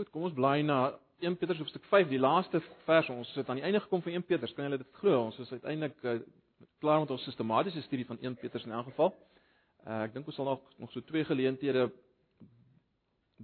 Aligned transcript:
Goed, 0.00 0.08
kom 0.14 0.22
ons 0.24 0.32
blaai 0.32 0.62
na 0.64 0.94
1 1.20 1.34
Petrus 1.36 1.58
hoofstuk 1.60 1.82
5, 1.90 2.06
die 2.08 2.18
laaste 2.18 2.56
vers. 2.86 3.08
Ons 3.12 3.28
het 3.36 3.50
aan 3.52 3.58
die 3.58 3.64
einde 3.68 3.82
gekom 3.84 4.00
van 4.00 4.14
1 4.16 4.22
Petrus. 4.24 4.54
Kan 4.56 4.64
julle 4.64 4.78
dit 4.80 4.94
glo? 4.96 5.26
Ons 5.26 5.36
is 5.44 5.50
uiteindelik 5.52 5.98
uh, 6.08 6.14
klaar 6.80 7.02
met 7.02 7.12
ons 7.12 7.26
sistematiese 7.28 7.82
studie 7.84 8.06
van 8.08 8.16
1 8.24 8.38
Petrus 8.40 8.64
in 8.64 8.72
elk 8.72 8.88
geval. 8.88 9.10
Uh, 9.84 9.98
ek 10.06 10.14
dink 10.14 10.30
ons 10.32 10.38
sal 10.40 10.48
nog 10.48 10.62
nog 10.80 10.94
so 10.94 11.04
twee 11.04 11.26
geleenthede 11.28 11.90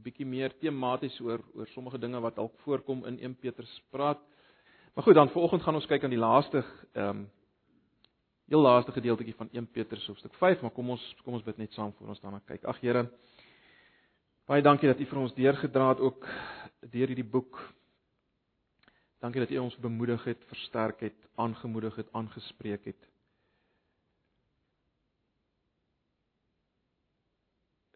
bietjie 0.06 0.24
meer 0.24 0.56
tematies 0.62 1.21
oor 1.27 1.45
oor 1.58 1.69
sommige 1.74 2.00
dinge 2.00 2.24
wat 2.24 2.40
dalk 2.40 2.56
voorkom 2.64 3.04
in 3.12 3.20
1 3.28 3.36
Petrus 3.44 3.76
praat. 3.92 4.24
Maar 4.94 5.04
goed, 5.04 5.20
dan 5.20 5.34
vanoggend 5.36 5.68
gaan 5.68 5.76
ons 5.82 5.92
kyk 5.92 6.08
aan 6.08 6.16
die 6.16 6.24
laaste 6.24 6.64
ehm 6.94 7.10
um, 7.10 7.26
heel 8.48 8.64
laaste 8.64 8.96
gedeeltjie 8.96 9.36
van 9.36 9.52
1 9.52 9.68
Petrus 9.76 10.08
hoofstuk 10.08 10.40
5, 10.40 10.64
maar 10.64 10.72
kom 10.72 10.96
ons 10.96 11.04
kom 11.20 11.36
ons 11.36 11.44
bid 11.44 11.60
net 11.60 11.76
saam 11.76 11.92
voor 11.98 12.16
ons 12.16 12.24
daarna 12.24 12.40
kyk. 12.48 12.64
Ag 12.64 12.80
Here, 12.80 13.10
Baie 14.47 14.63
dankie 14.63 14.87
dat 14.87 15.01
U 15.03 15.06
vir 15.10 15.19
ons 15.19 15.33
deurgedra 15.35 15.88
het 15.90 16.01
ook 16.06 16.27
deur 16.92 17.10
hierdie 17.10 17.27
boek. 17.27 17.56
Dankie 19.19 19.43
dat 19.43 19.51
U 19.51 19.57
ons 19.59 19.77
bemoedig 19.83 20.23
het, 20.25 20.45
versterk 20.47 21.01
het, 21.03 21.16
aangemoedig 21.34 21.97
het, 21.98 22.12
aangespreek 22.15 22.84
het. 22.87 23.09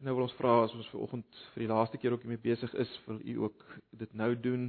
En 0.01 0.09
nou 0.09 0.16
wil 0.16 0.27
ons 0.27 0.34
vra 0.41 0.57
as 0.65 0.74
ons 0.74 0.88
ver 0.91 1.05
oggend 1.05 1.38
vir 1.52 1.62
die 1.62 1.71
laaste 1.71 2.01
keer 2.02 2.16
ook 2.16 2.24
hiermee 2.27 2.43
besig 2.43 2.74
is, 2.82 2.96
wil 3.07 3.21
U 3.21 3.37
ook 3.46 3.62
dit 4.02 4.19
nou 4.19 4.32
doen? 4.35 4.65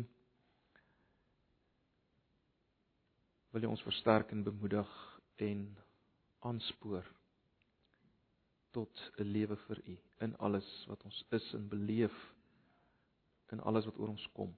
Wil 3.56 3.66
U 3.66 3.72
ons 3.72 3.88
versterk 3.90 4.36
en 4.36 4.46
bemoedig 4.46 4.94
en 5.42 5.66
aanspoor? 6.46 7.10
Tot 8.72 9.12
'n 9.18 9.24
lewe 9.24 9.56
vir 9.68 9.82
U 9.88 9.98
in 10.26 10.38
alles 10.38 10.68
wat 10.88 11.04
ons 11.04 11.26
is 11.30 11.54
en 11.54 11.68
beleef 11.68 12.18
in 13.52 13.60
alles 13.60 13.86
wat 13.86 13.98
oor 13.98 14.08
ons 14.08 14.28
kom. 14.34 14.56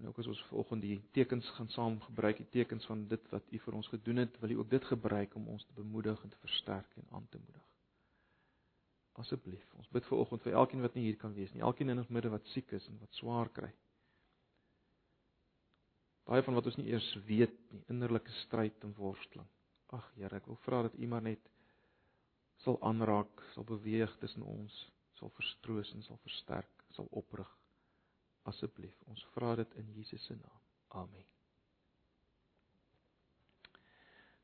En 0.00 0.06
ook 0.06 0.18
as 0.18 0.26
ons 0.26 0.42
vanoggend 0.48 0.82
die 0.82 1.00
tekens 1.12 1.48
gaan 1.56 1.68
saam 1.68 2.00
gebruik, 2.00 2.36
die 2.36 2.48
tekens 2.48 2.86
van 2.86 3.02
dit 3.08 3.26
wat 3.30 3.52
U 3.52 3.58
vir 3.58 3.74
ons 3.74 3.88
gedoen 3.88 4.16
het, 4.16 4.38
wil 4.40 4.50
U 4.50 4.58
ook 4.62 4.70
dit 4.70 4.84
gebruik 4.84 5.34
om 5.34 5.48
ons 5.48 5.64
te 5.64 5.72
bemoedig 5.76 6.22
en 6.22 6.30
te 6.30 6.40
versterk 6.40 6.96
en 6.96 7.06
aan 7.10 7.26
te 7.28 7.38
moedig. 7.38 7.66
Asseblief, 9.12 9.74
ons 9.76 9.88
bid 9.92 10.06
vanoggend 10.06 10.42
vir 10.42 10.56
elkeen 10.62 10.80
wat 10.80 10.94
nie 10.96 11.04
hier 11.04 11.18
kan 11.20 11.34
wees 11.36 11.52
nie, 11.52 11.60
elkeen 11.60 11.92
in 11.92 12.00
ons 12.00 12.08
midde 12.08 12.30
wat 12.32 12.46
siek 12.54 12.72
is 12.72 12.86
en 12.88 12.98
wat 13.02 13.18
swaar 13.18 13.50
kry. 13.52 13.72
Baie 16.30 16.44
van 16.46 16.54
wat 16.54 16.68
ons 16.70 16.78
nie 16.78 16.88
eers 16.92 17.08
weet 17.26 17.56
nie, 17.74 17.82
innerlike 17.92 18.32
stryd 18.44 18.84
en 18.86 18.94
worsteling. 18.96 19.48
Ag 19.92 20.06
Here, 20.14 20.36
ek 20.36 20.46
wil 20.46 20.60
vra 20.64 20.84
dat 20.86 20.94
U 20.94 21.06
maar 21.10 21.24
net 21.26 21.50
sal 22.64 22.78
aanraak, 22.84 23.42
sal 23.54 23.64
beweeg 23.64 24.12
tussen 24.20 24.42
ons, 24.42 24.76
sal 25.18 25.32
verstroos 25.36 25.92
en 25.94 26.04
sal 26.04 26.20
versterk, 26.24 26.84
sal 26.96 27.08
oprig. 27.10 27.48
Asseblief, 28.48 28.96
ons 29.12 29.24
vra 29.34 29.54
dit 29.60 29.74
in 29.80 29.92
Jesus 29.96 30.24
se 30.24 30.36
naam. 30.36 30.60
Amen. 31.02 31.26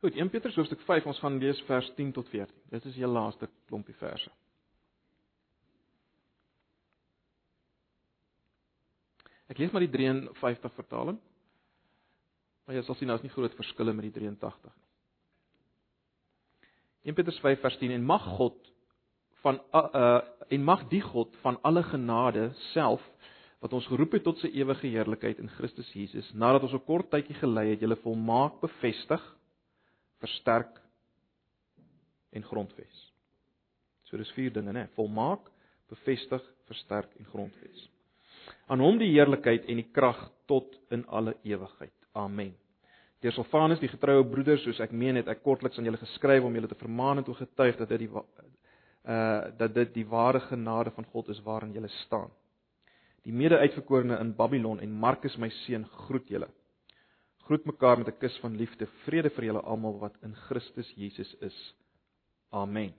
Goed, 0.05 0.15
1 0.15 0.31
Petrus 0.31 0.57
hoofstuk 0.61 0.83
5, 0.85 1.07
ons 1.09 1.21
gaan 1.25 1.39
lees 1.41 1.61
vers 1.67 1.89
10 1.97 2.13
tot 2.19 2.29
14. 2.29 2.53
Dit 2.71 2.85
is 2.91 2.99
die 2.99 3.09
laaste 3.09 3.49
klompie 3.67 3.97
verse. 3.97 4.31
Ek 9.47 9.59
lees 9.63 9.73
maar 9.73 9.85
die 9.87 9.93
53 9.93 10.75
vertaling. 10.77 11.19
Maar 12.67 12.77
jy 12.77 12.83
sal 12.87 12.99
sien 12.99 13.11
daar's 13.11 13.23
nie 13.23 13.33
groot 13.33 13.55
verskille 13.57 13.95
met 13.95 14.09
die 14.09 14.17
83 14.19 14.75
nie. 14.75 14.86
1 17.07 17.15
Petrus 17.15 17.39
5 17.41 17.61
vers 17.63 17.79
10 17.79 17.95
en 17.95 18.05
mag 18.05 18.25
God 18.37 18.57
van 19.45 19.61
uh 19.73 20.21
en 20.47 20.63
mag 20.63 20.85
die 20.91 21.03
God 21.03 21.33
van 21.43 21.57
alle 21.67 21.83
genade 21.83 22.53
self 22.73 23.03
wat 23.59 23.73
ons 23.73 23.87
geroep 23.91 24.13
het 24.15 24.23
tot 24.23 24.39
sy 24.39 24.51
ewige 24.55 24.87
heerlikheid 24.87 25.41
in 25.43 25.51
Christus 25.57 25.89
Jesus 25.95 26.29
nadat 26.35 26.63
ons 26.63 26.75
'n 26.75 26.87
kort 26.87 27.11
tydjie 27.11 27.35
gelei 27.41 27.71
het 27.71 27.81
julle 27.81 27.97
volmaak 28.03 28.61
bevestig 28.61 29.23
versterk 30.19 30.81
en 32.33 32.43
grondves. 32.43 33.13
So 34.05 34.17
dis 34.17 34.33
vier 34.37 34.53
dinge 34.53 34.73
nê, 34.73 34.87
volmaak, 34.95 35.49
bevestig, 35.91 36.43
versterk 36.71 37.11
en 37.19 37.25
grondves. 37.25 37.89
Aan 38.67 38.81
hom 38.81 38.99
die 38.99 39.11
heerlikheid 39.15 39.67
en 39.67 39.77
die 39.77 39.91
krag 39.93 40.31
tot 40.47 40.79
in 40.95 41.07
alle 41.07 41.37
ewigheid. 41.43 41.95
Amen. 42.13 42.55
Deur 43.25 43.33
Silvanus 43.33 43.81
die 43.81 43.89
getroue 43.89 44.25
broeder, 44.29 44.59
soos 44.61 44.81
ek 44.85 44.93
meen 44.93 45.17
het 45.17 45.29
ek 45.33 45.43
kortliks 45.43 45.79
aan 45.79 45.89
julle 45.89 46.01
geskryf 46.01 46.45
om 46.45 46.55
julle 46.55 46.69
te 46.69 46.79
vermaan 46.81 47.19
en 47.19 47.25
te 47.25 47.35
getuig 47.35 47.79
dat 47.81 47.89
dit 47.89 48.05
die 48.05 48.11
uh 48.13 49.47
dat 49.59 49.75
dit 49.75 49.95
die 49.95 50.07
ware 50.11 50.41
genade 50.51 50.91
van 50.91 51.07
God 51.13 51.29
is 51.29 51.41
waarin 51.47 51.73
julle 51.73 51.89
staan. 52.05 52.31
Die 53.25 53.33
mede-uitverkorene 53.33 54.19
in 54.21 54.35
Babylon 54.37 54.81
en 54.81 54.93
Markus 54.93 55.37
my 55.37 55.49
seun 55.65 55.87
groet 56.07 56.29
julle. 56.29 56.49
Groet 57.47 57.65
mekaar 57.65 57.99
met 57.99 58.09
'n 58.09 58.19
kus 58.19 58.39
van 58.43 58.57
liefde. 58.57 58.87
Vrede 59.05 59.31
vir 59.31 59.45
julle 59.45 59.63
almal 59.63 59.99
wat 59.99 60.15
in 60.23 60.35
Christus 60.35 60.93
Jesus 60.97 61.35
is. 61.41 61.75
Amen. 62.51 62.95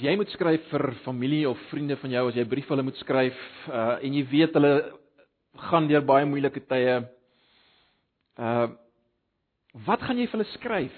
As 0.00 0.06
jy 0.08 0.14
moet 0.16 0.30
skryf 0.32 0.62
vir 0.70 0.84
familie 1.04 1.44
of 1.44 1.60
vriende 1.68 1.96
van 2.00 2.12
jou, 2.14 2.28
as 2.28 2.34
jy 2.34 2.40
'n 2.40 2.48
brief 2.48 2.68
hulle 2.72 2.82
moet 2.82 2.96
skryf 2.96 3.36
uh 3.68 3.98
en 4.00 4.14
jy 4.14 4.24
weet 4.30 4.54
hulle 4.56 4.92
gaan 5.68 5.88
deur 5.88 6.00
baie 6.00 6.24
moeilike 6.24 6.60
tye. 6.66 7.04
Uh 8.38 8.68
wat 9.86 10.00
gaan 10.00 10.16
jy 10.16 10.26
vir 10.26 10.40
hulle 10.40 10.52
skryf? 10.56 10.96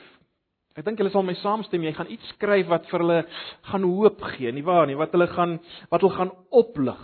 Ek 0.76 0.84
dink 0.84 0.98
hulle 0.98 1.10
sal 1.10 1.22
my 1.22 1.34
saamstem, 1.34 1.82
jy 1.82 1.92
gaan 1.92 2.10
iets 2.10 2.28
skryf 2.36 2.68
wat 2.68 2.86
vir 2.86 3.00
hulle 3.00 3.26
gaan 3.72 3.82
hoop 3.82 4.22
gee, 4.22 4.52
nie 4.52 4.62
waar 4.62 4.86
nie? 4.86 4.94
Wat 4.94 5.10
hulle 5.10 5.26
gaan 5.26 5.58
wat 5.90 6.00
hulle 6.00 6.14
gaan 6.14 6.30
oplig. 6.50 7.02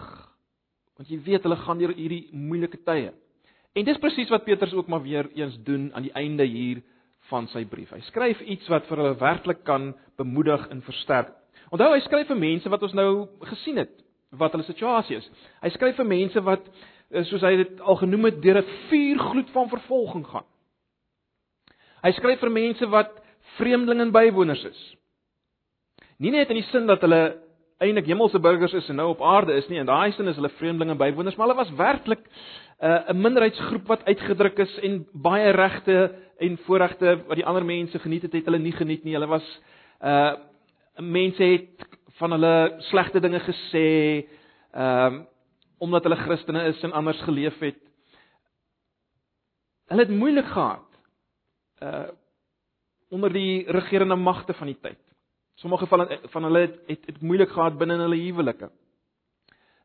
Want 0.97 1.11
jy 1.11 1.19
weet 1.19 1.43
hulle 1.43 1.57
gaan 1.57 1.79
deur 1.79 1.95
hierdie 1.95 2.31
moeilike 2.33 2.79
tye. 2.87 3.11
En 3.75 3.85
dis 3.85 3.99
presies 3.99 4.31
wat 4.31 4.45
Petrus 4.45 4.73
ook 4.73 4.87
maar 4.87 5.03
weer 5.03 5.27
eens 5.35 5.59
doen 5.65 5.91
aan 5.95 6.07
die 6.07 6.15
einde 6.15 6.45
hier 6.45 6.81
van 7.29 7.49
sy 7.49 7.65
brief. 7.65 7.91
Hy 7.91 8.01
skryf 8.07 8.41
iets 8.41 8.69
wat 8.69 8.87
vir 8.87 8.99
hulle 8.99 9.19
werklik 9.19 9.65
kan 9.65 9.95
bemoedig 10.17 10.71
en 10.71 10.81
versterk. 10.83 11.35
Onthou 11.71 11.93
hy 11.93 12.01
skryf 12.05 12.31
vir 12.31 12.41
mense 12.41 12.71
wat 12.73 12.83
ons 12.83 12.95
nou 12.97 13.11
gesien 13.51 13.81
het 13.83 13.93
wat 14.39 14.53
hulle 14.53 14.67
situasie 14.67 15.17
is. 15.17 15.27
Hy 15.63 15.71
skryf 15.73 15.97
vir 15.97 16.09
mense 16.09 16.41
wat 16.45 16.65
eh, 16.69 17.25
soos 17.31 17.45
hy 17.45 17.55
dit 17.63 17.81
al 17.81 17.97
genoem 17.97 18.29
het 18.29 18.43
deur 18.45 18.61
'n 18.61 18.71
vuurgloed 18.91 19.51
van 19.51 19.69
vervolging 19.69 20.27
gaan. 20.27 20.47
Hy 22.03 22.13
skryf 22.13 22.41
vir 22.41 22.51
mense 22.51 22.87
wat 22.87 23.11
vreemdelinge 23.57 24.03
en 24.03 24.13
bywoners 24.13 24.65
is. 24.65 24.81
Nie 26.19 26.31
net 26.31 26.51
in 26.51 26.61
die 26.61 26.69
sin 26.71 26.87
dat 26.87 27.01
hulle 27.01 27.39
eintlik 27.79 28.07
hemelse 28.07 28.39
burgers 28.39 28.75
is 28.75 28.89
en 28.89 28.97
nou 28.97 29.09
op 29.09 29.23
aarde 29.23 29.55
is 29.55 29.69
nie, 29.69 29.79
in 29.79 29.87
daai 29.87 30.13
sin 30.13 30.29
is 30.29 30.37
hulle 30.37 30.51
vreemdelinge 30.59 30.97
en 30.97 30.99
bywoners, 30.99 31.37
maar 31.37 31.47
hulle 31.47 31.59
was 31.59 31.71
werklik 31.79 32.25
uh, 32.83 33.11
'n 33.11 33.21
minderheidsgroep 33.21 33.87
wat 33.87 34.05
uitgedruk 34.05 34.59
is 34.59 34.79
en 34.79 35.07
baie 35.13 35.51
regte 35.51 36.15
en 36.39 36.59
voorregte 36.67 37.23
wat 37.27 37.37
die 37.37 37.47
ander 37.47 37.65
mense 37.65 37.99
geniet 37.99 38.23
het, 38.23 38.33
het 38.33 38.45
hulle 38.45 38.59
nie 38.59 38.73
geniet 38.73 39.05
nie. 39.05 39.15
Hulle 39.15 39.27
was 39.27 39.47
uh 40.03 40.35
mense 41.03 41.43
het 41.43 41.87
van 42.19 42.35
hulle 42.35 42.55
slegte 42.91 43.21
dinge 43.21 43.41
gesê, 43.41 43.89
ehm 44.75 45.15
um, 45.15 45.27
omdat 45.79 46.03
hulle 46.03 46.17
Christene 46.17 46.65
is 46.73 46.81
en 46.83 46.93
anders 46.93 47.21
geleef 47.23 47.59
het. 47.63 47.79
Hulle 49.87 50.03
het 50.03 50.11
moeilik 50.11 50.47
gehad. 50.47 50.89
Uh 51.83 52.09
onder 53.09 53.33
die 53.33 53.65
regerende 53.73 54.17
magte 54.17 54.53
van 54.55 54.67
die 54.67 54.79
tyd. 54.81 54.99
Sommige 55.55 55.87
van 55.87 56.19
van 56.23 56.45
hulle 56.45 56.59
het 56.59 56.75
het, 56.87 57.07
het 57.07 57.21
moeilik 57.21 57.51
gehad 57.51 57.79
binne 57.79 57.95
in 57.95 58.01
hulle 58.01 58.17
huwelike. 58.17 58.71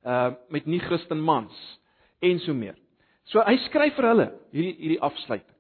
Uh 0.03 0.33
met 0.49 0.65
nie 0.65 0.79
Christen 0.79 1.21
mans 1.21 1.79
en 2.19 2.39
so 2.39 2.53
meer. 2.53 2.75
So 3.23 3.39
hy 3.39 3.55
skryf 3.57 3.95
vir 3.95 4.07
hulle 4.07 4.27
hierdie 4.51 4.75
hierdie 4.81 5.01
afsluiting. 5.01 5.55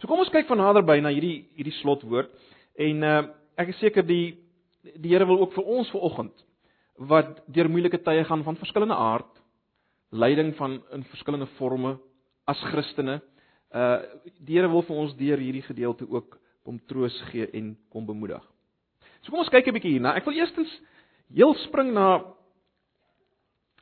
So 0.00 0.08
kom 0.10 0.18
ons 0.18 0.32
kyk 0.34 0.48
van 0.50 0.60
naderby 0.60 1.00
na 1.00 1.14
hierdie 1.14 1.48
hierdie 1.56 1.78
slotwoord 1.80 2.34
en 2.74 3.02
uh 3.02 3.22
ek 3.56 3.72
is 3.72 3.80
seker 3.80 4.06
die 4.06 4.36
die 5.02 5.10
Here 5.10 5.26
wil 5.26 5.40
ook 5.42 5.54
vir 5.56 5.66
ons 5.66 5.88
vanoggend 5.90 6.44
wat 7.10 7.40
deur 7.52 7.68
moeilike 7.68 7.98
tye 8.06 8.22
gaan 8.24 8.44
van 8.46 8.56
verskillende 8.56 8.94
aard, 8.94 9.32
lyding 10.14 10.54
van 10.56 10.78
in 10.94 11.02
verskillende 11.10 11.48
forme 11.58 11.96
as 12.46 12.60
Christene, 12.70 13.18
uh 13.74 13.98
die 14.38 14.56
Here 14.56 14.70
wil 14.70 14.84
vir 14.86 14.96
ons 14.96 15.16
deur 15.18 15.42
hierdie 15.42 15.64
gedeelte 15.66 16.06
ook 16.08 16.38
om 16.66 16.78
troos 16.86 17.16
gee 17.32 17.48
en 17.54 17.74
kom 17.90 18.06
bemoedig. 18.06 18.42
So 19.22 19.30
kom 19.30 19.42
ons 19.42 19.50
kyk 19.50 19.66
'n 19.66 19.74
bietjie 19.74 19.96
hierna. 19.96 20.14
Ek 20.16 20.24
wil 20.24 20.38
eerstens 20.38 20.70
heel 21.34 21.54
spring 21.66 21.92
na 21.92 22.22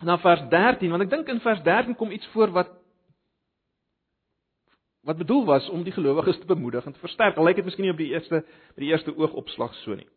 na 0.02 0.16
vers 0.18 0.48
13 0.50 0.90
want 0.90 1.02
ek 1.02 1.10
dink 1.10 1.28
in 1.28 1.40
vers 1.40 1.62
13 1.62 1.94
kom 1.94 2.10
iets 2.10 2.26
voor 2.32 2.50
wat 2.52 2.70
wat 5.04 5.20
bedoel 5.20 5.44
was 5.44 5.68
om 5.68 5.82
die 5.84 5.92
gelowiges 5.92 6.38
te 6.38 6.46
bemoedig 6.48 6.84
en 6.86 6.92
te 6.92 6.98
versterk. 6.98 7.36
Al 7.36 7.44
lyk 7.44 7.60
dit 7.60 7.64
miskien 7.64 7.84
nie 7.84 7.92
op 7.92 8.00
die 8.00 8.12
eerste 8.12 8.40
by 8.74 8.84
die 8.86 8.92
eerste 8.92 9.12
oogopslag 9.16 9.74
so 9.82 9.96
nie. 9.96 10.08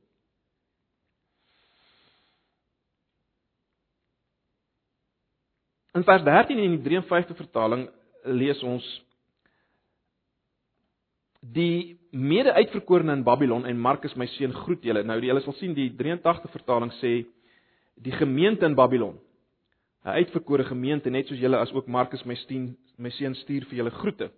In 5.98 6.06
vers 6.06 6.24
13 6.24 6.60
in 6.62 6.78
die 6.78 6.84
53 6.86 7.36
vertaling 7.36 7.88
lees 8.24 8.62
ons 8.64 8.86
die 11.42 11.98
mede-uitverkorene 12.12 13.16
in 13.18 13.24
Babylon 13.24 13.66
en 13.66 13.80
Markus 13.80 14.16
my 14.16 14.28
seun 14.36 14.54
groet 14.54 14.84
julle. 14.86 15.04
Nou 15.04 15.20
julle 15.22 15.44
sal 15.44 15.56
sien 15.60 15.76
die 15.76 15.90
83 16.00 16.52
vertaling 16.54 16.94
sê 17.02 17.14
die 18.04 18.14
gemeente 18.14 18.66
in 18.66 18.76
Babylon. 18.76 19.18
'n 20.06 20.16
Uitverkore 20.22 20.64
gemeente 20.64 21.10
net 21.10 21.28
soos 21.28 21.40
julle 21.40 21.58
as 21.58 21.72
ook 21.74 21.88
Markus 21.88 22.24
my 22.26 22.36
seun 22.36 22.78
my 22.98 23.10
seun 23.10 23.36
stuur 23.36 23.66
vir 23.70 23.78
julle 23.80 23.92
groete. 23.92 24.30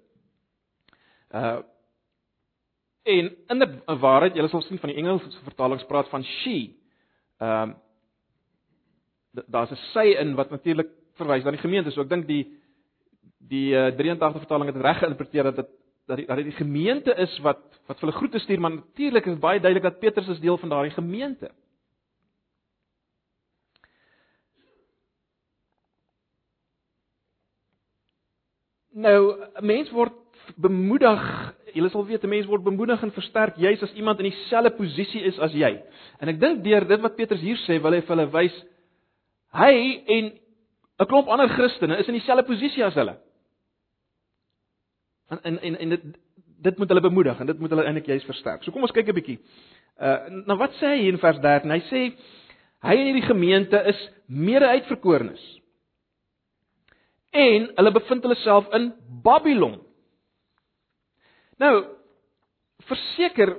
Uh 1.32 1.62
en 3.04 3.36
in 3.48 3.62
'n 3.64 4.00
waarheid, 4.00 4.36
julle 4.36 4.50
sal 4.50 4.62
sien 4.62 4.80
van 4.80 4.90
die 4.90 4.98
Engelse 4.98 5.42
vertalings 5.44 5.86
praat 5.86 6.10
van 6.10 6.24
she. 6.24 6.76
Ehm 7.40 7.70
uh, 7.70 9.44
daar's 9.48 9.72
'n 9.72 9.82
sy 9.94 10.16
in 10.20 10.36
wat 10.36 10.50
natuurlik 10.50 10.90
verwys 11.14 11.44
na 11.44 11.52
die 11.52 11.60
gemeente. 11.60 11.92
So 11.92 12.02
ek 12.02 12.10
dink 12.10 12.28
die 12.28 12.46
die 13.40 13.74
uh, 13.74 13.92
83 13.96 14.42
vertaling 14.42 14.74
het 14.74 14.82
reg 14.82 14.98
geïnterpreteer 14.98 15.44
dat 15.44 15.56
dit 15.56 15.70
dat 16.10 16.18
dit 16.18 16.28
dat 16.28 16.38
dit 16.38 16.46
die 16.46 16.60
gemeente 16.60 17.16
is 17.16 17.40
wat 17.40 17.62
wat 17.88 18.00
hulle 18.00 18.12
groete 18.12 18.40
stuur, 18.40 18.60
maar 18.60 18.76
natuurlik 18.76 19.26
is 19.26 19.40
baie 19.40 19.60
duidelik 19.60 19.84
dat 19.84 20.00
Petrus 20.00 20.28
is 20.28 20.40
deel 20.40 20.58
van 20.58 20.70
daardie 20.70 20.94
gemeente. 20.94 21.52
Nou, 28.92 29.46
'n 29.56 29.66
mens 29.66 29.92
word 29.92 30.14
bemoedig, 30.58 31.22
jy 31.74 31.90
sal 31.90 32.06
weet 32.06 32.24
'n 32.24 32.30
mens 32.30 32.46
word 32.46 32.64
bemoedig 32.64 33.04
en 33.04 33.12
versterk 33.12 33.58
juis 33.58 33.84
as 33.84 33.94
iemand 33.94 34.20
in 34.20 34.32
dieselfde 34.32 34.72
posisie 34.72 35.22
is 35.22 35.40
as 35.40 35.54
jy. 35.54 35.82
En 36.20 36.28
ek 36.28 36.40
dink 36.40 36.64
deur 36.64 36.88
dit 36.88 37.02
wat 37.02 37.16
Petrus 37.16 37.42
hier 37.42 37.58
sê, 37.58 37.82
wil 37.82 37.94
hy 37.94 38.02
vir 38.02 38.16
hulle 38.16 38.32
wys 38.32 38.66
hy 39.54 40.04
en 40.08 40.32
'n 41.00 41.06
klomp 41.06 41.28
ander 41.28 41.50
Christene 41.50 41.98
is 41.98 42.08
in 42.08 42.14
dieselfde 42.14 42.46
posisie 42.46 42.86
as 42.86 42.96
hulle. 42.96 43.18
En 45.30 45.40
en 45.44 45.62
en, 45.62 45.78
en 45.78 45.90
dit 45.90 46.04
dit 46.62 46.78
moet 46.78 46.88
hulle 46.88 47.02
bemoedig 47.02 47.40
en 47.40 47.46
dit 47.46 47.60
moet 47.60 47.70
hulle 47.70 47.84
eintlik 47.84 48.06
juis 48.06 48.26
versterk. 48.26 48.64
So 48.64 48.72
kom 48.72 48.82
ons 48.82 48.92
kyk 48.92 49.08
'n 49.08 49.16
bietjie. 49.16 49.40
Uh 50.00 50.44
nou 50.46 50.58
wat 50.58 50.74
sê 50.82 50.96
hy 50.98 51.08
in 51.08 51.18
vers 51.18 51.40
13? 51.40 51.72
Hy 51.72 51.82
sê 51.90 52.02
hy 52.82 52.96
en 52.96 53.06
hierdie 53.06 53.28
gemeente 53.28 53.84
is 53.88 54.10
mede 54.28 54.68
uitverkorenes. 54.68 55.60
En 57.32 57.70
hulle 57.76 57.92
bevind 57.92 58.24
hulle 58.24 58.36
self 58.36 58.74
in 58.74 58.94
Babylon. 59.24 59.80
Nou 61.60 61.74
verseker 62.88 63.58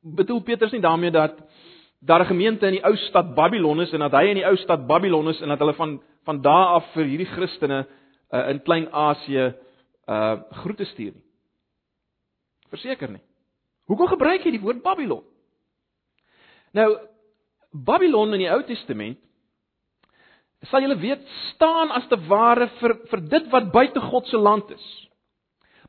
bedoel 0.00 0.40
Petrus 0.44 0.72
nie 0.72 0.82
daarmee 0.84 1.10
dat 1.10 1.36
daar 2.00 2.20
'n 2.20 2.32
gemeente 2.32 2.66
in 2.66 2.72
die 2.72 2.84
ou 2.84 2.96
stad 2.96 3.34
Babylon 3.34 3.80
is 3.80 3.92
en 3.92 4.00
dat 4.00 4.12
hy 4.12 4.24
in 4.28 4.40
die 4.40 4.46
ou 4.46 4.56
stad 4.56 4.86
Babylon 4.86 5.28
is 5.28 5.40
en 5.40 5.48
dat 5.48 5.58
hulle 5.58 5.74
van 5.74 6.02
van 6.24 6.40
daar 6.40 6.66
af 6.66 6.92
vir 6.92 7.04
hierdie 7.04 7.26
Christene 7.26 7.86
uh, 8.32 8.48
in 8.48 8.62
Klein-Asië 8.62 9.54
uh 10.08 10.40
groete 10.50 10.84
stuur 10.84 11.12
nie. 11.12 11.24
Verseker 12.68 13.10
nie. 13.10 13.22
Hoekom 13.86 14.06
gebruik 14.06 14.44
jy 14.44 14.50
die 14.50 14.60
woord 14.60 14.82
Babylon? 14.82 15.22
Nou 16.72 16.98
Babylon 17.72 18.34
in 18.34 18.38
die 18.38 18.50
Ou 18.50 18.62
Testament 18.62 19.18
sal 20.62 20.80
julle 20.80 20.96
weet 20.96 21.24
staan 21.52 21.90
as 21.90 22.08
te 22.08 22.16
ware 22.28 22.68
vir 22.80 22.94
vir 23.10 23.20
dit 23.20 23.50
wat 23.50 23.72
buite 23.72 24.00
God 24.00 24.26
se 24.26 24.36
land 24.36 24.70
is. 24.70 25.03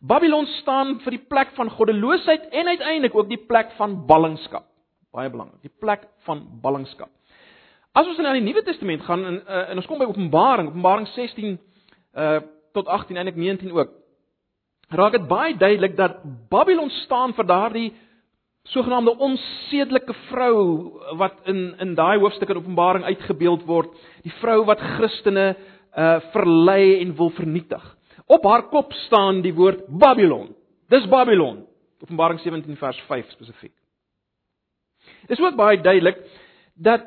Babylon 0.06 0.46
staan 0.62 1.00
vir 1.04 1.18
die 1.18 1.26
plek 1.30 1.54
van 1.58 1.72
goddeloosheid 1.74 2.50
en 2.52 2.68
uiteindelik 2.68 3.16
ook 3.16 3.30
die 3.30 3.42
plek 3.42 3.72
van 3.80 4.06
ballingskap. 4.08 4.68
Baie 5.16 5.32
belangrik, 5.32 5.62
die 5.64 5.74
plek 5.80 6.06
van 6.28 6.44
ballingskap. 6.62 7.10
As 7.96 8.08
ons 8.12 8.20
na 8.20 8.34
die 8.36 8.44
Nuwe 8.44 8.62
Testament 8.68 9.06
gaan 9.08 9.24
en, 9.26 9.38
uh, 9.48 9.62
en 9.72 9.80
ons 9.80 9.88
kom 9.88 10.02
by 10.02 10.08
Openbaring, 10.10 10.74
Openbaring 10.74 11.08
16 11.16 11.56
uh 12.16 12.42
tot 12.76 12.90
18 12.92 13.16
en 13.16 13.22
eintlik 13.22 13.38
19 13.40 13.70
ook 13.72 13.92
raak 15.00 15.14
dit 15.16 15.28
baie 15.30 15.54
duidelik 15.56 15.94
dat 15.96 16.18
Babylon 16.52 16.90
staan 17.06 17.32
vir 17.38 17.48
daardie 17.48 17.94
sogenaamde 18.68 19.14
onsedelike 19.24 20.14
vrou 20.28 20.58
wat 21.22 21.38
in 21.48 21.76
in 21.80 21.94
daai 21.96 22.20
hoofstuk 22.20 22.50
in 22.50 22.60
Openbaring 22.60 23.06
uitgebeeld 23.06 23.64
word, 23.64 23.94
die 24.24 24.34
vrou 24.42 24.66
wat 24.66 24.84
Christene 24.98 25.56
uh 25.96 26.20
verlei 26.34 27.00
en 27.00 27.16
wil 27.16 27.30
vernietig. 27.30 27.95
Op 28.26 28.44
haar 28.44 28.68
kop 28.70 28.94
staan 29.06 29.42
die 29.46 29.54
woord 29.54 29.86
Babylon. 29.88 30.56
Dis 30.90 31.06
Babylon. 31.10 31.64
Openbaring 32.02 32.40
17 32.40 32.78
vers 32.78 33.02
5 33.08 33.32
spesifiek. 33.38 33.74
Dis 35.30 35.42
ook 35.42 35.58
baie 35.58 35.82
duidelik 35.82 36.18
dat 36.74 37.06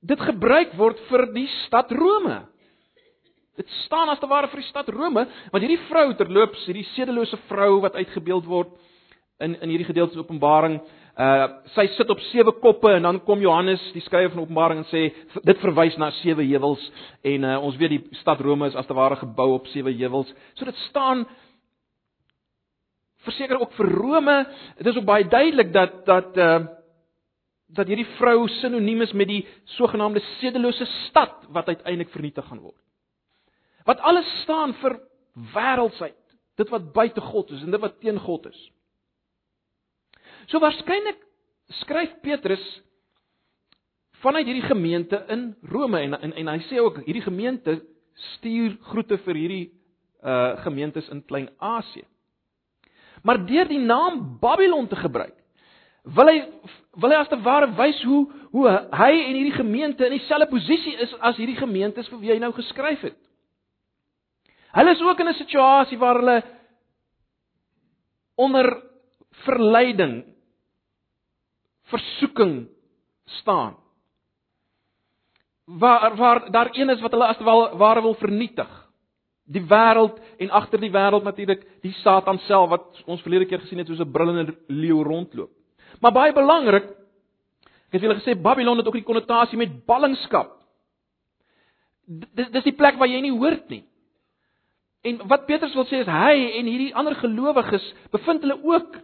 dit 0.00 0.20
gebruik 0.20 0.72
word 0.80 1.00
vir 1.10 1.26
die 1.34 1.48
stad 1.66 1.92
Rome. 1.92 2.40
Dit 3.60 3.68
staan 3.84 4.08
as 4.08 4.20
te 4.20 4.28
ware 4.28 4.48
vir 4.48 4.62
die 4.62 4.70
stad 4.70 4.88
Rome, 4.88 5.26
want 5.52 5.64
hierdie 5.64 5.82
vrou 5.90 6.06
terloops, 6.16 6.64
hierdie 6.68 6.86
sedelose 6.94 7.36
vrou 7.50 7.82
wat 7.84 7.98
uitgebeeld 7.98 8.48
word 8.48 8.72
in 9.40 9.56
in 9.60 9.72
hierdie 9.72 9.88
gedeelte 9.88 10.20
Openbaring, 10.20 10.78
uh 11.18 11.46
sy 11.74 11.86
sit 11.96 12.10
op 12.10 12.20
sewe 12.30 12.52
koppe 12.62 12.92
en 12.94 13.02
dan 13.02 13.20
kom 13.26 13.40
Johannes, 13.42 13.82
die 13.94 14.02
skrywer 14.04 14.30
van 14.30 14.44
Openbaring 14.44 14.82
en 14.84 14.88
sê 14.90 15.02
dit 15.42 15.62
verwys 15.62 15.96
na 15.98 16.10
sewe 16.20 16.46
heuwels 16.46 16.82
en 17.26 17.44
uh 17.44 17.58
ons 17.58 17.78
weet 17.80 17.96
die 17.96 18.18
stad 18.20 18.40
Rome 18.40 18.68
is 18.70 18.78
as 18.78 18.86
te 18.86 18.96
ware 18.96 19.18
gebou 19.20 19.52
op 19.56 19.70
sewe 19.72 19.92
heuwels. 19.92 20.30
So 20.54 20.68
dit 20.68 20.76
staan 20.88 21.26
verseker 23.26 23.60
ook 23.60 23.72
vir 23.76 23.90
Rome. 23.92 24.36
Dit 24.78 24.92
is 24.92 25.00
ook 25.00 25.08
baie 25.08 25.26
duidelik 25.28 25.72
dat 25.72 26.04
dat 26.06 26.36
uh 26.36 26.60
dat 27.70 27.86
hierdie 27.86 28.08
vrou 28.18 28.48
sinoniem 28.58 29.04
is 29.04 29.12
met 29.14 29.28
die 29.30 29.44
sogenaamde 29.76 30.18
sedelose 30.40 30.86
stad 31.06 31.44
wat 31.54 31.68
uiteindelik 31.68 32.10
vernietig 32.10 32.46
gaan 32.48 32.58
word. 32.64 32.78
Wat 33.86 34.00
alles 34.02 34.26
staan 34.42 34.74
vir 34.80 34.96
wêreldsheid, 35.54 36.18
dit 36.58 36.72
wat 36.72 36.90
buite 36.92 37.20
God 37.20 37.50
is 37.54 37.62
en 37.62 37.70
dit 37.70 37.80
wat 37.82 38.00
teen 38.02 38.18
God 38.18 38.48
is. 38.50 38.60
So 40.50 40.58
waarskynlik 40.58 41.18
skryf 41.80 42.16
Petrus 42.24 42.62
vanuit 44.20 44.48
hierdie 44.48 44.66
gemeente 44.66 45.24
in 45.30 45.52
Rome 45.70 46.00
en 46.02 46.16
en, 46.18 46.32
en 46.34 46.48
hy 46.50 46.58
sê 46.66 46.80
ook 46.82 47.04
hierdie 47.06 47.24
gemeente 47.24 47.78
stuur 48.34 48.74
groete 48.90 49.20
vir 49.26 49.38
hierdie 49.38 49.66
uh 50.20 50.58
gemeentes 50.64 51.06
in 51.08 51.22
Klein-Asië. 51.24 52.04
Maar 53.24 53.38
deur 53.46 53.68
die 53.68 53.78
naam 53.80 54.38
Babylon 54.40 54.88
te 54.88 54.96
gebruik, 54.96 55.36
wil 56.04 56.28
hy 56.28 56.42
wil 57.00 57.14
hy 57.14 57.20
as 57.20 57.30
te 57.30 57.38
ware 57.44 57.70
wys 57.78 58.02
hoe 58.04 58.24
hoe 58.50 58.66
hy 58.98 59.10
en 59.14 59.38
hierdie 59.38 59.56
gemeente 59.56 60.04
in 60.04 60.16
dieselfde 60.18 60.50
posisie 60.50 60.96
is 61.06 61.14
as 61.20 61.38
hierdie 61.38 61.56
gemeentes 61.60 62.08
vir 62.10 62.20
wie 62.20 62.32
hy 62.34 62.40
nou 62.42 62.50
geskryf 62.56 63.06
het. 63.06 63.16
Hulle 64.74 64.92
is 64.96 65.02
ook 65.02 65.20
in 65.20 65.28
'n 65.28 65.38
situasie 65.38 65.98
waar 65.98 66.18
hulle 66.18 66.42
onder 68.36 68.82
verleiding 69.46 70.24
versoeking 71.90 72.68
staan. 73.40 73.76
Waar 75.64 76.16
waar 76.16 76.50
daar 76.50 76.70
een 76.72 76.90
is 76.90 77.00
wat 77.00 77.10
hulle 77.10 77.26
as 77.26 77.38
wel 77.38 77.76
ware 77.78 78.02
wil 78.02 78.14
vernietig. 78.14 78.70
Die 79.50 79.62
wêreld 79.62 80.18
en 80.38 80.50
agter 80.50 80.80
die 80.80 80.90
wêreld 80.90 81.26
natuurlik 81.26 81.66
die 81.82 81.92
Satan 82.02 82.38
self 82.46 82.70
wat 82.70 83.02
ons 83.06 83.22
verlede 83.22 83.46
keer 83.50 83.60
gesien 83.60 83.78
het 83.78 83.86
soos 83.86 84.00
'n 84.00 84.12
brullende 84.12 84.54
leeu 84.66 85.02
rondloop. 85.02 85.50
Maar 86.00 86.12
baie 86.12 86.32
belangrik, 86.32 86.84
ek 87.86 87.92
het 87.92 88.02
julle 88.02 88.20
gesê 88.20 88.40
Babylon 88.40 88.78
het 88.78 88.86
ook 88.86 88.98
die 88.98 89.06
konnotasie 89.06 89.58
met 89.58 89.84
ballingskap. 89.86 90.56
Dis 92.06 92.50
dis 92.50 92.64
die 92.64 92.76
plek 92.76 92.96
waar 92.98 93.08
jy 93.08 93.20
nie 93.20 93.38
hoort 93.38 93.68
nie. 93.68 93.84
En 95.02 95.20
wat 95.28 95.46
Petrus 95.46 95.74
wil 95.74 95.86
sê 95.88 96.02
is 96.04 96.06
hy 96.06 96.34
en 96.58 96.66
hierdie 96.66 96.94
ander 96.94 97.14
gelowiges 97.14 97.94
bevind 98.12 98.42
hulle 98.44 98.58
ook 98.62 98.98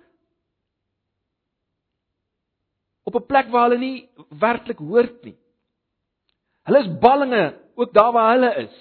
op 3.06 3.14
'n 3.14 3.26
plek 3.26 3.48
waar 3.54 3.68
hulle 3.68 3.78
nie 3.78 4.08
werklik 4.28 4.78
hoort 4.78 5.24
nie. 5.24 5.36
Hulle 6.66 6.78
is 6.78 6.98
ballinge 6.98 7.60
ook 7.74 7.92
daar 7.92 8.12
waar 8.12 8.32
hulle 8.34 8.54
is. 8.66 8.76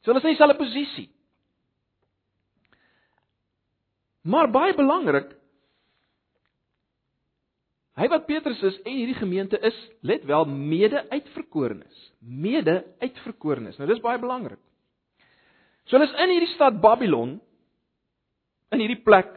So 0.00 0.10
hulle 0.10 0.18
is 0.18 0.24
in 0.24 0.34
dieselfde 0.34 0.56
posisie. 0.56 1.10
Maar 4.22 4.50
baie 4.50 4.74
belangrik 4.74 5.36
Hy 7.96 8.10
wat 8.12 8.26
Petrus 8.28 8.60
is 8.68 8.76
en 8.84 8.92
hierdie 8.92 9.16
gemeente 9.16 9.56
is, 9.64 9.76
let 10.04 10.24
wel, 10.28 10.44
mede-uitverkorenes, 10.44 12.00
mede-uitverkorenes. 12.20 13.78
Nou 13.80 13.88
dis 13.88 14.02
baie 14.04 14.20
belangrik. 14.20 14.60
So 15.88 15.96
hulle 15.96 16.10
is 16.10 16.18
in 16.20 16.34
hierdie 16.34 16.52
stad 16.52 16.76
Babylon 16.82 17.38
in 18.74 18.82
hierdie 18.82 19.00
plek 19.00 19.30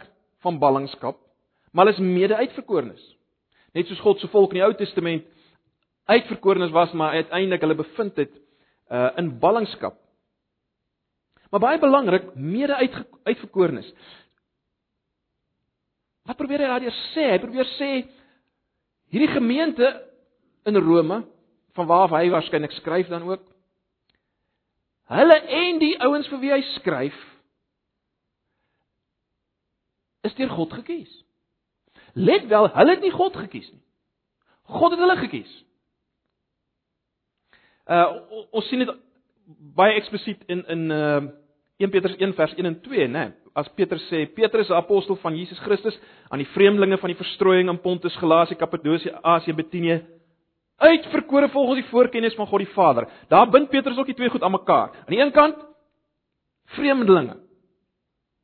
van 0.44 0.60
ballingskap, 0.60 1.22
maar 1.72 1.86
hulle 1.86 1.98
is 1.98 2.04
mede-uitverkorenes. 2.04 3.02
Net 3.74 3.88
soos 3.88 4.02
God 4.02 4.20
se 4.20 4.30
volk 4.34 4.54
in 4.54 4.60
die 4.60 4.66
Ou 4.66 4.74
Testament 4.78 5.26
uitverkorenes 6.10 6.72
was, 6.74 6.94
maar 6.98 7.20
uiteindelik 7.22 7.62
hulle 7.62 7.78
bevind 7.84 8.16
het 8.18 8.32
uh 8.90 9.12
in 9.22 9.36
ballingskap. 9.40 10.00
Maar 11.50 11.62
baie 11.62 11.80
belangrik, 11.80 12.34
mede-uitverkorenes. 12.36 13.94
Wat 16.26 16.38
probeer 16.38 16.64
hy 16.66 16.70
daardeur 16.70 16.98
sê? 17.14 17.30
Hy 17.34 17.40
probeer 17.42 17.70
sê 17.78 17.92
hierdie 19.14 19.32
gemeente 19.34 19.88
in 20.70 20.78
Rome 20.78 21.24
van 21.78 21.88
waar 21.90 22.12
hy 22.18 22.30
waarskynlik 22.30 22.74
skryf 22.78 23.10
dan 23.10 23.26
ook 23.30 23.46
Hulle 25.10 25.40
en 25.42 25.80
die 25.82 25.96
ouens 26.06 26.28
vir 26.30 26.42
wie 26.44 26.52
hy 26.54 26.60
skryf 26.76 27.18
is 30.28 30.36
deur 30.38 30.52
God 30.54 30.76
gekies. 30.78 31.10
Let 32.20 32.48
wel, 32.52 32.68
hulle 32.76 32.96
het 32.96 33.04
nie 33.06 33.14
God 33.16 33.38
gekies 33.40 33.70
nie. 33.72 33.82
God 34.70 34.92
het 34.94 35.00
hulle 35.00 35.18
gekies. 35.24 35.52
Uh 37.90 38.06
ons 38.52 38.68
sien 38.70 38.84
dit 38.84 38.92
baie 39.78 39.96
eksplisiet 39.98 40.44
in 40.52 40.66
in 40.68 40.90
uh 40.92 41.22
1 41.80 41.94
Petrus 41.94 42.18
1 42.20 42.34
vers 42.36 42.54
1 42.60 42.66
en 42.68 42.76
2, 42.84 43.08
né? 43.08 43.30
As 43.56 43.70
Petrus 43.72 44.04
sê, 44.12 44.26
Petrus 44.36 44.68
is 44.68 44.72
'n 44.72 44.82
apostel 44.82 45.16
van 45.16 45.36
Jesus 45.36 45.60
Christus 45.60 46.00
aan 46.30 46.40
die 46.44 46.48
vreemdelinge 46.48 46.98
van 46.98 47.10
die 47.10 47.16
verstrooiing 47.16 47.70
in 47.70 47.80
Pontus, 47.80 48.16
Galasie, 48.16 48.56
Kappadosie, 48.56 49.16
Asië, 49.24 49.54
Bitinië, 49.54 50.06
uitverkore 50.78 51.50
volgens 51.50 51.82
die 51.82 51.90
voorkennis 51.90 52.36
van 52.36 52.48
God 52.48 52.60
die 52.60 52.74
Vader. 52.74 53.08
Daar 53.28 53.50
bind 53.50 53.70
Petrus 53.70 53.98
ook 53.98 54.06
die 54.06 54.16
twee 54.16 54.30
goed 54.30 54.44
aan 54.44 54.52
mekaar. 54.52 54.90
Aan 54.90 55.16
die 55.16 55.20
een 55.20 55.32
kant 55.32 55.56
vreemdelinge. 56.66 57.38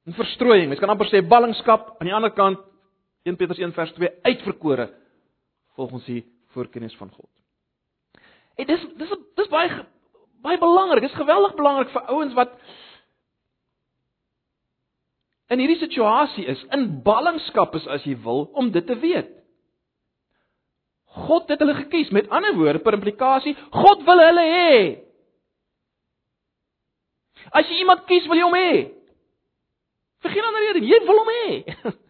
'n 0.07 0.13
Verstrooiing, 0.13 0.67
mens 0.67 0.79
kan 0.79 0.89
amper 0.89 1.07
sê 1.07 1.27
ballingskap, 1.27 1.95
aan 1.99 2.07
die 2.07 2.13
ander 2.13 2.31
kant 2.31 2.59
1 3.25 3.35
Petrus 3.39 3.57
1 3.57 3.73
vers 3.73 3.91
2 3.97 4.09
uitverkore 4.21 4.89
volgens 5.75 6.05
die 6.05 6.21
voorkennis 6.53 6.95
van 6.95 7.09
God. 7.09 7.29
En 8.55 8.65
dis 8.69 8.83
dis 8.99 9.13
dis 9.35 9.49
baie 9.51 9.85
baie 10.45 10.59
belangrik. 10.61 11.01
Dit 11.01 11.09
is 11.09 11.17
geweldig 11.17 11.55
belangrik 11.57 11.89
vir 11.89 12.11
ouens 12.13 12.35
wat 12.37 12.53
in 15.49 15.61
hierdie 15.61 15.81
situasie 15.81 16.45
is, 16.49 16.61
in 16.73 17.01
ballingskap 17.05 17.75
is 17.77 17.87
as 17.89 18.05
jy 18.05 18.15
wil 18.21 18.45
om 18.53 18.69
dit 18.73 18.85
te 18.85 18.97
weet. 19.01 19.31
God 21.25 21.49
het 21.49 21.61
hulle 21.63 21.75
gekies. 21.77 22.09
Met 22.13 22.29
ander 22.29 22.55
woorde, 22.57 22.81
per 22.83 22.97
implikasie, 22.97 23.55
God 23.73 24.03
wil 24.05 24.21
hulle 24.21 24.45
hê. 24.51 24.79
As 27.55 27.69
jy 27.69 27.81
iemand 27.83 28.05
kies, 28.09 28.25
wil 28.29 28.41
jy 28.41 28.47
hom 28.47 28.57
hê. 28.57 28.71
Vir 30.25 30.33
geen 30.33 30.49
ander 30.49 30.65
rede, 30.65 30.87
jy 30.89 30.99
wil 31.07 31.21
hom 31.21 31.31
hê. 31.37 31.45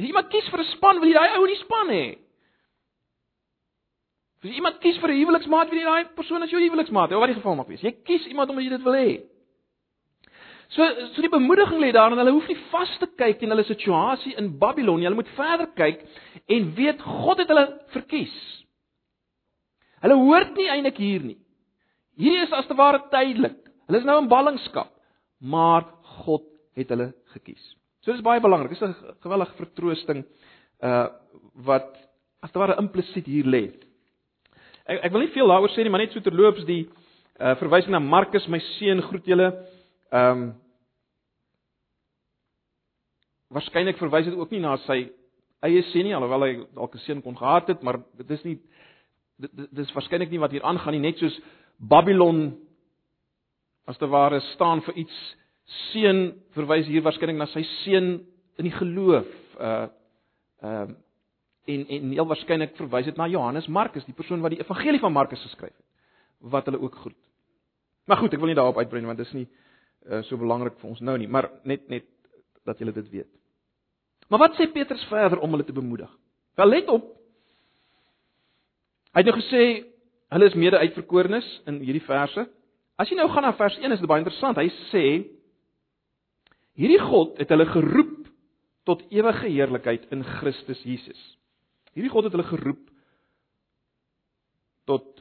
As 0.00 0.06
iemand 0.08 0.30
kies 0.32 0.48
vir 0.48 0.60
'n 0.60 0.72
span, 0.72 1.00
wil 1.00 1.10
jy 1.10 1.18
daai 1.18 1.36
ou 1.36 1.44
in 1.44 1.52
die 1.52 1.60
span 1.60 1.88
hê. 1.92 2.04
As 4.44 4.50
iemand 4.56 4.80
kies 4.80 4.96
vir 4.96 5.10
'n 5.12 5.20
huweliksmaat, 5.20 5.68
wil 5.68 5.78
jy 5.78 5.84
daai 5.84 6.14
persoon 6.16 6.42
as 6.42 6.50
jou 6.50 6.60
huweliksmaat 6.60 7.10
hê, 7.10 7.14
of 7.14 7.20
wat 7.20 7.28
die 7.28 7.40
geval 7.40 7.56
mag 7.56 7.68
wees. 7.68 7.82
Jy 7.82 7.92
kies 8.08 8.24
iemand 8.26 8.48
omdat 8.48 8.64
jy 8.64 8.70
dit 8.70 8.82
wil 8.82 8.96
hê. 8.96 9.10
So 10.70 10.86
so 11.14 11.20
die 11.20 11.28
bemoediging 11.28 11.80
lê 11.82 11.90
daarin 11.92 12.16
hulle 12.16 12.32
hoef 12.32 12.48
nie 12.48 12.56
vas 12.70 12.92
te 12.98 13.06
kyk 13.06 13.42
in 13.42 13.50
hulle 13.50 13.64
situasie 13.64 14.36
in 14.38 14.58
Babylon. 14.58 15.02
Hulle 15.02 15.18
moet 15.18 15.28
verder 15.36 15.66
kyk 15.76 16.06
en 16.48 16.74
weet 16.74 17.02
God 17.02 17.38
het 17.38 17.48
hulle 17.48 17.66
verkies. 17.92 18.36
Hulle 20.00 20.14
hoort 20.14 20.54
nie 20.56 20.70
eintlik 20.70 20.96
hier 20.96 21.20
nie. 21.20 21.38
Hierdie 22.16 22.46
is 22.46 22.52
as 22.52 22.66
te 22.70 22.76
ware 22.78 23.02
tydelik. 23.10 23.58
Hulle 23.88 23.98
is 23.98 24.06
nou 24.06 24.16
in 24.22 24.30
ballingskap, 24.30 24.92
maar 25.42 25.90
God 26.22 26.46
het 26.78 26.88
hulle 26.88 27.12
gekies. 27.34 27.74
So 28.00 28.12
dis 28.12 28.24
baie 28.24 28.40
belangrik. 28.40 28.72
Dis 28.72 28.82
'n 28.82 28.94
gewellige 29.20 29.56
vertroosting 29.56 30.24
uh 30.82 31.08
wat 31.54 31.96
as 32.40 32.52
ware 32.52 32.78
implisiet 32.78 33.26
hier 33.26 33.44
lê. 33.44 33.72
Ek 34.86 35.04
ek 35.04 35.12
wil 35.12 35.20
nie 35.20 35.34
veel 35.34 35.48
daaroor 35.48 35.70
sê 35.70 35.82
nie, 35.82 35.90
maar 35.90 36.00
net 36.00 36.12
so 36.12 36.20
terloops 36.20 36.64
die 36.64 36.88
uh 37.40 37.54
verwysing 37.56 37.92
na 37.92 37.98
Markus, 37.98 38.46
my 38.48 38.58
seun, 38.58 39.02
groet 39.02 39.26
julle. 39.26 39.48
Ehm 40.12 40.42
um, 40.42 40.54
waarskynlik 43.50 43.98
verwys 43.98 44.24
dit 44.24 44.38
ook 44.38 44.50
nie 44.50 44.60
na 44.60 44.76
sy 44.86 45.10
eie 45.66 45.82
seun 45.90 46.06
nie 46.06 46.14
alhoewel 46.14 46.44
hy 46.46 46.52
dalk 46.74 46.94
'n 46.94 47.04
seun 47.04 47.22
kon 47.22 47.36
gehad 47.36 47.68
het, 47.68 47.82
maar 47.82 47.98
dit 48.16 48.30
is 48.30 48.44
nie 48.44 48.58
dit, 49.38 49.50
dit 49.56 49.78
is 49.78 49.92
waarskynlik 49.92 50.30
nie 50.30 50.40
wat 50.40 50.50
hier 50.50 50.62
aangaan 50.62 50.92
nie, 50.92 51.10
net 51.10 51.18
soos 51.18 51.40
Babylon 51.78 52.56
as 53.86 53.98
te 53.98 54.06
ware 54.06 54.40
staan 54.54 54.80
vir 54.82 54.94
iets 54.94 55.36
seun 55.90 56.34
verwys 56.56 56.88
hier 56.90 57.04
waarskynlik 57.04 57.38
na 57.38 57.46
sy 57.52 57.62
seun 57.82 58.12
in 58.58 58.68
die 58.68 58.76
geloof. 58.76 59.30
Uh 59.58 59.88
ehm 60.60 60.90
uh, 60.90 60.98
en 61.70 61.84
en 61.88 62.10
heel 62.10 62.26
waarskynlik 62.26 62.76
verwys 62.76 63.06
dit 63.06 63.16
na 63.16 63.28
Johannes 63.28 63.68
Markus, 63.68 64.04
die 64.04 64.16
persoon 64.16 64.40
wat 64.40 64.54
die 64.54 64.60
evangelie 64.60 65.00
van 65.00 65.12
Markus 65.12 65.42
geskryf 65.42 65.70
het, 65.70 65.86
wat 66.40 66.66
hulle 66.66 66.80
ook 66.80 66.94
groet. 66.94 67.18
Maar 68.04 68.16
goed, 68.16 68.32
ek 68.34 68.40
wil 68.42 68.50
nie 68.50 68.58
daarop 68.58 68.80
uitbrei 68.80 69.04
want 69.06 69.20
dit 69.20 69.26
is 69.26 69.36
nie 69.36 69.46
uh, 69.46 70.22
so 70.26 70.36
belangrik 70.40 70.78
vir 70.80 70.90
ons 70.90 71.02
nou 71.04 71.16
nie, 71.20 71.28
maar 71.28 71.50
net 71.64 71.88
net 71.92 72.08
dat 72.66 72.80
julle 72.80 72.92
dit 72.96 73.10
weet. 73.10 73.30
Maar 74.28 74.38
wat 74.46 74.58
sê 74.58 74.66
Petrus 74.72 75.04
verder 75.10 75.38
om 75.38 75.50
hulle 75.54 75.64
te 75.64 75.76
bemoedig? 75.76 76.10
Wel 76.58 76.68
let 76.68 76.88
op. 76.88 77.06
Hy 79.14 79.22
het 79.22 79.30
nou 79.30 79.36
gesê 79.40 79.62
hulle 80.30 80.46
is 80.46 80.54
mede 80.54 80.78
uitverkorenes 80.78 81.46
in 81.66 81.80
hierdie 81.82 82.04
verse. 82.06 82.46
As 83.00 83.10
jy 83.10 83.16
nou 83.18 83.28
gaan 83.32 83.46
na 83.46 83.54
vers 83.58 83.78
1 83.78 83.96
is 83.96 84.02
dit 84.02 84.10
baie 84.10 84.22
interessant. 84.22 84.58
Hy 84.60 84.68
sê 84.90 85.04
hierdie 86.80 87.02
God 87.02 87.38
het 87.40 87.50
hulle 87.52 87.68
geroep 87.68 88.28
tot 88.88 89.02
ewige 89.12 89.50
heerlikheid 89.50 90.06
in 90.14 90.24
Christus 90.38 90.80
Jesus. 90.86 91.20
Hierdie 91.94 92.12
God 92.12 92.28
het 92.28 92.36
hulle 92.36 92.48
geroep 92.48 92.86
tot 94.88 95.20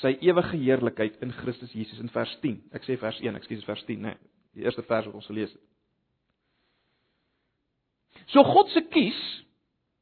sy 0.00 0.12
ewige 0.24 0.58
heerlikheid 0.60 1.16
in 1.24 1.32
Christus 1.40 1.72
Jesus 1.74 2.00
in 2.02 2.12
vers 2.12 2.32
10. 2.42 2.60
Ek 2.76 2.84
sê 2.86 2.98
vers 3.00 3.18
1, 3.22 3.38
ekskuus 3.40 3.64
vers 3.66 3.82
10, 3.88 4.04
nee, 4.04 4.18
die 4.56 4.66
eerste 4.66 4.84
vers 4.86 5.08
wat 5.08 5.18
ons 5.18 5.28
gelees 5.30 5.52
het. 5.52 5.64
So 8.32 8.44
God 8.46 8.70
se 8.72 8.82
kies, 8.92 9.18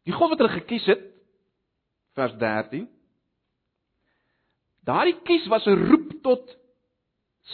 die 0.07 0.15
God 0.15 0.35
wat 0.35 0.43
hulle 0.43 0.59
gekies 0.59 0.87
het, 0.91 1.03
vers 2.19 2.35
13. 2.41 2.87
Daardie 4.85 5.17
kies 5.27 5.47
was 5.49 5.67
'n 5.67 5.89
roep 5.89 6.11
tot 6.23 6.57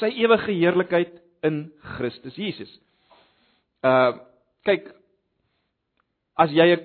sy 0.01 0.11
ewige 0.19 0.53
heerlikheid 0.53 1.21
in 1.43 1.73
Christus 1.97 2.37
Jesus. 2.37 2.71
Uh 3.83 4.13
kyk 4.65 4.91
as 6.37 6.51
jy 6.53 6.77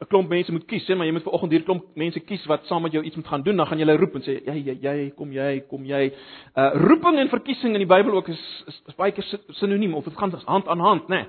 'n 0.00 0.06
klomp 0.08 0.30
mense 0.32 0.52
moet 0.52 0.64
kies, 0.66 0.86
sê 0.88 0.96
maar 0.96 1.06
jy 1.06 1.12
moet 1.12 1.26
vanoggend 1.26 1.52
hier 1.52 1.62
klomp 1.62 1.84
mense 1.94 2.20
kies 2.24 2.46
wat 2.48 2.64
saam 2.66 2.82
met 2.82 2.92
jou 2.92 3.02
iets 3.04 3.16
moet 3.16 3.28
gaan 3.28 3.42
doen, 3.42 3.56
dan 3.56 3.66
gaan 3.66 3.78
jy 3.78 3.84
hulle 3.84 3.98
roep 4.00 4.14
en 4.16 4.22
sê 4.24 4.38
jy 4.46 4.56
jy 4.64 4.76
jy 4.80 5.10
kom 5.14 5.32
jy 5.32 5.60
kom 5.68 5.84
jy. 5.84 6.12
Uh 6.56 6.70
roeping 6.88 7.18
en 7.18 7.28
verkiesing 7.28 7.74
in 7.74 7.84
die 7.84 7.90
Bybel 7.90 8.16
ook 8.16 8.28
is 8.28 8.64
is, 8.66 8.82
is 8.88 8.96
baie 8.96 9.12
keer 9.12 9.26
sinoniem 9.60 9.94
of 9.94 10.04
dit 10.04 10.16
gaan 10.16 10.32
hand 10.46 10.68
aan 10.68 10.80
hand, 10.80 11.08
né? 11.08 11.16
Nee. 11.16 11.26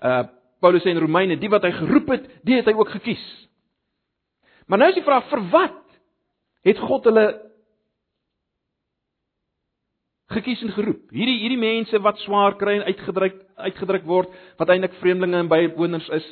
Uh 0.00 0.24
Paulus 0.60 0.82
sê 0.84 0.92
in 0.92 1.00
Romeine, 1.00 1.38
die 1.40 1.48
wat 1.48 1.64
hy 1.64 1.72
geroep 1.72 2.08
het, 2.12 2.26
die 2.44 2.58
het 2.58 2.66
hy 2.68 2.74
ook 2.76 2.90
gekies. 2.92 3.22
Maar 4.68 4.78
nou 4.78 4.88
is 4.90 4.98
die 4.98 5.06
vraag 5.06 5.24
vir 5.30 5.40
wat 5.50 5.78
het 6.68 6.78
God 6.78 7.08
hulle 7.08 7.49
gekies 10.30 10.62
en 10.62 10.72
geroep. 10.76 11.08
Hierdie 11.10 11.40
hierdie 11.42 11.60
mense 11.60 11.98
wat 12.04 12.20
swaar 12.24 12.56
kry 12.60 12.78
en 12.78 12.86
uitgedruk 12.88 13.40
uitgedruk 13.60 14.06
word, 14.08 14.30
wat 14.58 14.70
eintlik 14.72 14.94
vreemdelinge 15.02 15.44
en 15.44 15.50
bywoners 15.50 16.08
is, 16.16 16.28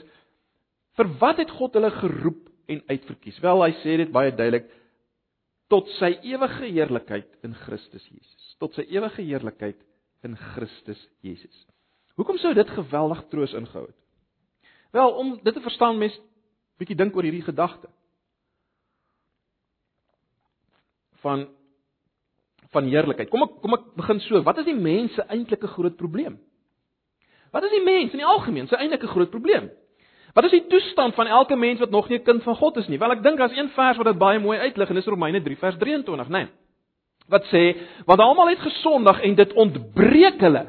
Vir 0.99 1.11
wat 1.21 1.39
het 1.39 1.51
God 1.55 1.77
hulle 1.79 1.93
geroep 1.95 2.49
en 2.69 2.81
uitverkies? 2.91 3.39
Wel, 3.43 3.63
hy 3.63 3.75
sê 3.85 3.97
dit 4.01 4.11
baie 4.13 4.33
duidelik 4.35 4.67
tot 5.71 5.87
sy 5.99 6.15
ewige 6.27 6.67
heerlikheid 6.73 7.29
in 7.47 7.53
Christus 7.67 8.07
Jesus. 8.09 8.55
Tot 8.59 8.75
sy 8.75 8.87
ewige 8.89 9.23
heerlikheid 9.23 9.79
in 10.27 10.35
Christus 10.55 10.99
Jesus. 11.23 11.61
Hoekom 12.19 12.41
sou 12.43 12.51
dit 12.57 12.73
geweldig 12.75 13.21
troos 13.31 13.55
ingehou 13.55 13.85
het? 13.85 13.99
Wel, 14.97 15.15
om 15.21 15.37
dit 15.37 15.55
te 15.55 15.63
verstaan 15.63 16.01
mens 16.01 16.17
bietjie 16.81 16.97
dink 16.99 17.15
oor 17.15 17.29
hierdie 17.29 17.47
gedagte. 17.47 17.91
van 21.19 21.49
van 22.75 22.85
heerlikheid. 22.85 23.31
Kom 23.31 23.43
ek 23.43 23.59
kom 23.63 23.75
ek 23.75 23.85
begin 23.97 24.21
so. 24.21 24.43
Wat 24.43 24.59
is 24.59 24.69
die 24.69 24.77
mense 24.77 25.25
eintlik 25.29 25.63
'n 25.63 25.75
groot 25.77 25.97
probleem? 25.97 26.39
Wat 27.53 27.65
is 27.65 27.71
die 27.71 27.85
mens 27.85 28.13
in 28.13 28.19
die 28.19 28.27
algemeen 28.27 28.69
se 28.69 28.77
eintlik 28.77 29.03
'n 29.03 29.15
groot 29.15 29.31
probleem? 29.31 29.71
Wat 30.35 30.45
is 30.45 30.51
die 30.51 30.67
toestand 30.67 31.15
van 31.15 31.27
elke 31.27 31.57
mens 31.57 31.81
wat 31.81 31.91
nog 31.91 32.09
nie 32.09 32.19
'n 32.19 32.25
kind 32.25 32.43
van 32.43 32.57
God 32.57 32.77
is 32.77 32.89
nie? 32.89 32.99
Wel 32.99 33.13
ek 33.13 33.23
dink 33.23 33.39
daar's 33.39 33.57
een 33.57 33.69
vers 33.69 33.97
wat 33.97 34.07
dit 34.07 34.19
baie 34.19 34.39
mooi 34.39 34.59
uitlig 34.59 34.89
en 34.89 34.95
dis 34.95 35.07
Romeine 35.07 35.43
3 35.43 35.57
vers 35.57 35.77
23, 35.79 36.29
né? 36.29 36.39
Nee. 36.39 36.49
Wat 37.29 37.45
sê 37.45 37.77
want 38.07 38.21
almal 38.21 38.49
het 38.49 38.59
gesondig 38.59 39.21
en 39.21 39.35
dit 39.35 39.53
ontbreek 39.53 40.41
hulle 40.41 40.67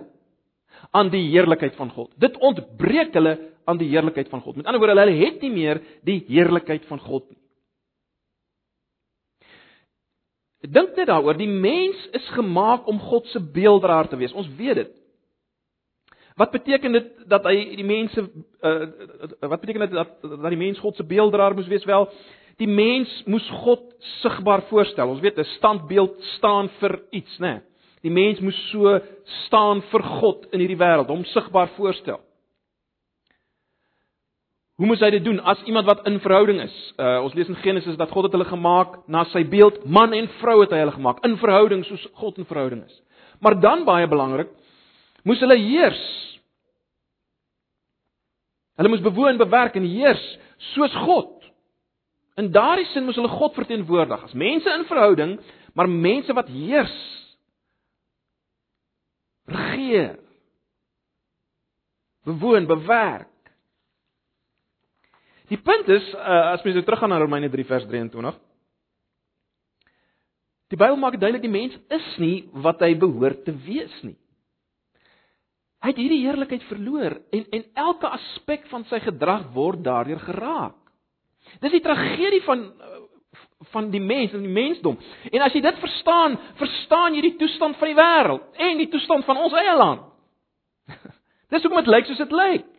aan 0.92 1.10
die 1.10 1.30
heerlikheid 1.30 1.76
van 1.76 1.90
God. 1.90 2.12
Dit 2.18 2.38
ontbreek 2.38 3.14
hulle 3.14 3.38
aan 3.66 3.78
die 3.78 3.90
heerlikheid 3.90 4.30
van 4.30 4.42
God. 4.42 4.56
Met 4.56 4.66
ander 4.66 4.82
woorde, 4.82 5.00
hulle 5.00 5.26
het 5.26 5.42
nie 5.42 5.52
meer 5.52 5.82
die 6.04 6.24
heerlikheid 6.28 6.86
van 6.86 7.00
God 7.00 7.30
nie. 7.30 7.38
Dink 10.60 10.96
net 10.96 11.08
daaroor, 11.08 11.38
die 11.40 11.48
mens 11.48 12.00
is 12.12 12.26
gemaak 12.36 12.88
om 12.88 13.00
God 13.00 13.28
se 13.32 13.40
beelddraer 13.40 14.10
te 14.12 14.18
wees. 14.20 14.34
Ons 14.36 14.50
weet 14.58 14.76
dit. 14.76 14.92
Wat 16.40 16.52
beteken 16.52 16.92
dit 16.92 17.08
dat 17.32 17.48
hy 17.48 17.56
die 17.76 17.86
mense 17.88 18.24
uh, 18.64 18.76
wat 19.40 19.60
beteken 19.60 19.88
dit 19.88 19.96
dat 19.96 20.20
dat 20.24 20.52
die 20.52 20.60
mens 20.60 20.80
God 20.80 20.96
se 20.96 21.04
beelddraer 21.04 21.56
moes 21.56 21.68
wees 21.68 21.88
wel? 21.88 22.10
Die 22.60 22.68
mens 22.68 23.12
moes 23.26 23.48
God 23.64 23.84
sigbaar 24.20 24.66
voorstel. 24.68 25.08
Ons 25.08 25.24
weet 25.24 25.40
'n 25.40 25.48
standbeeld 25.58 26.16
staan 26.36 26.70
vir 26.80 27.00
iets, 27.12 27.40
né? 27.40 27.54
Nee. 27.54 27.62
Die 28.02 28.12
mens 28.12 28.40
moes 28.40 28.60
so 28.72 29.00
staan 29.46 29.82
vir 29.92 30.04
God 30.04 30.48
in 30.54 30.60
hierdie 30.60 30.80
wêreld, 30.80 31.08
hom 31.12 31.26
sigbaar 31.26 31.68
voorstel. 31.76 32.20
Hoe 34.80 34.88
moet 34.88 35.02
hy 35.04 35.10
dit 35.12 35.24
doen 35.26 35.42
as 35.44 35.60
iemand 35.68 35.90
wat 35.90 36.06
in 36.08 36.22
verhouding 36.24 36.62
is? 36.64 36.76
Uh 36.96 37.18
ons 37.26 37.34
lees 37.36 37.50
in 37.52 37.58
Genesis 37.60 37.98
dat 38.00 38.12
God 38.16 38.30
het 38.30 38.36
hulle 38.38 38.48
gemaak 38.48 38.94
na 39.12 39.26
sy 39.28 39.42
beeld, 39.44 39.82
man 39.84 40.14
en 40.16 40.30
vrou 40.40 40.62
het 40.62 40.72
hy 40.72 40.80
hulle 40.80 40.96
gemaak 40.96 41.20
in 41.28 41.36
verhouding 41.42 41.84
soos 41.84 42.06
God 42.22 42.38
in 42.40 42.48
verhouding 42.48 42.86
is. 42.86 42.96
Maar 43.44 43.58
dan 43.60 43.84
baie 43.84 44.08
belangrik, 44.08 44.48
moes 45.28 45.44
hulle 45.44 45.58
heers. 45.60 46.00
Hulle 48.80 48.92
moes 48.94 49.04
bewoon, 49.04 49.42
bewerk 49.42 49.76
en 49.76 49.84
heers 49.84 50.24
soos 50.72 50.96
God. 51.04 51.36
In 52.40 52.48
daardie 52.56 52.88
sin 52.94 53.04
moes 53.04 53.20
hulle 53.20 53.36
God 53.36 53.60
verteenwoordig 53.60 54.24
as 54.30 54.38
mense 54.38 54.78
in 54.80 54.88
verhouding, 54.88 55.34
maar 55.76 55.92
mense 55.92 56.32
wat 56.34 56.48
heers. 56.56 56.96
Regeer. 59.52 60.16
Bewoon, 62.24 62.70
bewerk. 62.72 63.28
Die 65.50 65.58
punt 65.58 65.90
is 65.90 66.06
uh, 66.14 66.54
as 66.54 66.64
mens 66.66 66.78
nou 66.78 66.86
teruggaan 66.86 67.10
na 67.10 67.20
Romeine 67.22 67.50
3 67.50 67.66
vers 67.66 67.86
23. 67.90 68.38
Die 70.70 70.78
Bybel 70.78 71.00
maak 71.02 71.18
duidelik 71.18 71.42
die 71.42 71.52
mens 71.52 71.78
is 71.90 72.10
nie 72.22 72.50
wat 72.62 72.84
hy 72.86 72.94
behoort 73.02 73.42
te 73.48 73.56
wees 73.66 73.96
nie. 74.06 74.18
Hy 75.80 75.94
het 75.94 76.02
hierdie 76.02 76.22
heerlikheid 76.26 76.66
verloor 76.70 77.16
en 77.34 77.46
en 77.56 77.66
elke 77.88 78.12
aspek 78.20 78.68
van 78.70 78.84
sy 78.92 79.00
gedrag 79.02 79.48
word 79.56 79.82
daardeur 79.86 80.22
geraak. 80.22 80.78
Dis 81.64 81.74
die 81.74 81.86
tragedie 81.86 82.44
van 82.46 82.68
van 83.74 83.90
die 83.92 84.02
mens 84.02 84.34
en 84.34 84.44
die 84.46 84.54
mensdom. 84.54 84.96
En 85.32 85.44
as 85.44 85.54
jy 85.56 85.62
dit 85.64 85.80
verstaan, 85.82 86.38
verstaan 86.62 87.16
jy 87.18 87.26
die 87.26 87.38
toestand 87.42 87.76
van 87.80 87.90
die 87.92 87.98
wêreld 87.98 88.62
en 88.70 88.80
die 88.80 88.90
toestand 88.92 89.26
van 89.28 89.40
ons 89.42 89.56
eie 89.58 89.76
land. 89.76 90.06
Dis 91.52 91.66
hoekom 91.66 91.82
dit 91.82 91.92
lyk 91.92 92.08
soos 92.08 92.22
dit 92.22 92.36
lyk. 92.38 92.70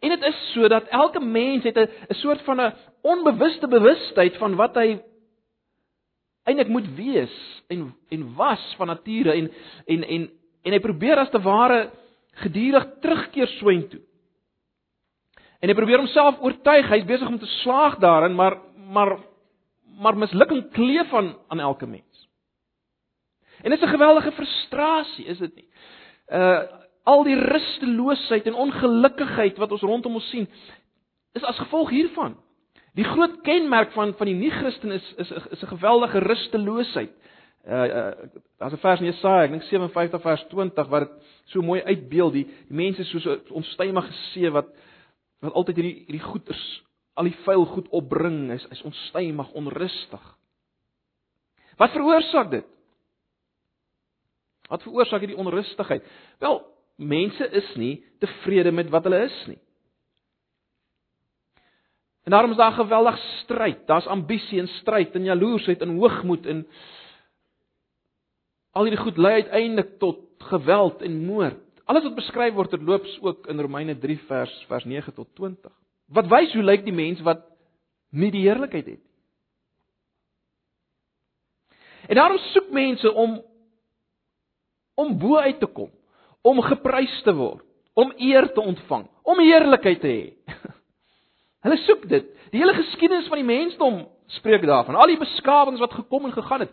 En 0.00 0.08
dit 0.08 0.22
is 0.22 0.52
sodat 0.52 0.88
elke 0.88 1.20
mens 1.20 1.64
het 1.64 1.76
'n 1.76 2.14
soort 2.14 2.42
van 2.42 2.60
'n 2.60 2.74
onbewuste 3.02 3.68
bewustheid 3.68 4.36
van 4.36 4.54
wat 4.54 4.74
hy 4.74 5.00
eintlik 6.44 6.68
moet 6.68 6.94
wees 6.94 7.62
en 7.68 7.94
en 8.08 8.34
was 8.34 8.74
van 8.76 8.86
nature 8.86 9.32
en 9.32 9.50
en 9.86 10.04
en 10.04 10.30
en 10.62 10.72
hy 10.72 10.80
probeer 10.80 11.18
as 11.18 11.30
te 11.30 11.40
ware 11.40 11.90
gedurig 12.32 12.86
terugkeer 13.00 13.46
swyn 13.46 13.88
toe. 13.88 14.00
En 15.60 15.68
hy 15.68 15.74
probeer 15.74 15.98
homself 15.98 16.38
oortuig, 16.40 16.88
hy's 16.88 17.06
besig 17.06 17.28
om 17.28 17.38
te 17.38 17.50
slaag 17.62 17.98
daarin, 17.98 18.34
maar 18.34 18.58
maar 18.88 19.18
maar 19.98 20.16
mislukking 20.16 20.70
kleef 20.72 21.14
aan 21.14 21.36
aan 21.48 21.60
elke 21.60 21.86
mens. 21.86 22.28
En 23.62 23.70
dit 23.70 23.82
is 23.82 23.86
'n 23.86 23.96
geweldige 23.96 24.32
frustrasie, 24.32 25.24
is 25.24 25.38
dit 25.38 25.54
nie? 25.54 25.68
Uh 26.28 26.62
al 27.08 27.24
die 27.24 27.38
rusteloosheid 27.38 28.46
en 28.50 28.58
ongelukkigheid 28.66 29.56
wat 29.60 29.72
ons 29.72 29.86
rondom 29.86 30.18
ons 30.20 30.28
sien, 30.32 30.48
is 31.38 31.46
as 31.48 31.60
gevolg 31.62 31.92
hiervan. 31.94 32.36
Die 32.98 33.06
groot 33.06 33.40
kenmerk 33.46 33.94
van 33.94 34.12
van 34.18 34.28
die 34.28 34.36
nie-Christen 34.36 34.92
is 34.96 35.06
is 35.16 35.30
is 35.30 35.62
'n 35.62 35.72
geweldige 35.74 36.18
rusteloosheid. 36.18 37.12
Uh, 37.68 37.72
uh 37.72 38.12
daar's 38.58 38.72
'n 38.72 38.84
vers 38.84 39.00
in 39.00 39.06
Jesaja, 39.12 39.44
ek 39.44 39.50
dink 39.50 39.62
57 39.62 40.22
vers 40.22 40.44
20 40.48 40.88
wat 40.88 41.00
dit 41.00 41.12
so 41.44 41.62
mooi 41.62 41.82
uitbeeld 41.82 42.32
die 42.32 42.44
die 42.44 42.76
mense 42.76 43.04
soos 43.04 43.26
'n 43.26 43.40
onstuimige 43.50 44.12
see 44.32 44.50
wat 44.50 44.68
wat 45.40 45.52
altyd 45.52 45.76
hierdie 45.76 46.04
hierdie 46.06 46.28
goeters 46.30 46.82
al 47.18 47.26
die 47.26 47.38
vuil 47.44 47.64
goed 47.66 47.88
opbring, 47.90 48.50
is 48.54 48.64
is 48.70 48.82
onstuimig, 48.86 49.50
onrustig. 49.58 50.24
Wat 51.78 51.90
veroorsaak 51.90 52.50
dit? 52.50 52.66
Wat 54.68 54.82
veroorsaak 54.82 55.24
hierdie 55.24 55.38
onrustigheid? 55.38 56.06
Wel, 56.38 56.60
mense 56.98 57.48
is 57.54 57.74
nie 57.78 57.94
tevrede 58.18 58.72
met 58.74 58.90
wat 58.90 59.06
hulle 59.06 59.22
is 59.28 59.38
nie. 59.46 59.58
En 62.26 62.34
daarom 62.34 62.50
is 62.50 62.60
daar 62.60 62.74
geweldig 62.76 63.18
stryd. 63.42 63.86
Daar's 63.86 64.06
ambisie 64.06 64.58
en 64.60 64.68
stryd 64.68 65.14
en 65.14 65.24
jaloesheid 65.24 65.80
en 65.80 65.96
hoogmoed 65.96 66.46
en 66.46 66.66
al 68.76 68.84
hierdie 68.84 69.00
goed 69.00 69.16
lei 69.16 69.32
uiteindelik 69.32 69.98
tot 69.98 70.18
geweld 70.50 71.02
en 71.02 71.24
moord. 71.24 71.62
Alles 71.84 72.04
wat 72.04 72.18
beskryf 72.18 72.54
word, 72.54 72.70
dit 72.70 72.82
loops 72.82 73.18
ook 73.24 73.46
in 73.48 73.60
Romeine 73.60 73.98
3 73.98 74.18
vers 74.28 74.64
vers 74.68 74.84
9 74.84 75.14
tot 75.14 75.28
20. 75.34 75.72
Wat 76.06 76.28
wys 76.28 76.52
hoe 76.52 76.62
lyk 76.62 76.84
die 76.84 76.92
mens 76.92 77.22
wat 77.24 77.46
nie 78.10 78.30
die 78.30 78.44
heerlikheid 78.44 78.86
het 78.86 79.00
nie. 79.00 79.04
En 82.08 82.16
daarom 82.16 82.38
soek 82.52 82.70
mense 82.70 83.12
om 83.12 83.40
om 84.94 85.18
bo 85.18 85.36
uit 85.38 85.60
te 85.60 85.66
kom, 85.66 85.90
om 86.48 86.60
geprys 86.64 87.14
te 87.26 87.34
word, 87.36 87.64
om 87.98 88.12
eer 88.16 88.48
te 88.54 88.60
ontvang, 88.60 89.08
om 89.22 89.40
heerlikheid 89.42 90.00
te 90.00 90.10
hê. 90.12 90.54
Hulle 91.66 91.78
soek 91.84 92.06
dit. 92.08 92.28
Die 92.52 92.60
hele 92.62 92.76
geskiedenis 92.78 93.28
van 93.28 93.40
die 93.40 93.48
mensdom 93.48 94.04
spreek 94.38 94.64
daarvan. 94.66 94.96
Al 94.96 95.10
die 95.10 95.20
beskawings 95.20 95.82
wat 95.82 95.96
gekom 95.98 96.28
en 96.28 96.36
gegaan 96.36 96.64
het. 96.64 96.72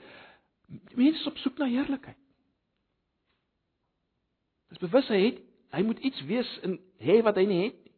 Mense 0.95 1.19
is 1.19 1.27
op 1.27 1.41
soek 1.41 1.57
na 1.59 1.67
heerlikheid. 1.71 2.17
Dis 4.71 4.81
bewus 4.83 5.09
hy 5.13 5.21
het 5.27 5.43
hy 5.75 5.81
moet 5.83 5.99
iets 6.07 6.21
wees 6.29 6.47
in 6.63 6.77
hê 7.03 7.17
wat 7.25 7.35
hy 7.35 7.43
nie 7.49 7.63
het 7.65 7.75
nie. 7.75 7.93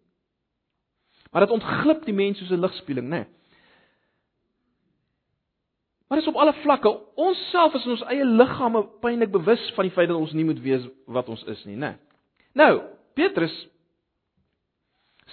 Maar 1.30 1.46
dit 1.46 1.54
ontglip 1.54 2.06
die 2.08 2.16
mens 2.16 2.40
soos 2.40 2.50
'n 2.50 2.64
ligspieeling, 2.64 3.08
né? 3.10 3.20
Nee. 3.22 3.28
Maar 6.08 6.22
dis 6.22 6.28
op 6.28 6.36
alle 6.40 6.54
vlakke. 6.54 6.92
Ons 7.16 7.40
self 7.52 7.74
is 7.76 7.86
in 7.86 7.96
ons 7.98 8.06
eie 8.08 8.26
liggame 8.26 8.84
pynlik 9.04 9.32
bewus 9.32 9.64
van 9.76 9.88
die 9.88 9.96
feit 9.96 10.08
dat 10.08 10.20
ons 10.20 10.32
nie 10.38 10.46
moet 10.48 10.62
wees 10.64 10.86
wat 11.12 11.28
ons 11.30 11.44
is 11.52 11.64
nie, 11.68 11.76
né? 11.80 11.98
Nou, 12.56 12.80
Petrus 13.18 13.56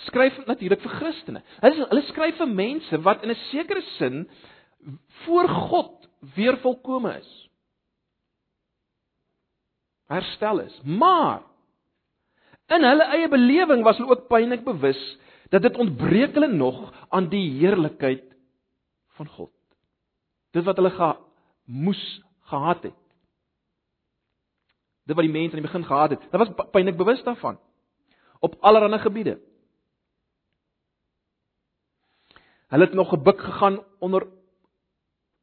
skryf 0.09 0.41
natuurlik 0.49 0.83
vir 0.83 0.97
Christene. 0.99 1.45
Hulle 1.63 1.87
hulle 1.93 2.05
skryf 2.09 2.41
vir 2.43 2.51
mense 2.51 3.01
wat 3.07 3.23
in 3.23 3.31
'n 3.31 3.43
sekere 3.51 3.83
sin 3.97 4.29
voor 5.25 5.49
God 5.49 6.09
weer 6.35 6.59
volkome 6.59 7.15
is. 7.19 7.31
Herstel 10.09 10.59
is. 10.59 10.81
Maar 10.83 11.43
in 12.69 12.83
hulle 12.83 13.07
eie 13.15 13.29
belewing 13.29 13.85
was 13.85 13.97
hulle 13.97 14.11
ook 14.11 14.29
pynlik 14.29 14.65
bewus 14.65 15.01
dat 15.51 15.63
dit 15.63 15.77
ontbreek 15.77 16.35
hulle 16.35 16.53
nog 16.53 16.93
aan 17.09 17.29
die 17.29 17.51
heerlikheid 17.61 18.25
van 19.17 19.29
God. 19.29 19.54
Dit 20.55 20.65
wat 20.65 20.79
hulle 20.79 20.91
ge 20.95 21.15
moes 21.65 22.03
gehad 22.51 22.83
het. 22.83 22.99
Dit 25.05 25.17
wat 25.17 25.27
die 25.27 25.33
mense 25.33 25.57
aan 25.57 25.63
die 25.63 25.69
begin 25.71 25.85
gehad 25.85 26.15
het. 26.15 26.23
Hulle 26.31 26.45
was 26.47 26.71
pynlik 26.73 26.97
bewus 26.97 27.23
daarvan 27.27 27.59
op 28.45 28.57
allerlei 28.61 29.01
gebiede. 29.01 29.39
Hulle 32.69 32.85
het 32.85 32.95
nog 32.95 33.09
gebuk 33.09 33.41
gegaan 33.41 33.79
onder 33.99 34.27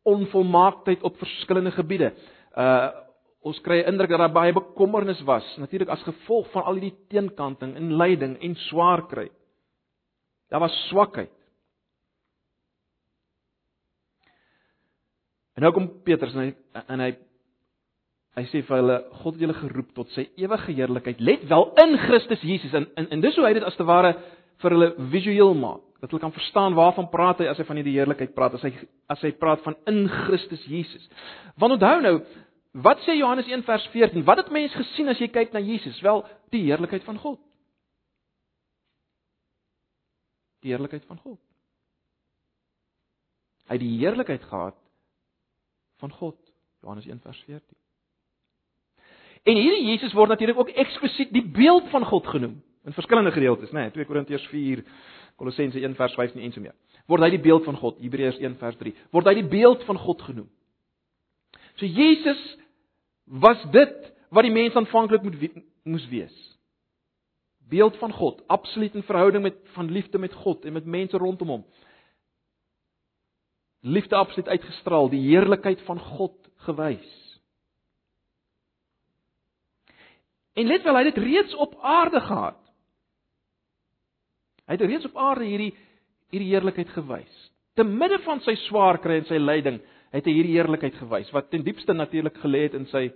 onvolmaaktheid 0.04 1.02
op 1.02 1.18
verskillende 1.18 1.72
gebiede. 1.72 2.14
Uh 2.56 2.90
ons 3.42 3.58
kry 3.66 3.80
'n 3.82 3.88
indruk 3.90 4.10
dat 4.10 4.20
daar 4.20 4.32
baie 4.32 4.54
bekommernis 4.54 5.22
was, 5.22 5.58
natuurlik 5.58 5.90
as 5.90 6.04
gevolg 6.04 6.52
van 6.52 6.64
al 6.64 6.74
hierdie 6.74 6.98
teenkanting 7.08 7.76
en 7.76 7.96
lyding 7.96 8.38
en 8.42 8.56
swaar 8.56 9.08
kry. 9.08 9.32
Daar 10.50 10.60
was 10.60 10.88
swakheid. 10.88 11.32
En 15.62 15.68
nou 15.68 15.76
kom 15.76 15.92
Petrus 16.02 16.34
en 16.34 16.42
hy 16.42 16.80
en 16.90 17.02
hy 17.06 17.12
hy 18.40 18.44
sê 18.50 18.64
vir 18.66 18.80
hulle 18.80 18.96
God 19.20 19.36
het 19.36 19.44
julle 19.44 19.56
geroep 19.60 19.92
tot 19.94 20.10
sy 20.16 20.24
ewige 20.42 20.74
heerlikheid. 20.74 21.20
Let 21.22 21.44
wel 21.52 21.68
in 21.84 21.94
Christus 22.02 22.42
Jesus 22.42 22.74
en 22.74 22.88
en, 22.98 23.10
en 23.14 23.22
dis 23.22 23.38
hoe 23.38 23.46
hy 23.46 23.52
dit 23.60 23.68
as 23.70 23.78
te 23.78 23.86
ware 23.86 24.16
vir 24.64 24.74
hulle 24.74 24.88
visueel 25.14 25.54
maak 25.60 25.84
dat 26.02 26.10
hulle 26.10 26.24
kan 26.24 26.34
verstaan 26.34 26.80
waarvan 26.80 27.12
praat 27.14 27.46
hy 27.46 27.52
as 27.52 27.62
hy 27.62 27.68
van 27.70 27.78
hierdie 27.78 27.94
heerlikheid 28.00 28.34
praat 28.34 28.58
as 28.58 28.66
hy 28.66 28.74
as 29.14 29.22
hy 29.22 29.36
praat 29.38 29.62
van 29.68 29.78
in 29.94 30.02
Christus 30.10 30.66
Jesus. 30.66 31.06
Want 31.62 31.78
onthou 31.78 32.02
nou, 32.08 32.16
wat 32.82 33.06
sê 33.06 33.20
Johannes 33.20 33.54
1 33.54 33.62
vers 33.70 33.86
14? 33.94 34.26
Wat 34.26 34.42
het 34.42 34.50
mense 34.58 34.82
gesien 34.82 35.14
as 35.14 35.22
jy 35.22 35.30
kyk 35.30 35.54
na 35.54 35.62
Jesus? 35.62 36.02
Wel, 36.02 36.26
die 36.50 36.66
heerlikheid 36.72 37.06
van 37.06 37.22
God. 37.22 37.38
Die 40.66 40.74
heerlikheid 40.74 41.06
van 41.06 41.22
God. 41.22 41.38
Hy 43.70 43.78
het 43.78 43.86
die 43.86 43.98
heerlikheid 44.02 44.50
gehad 44.50 44.81
van 46.02 46.12
God. 46.18 46.38
Johannes 46.82 47.08
1 47.08 47.22
vers 47.22 47.44
14. 47.46 47.78
En 49.44 49.58
hierdie 49.58 49.88
Jesus 49.90 50.14
word 50.14 50.30
natuurlik 50.34 50.60
ook 50.60 50.74
eksplisiet 50.84 51.32
die 51.34 51.46
beeld 51.46 51.90
van 51.90 52.06
God 52.06 52.28
genoem 52.30 52.60
in 52.86 52.94
verskillende 52.98 53.32
gedeeltes, 53.32 53.72
né? 53.72 53.88
Nee, 53.88 53.92
2 53.92 54.06
Korintiërs 54.10 54.46
4 54.50 54.84
Kolossense 55.42 55.80
1 55.80 55.96
vers 55.98 56.14
15 56.14 56.42
en 56.42 56.54
so 56.54 56.62
meer. 56.62 56.76
Word 57.10 57.26
hy 57.26 57.32
die 57.34 57.42
beeld 57.42 57.66
van 57.66 57.78
God, 57.82 57.98
Hebreërs 58.02 58.38
1 58.42 58.58
vers 58.62 58.78
3. 58.78 58.94
Word 59.14 59.30
hy 59.30 59.36
die 59.40 59.50
beeld 59.50 59.86
van 59.88 59.98
God 60.02 60.22
genoem. 60.22 60.50
So 61.80 61.90
Jesus 61.90 62.42
was 63.26 63.62
dit 63.74 64.10
wat 64.30 64.46
die 64.46 64.54
mens 64.54 64.78
aanvanklik 64.78 65.26
moet 65.26 65.62
moes 65.88 66.06
wees. 66.12 66.36
Beeld 67.72 67.98
van 68.02 68.14
God, 68.14 68.42
absoluut 68.52 68.96
in 69.00 69.06
verhouding 69.08 69.44
met 69.48 69.58
van 69.74 69.90
liefde 69.92 70.20
met 70.20 70.34
God 70.44 70.66
en 70.66 70.76
met 70.78 70.86
mense 70.86 71.18
rondom 71.18 71.56
hom. 71.56 71.66
Liefde 73.82 74.16
absoluut 74.16 74.48
uitgestraal, 74.48 75.10
die 75.10 75.24
heerlikheid 75.26 75.82
van 75.88 76.00
God 76.00 76.38
gewys. 76.68 77.18
En 80.54 80.68
let 80.68 80.84
wel, 80.84 80.98
hy 80.98 81.06
het 81.06 81.16
dit 81.16 81.24
reeds 81.24 81.56
op 81.64 81.78
aarde 81.82 82.22
gehad. 82.22 82.60
Hy 84.68 84.78
het 84.78 84.84
reeds 84.86 85.08
op 85.10 85.18
aarde 85.18 85.48
hierdie 85.48 85.72
hierdie 86.32 86.54
heerlikheid 86.54 86.92
gewys. 86.96 87.40
Te 87.76 87.84
midde 87.84 88.22
van 88.24 88.40
sy 88.46 88.54
swaar 88.68 89.02
kry 89.04 89.18
en 89.20 89.26
sy 89.28 89.40
lyding, 89.40 89.82
het 90.16 90.28
hy 90.28 90.34
hierdie 90.36 90.56
heerlikheid 90.56 90.96
gewys 91.00 91.32
wat 91.36 91.50
ten 91.52 91.64
diepste 91.66 91.96
natuurlik 91.96 92.38
gelê 92.44 92.66
het 92.68 92.78
in 92.80 92.88
sy 92.92 93.10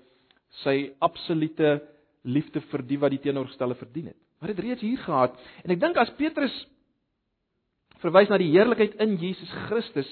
sy 0.63 0.75
absolute 1.04 1.78
liefde 2.28 2.62
vir 2.71 2.84
die 2.88 2.97
wat 2.99 3.12
die 3.12 3.21
teenoorgestelde 3.23 3.75
verdien 3.80 4.10
het. 4.12 4.19
Maar 4.39 4.54
dit 4.54 4.63
reeds 4.65 4.84
hier 4.84 5.01
gehad 5.04 5.36
en 5.63 5.75
ek 5.75 5.82
dink 5.82 5.99
as 5.99 6.12
Petrus 6.19 6.56
verwys 8.04 8.32
na 8.32 8.39
die 8.39 8.51
heerlikheid 8.51 8.95
in 9.04 9.15
Jesus 9.19 9.51
Christus, 9.67 10.10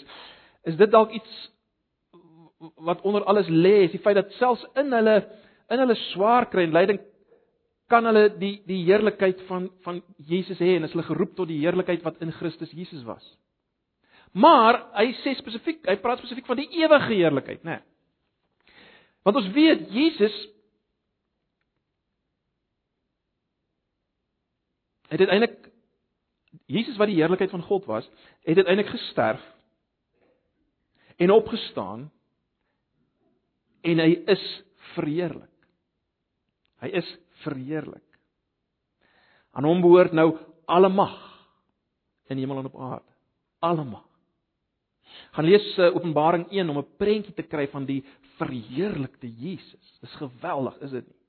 is 0.63 0.77
dit 0.79 0.91
dalk 0.91 1.11
iets 1.11 1.39
wat 2.87 3.01
onder 3.01 3.23
alles 3.23 3.47
lê, 3.47 3.83
is 3.83 3.91
die 3.91 4.01
feit 4.03 4.15
dat 4.15 4.31
selfs 4.39 4.63
in 4.79 4.93
hulle 4.95 5.17
in 5.71 5.81
hulle 5.81 5.95
swaar 6.11 6.47
kry 6.51 6.67
en 6.67 6.75
lyding 6.75 6.99
kan 7.91 8.05
hulle 8.07 8.27
die 8.39 8.55
die 8.67 8.83
heerlikheid 8.87 9.41
van 9.49 9.69
van 9.85 10.01
Jesus 10.17 10.61
hê 10.63 10.75
en 10.77 10.87
is 10.87 10.93
hulle 10.95 11.07
geroep 11.07 11.35
tot 11.35 11.49
die 11.51 11.59
heerlikheid 11.63 12.03
wat 12.05 12.21
in 12.23 12.31
Christus 12.39 12.71
Jesus 12.71 13.03
was. 13.07 13.23
Maar 14.33 14.79
hy 14.97 15.11
sê 15.21 15.35
spesifiek, 15.37 15.83
hy 15.85 15.97
praat 16.01 16.23
spesifiek 16.23 16.47
van 16.49 16.57
die 16.57 16.69
ewige 16.79 17.11
heerlikheid, 17.13 17.61
né? 17.63 17.77
Nee. 17.77 17.89
Want 19.23 19.37
ons 19.39 19.51
weet 19.55 19.85
Jesus 19.93 20.33
het 25.13 25.21
uiteindelik 25.21 25.69
Jesus 26.65 26.97
wat 26.97 27.07
die 27.07 27.19
heerlikheid 27.19 27.51
van 27.53 27.61
God 27.61 27.85
was, 27.85 28.09
het 28.43 28.57
uiteindelik 28.57 28.91
gesterf 28.91 29.43
en 31.17 31.31
opgestaan 31.31 32.07
en 33.83 33.99
hy 33.99 34.11
is 34.31 34.43
verheerlik. 34.93 35.49
Hy 36.83 36.89
is 36.99 37.09
verheerlik. 37.43 38.05
Aan 39.53 39.67
hom 39.67 39.83
behoort 39.83 40.15
nou 40.15 40.33
alle 40.65 40.89
mag 40.89 41.15
in 42.31 42.39
hemel 42.39 42.63
en 42.63 42.71
op 42.71 42.79
aarde. 42.79 43.11
Alle 43.63 43.83
mag. 43.85 44.07
Gaan 45.35 45.45
lees 45.45 45.65
uh, 45.77 45.91
Openbaring 45.95 46.47
1 46.49 46.69
om 46.69 46.77
'n 46.77 46.95
prentjie 46.97 47.33
te 47.33 47.43
kry 47.43 47.67
van 47.67 47.85
die 47.85 48.01
verheerlikte 48.37 49.29
Jesus. 49.29 49.97
Dis 50.01 50.15
geweldig, 50.15 50.77
is 50.81 50.91
dit 50.91 51.07
nie? 51.07 51.19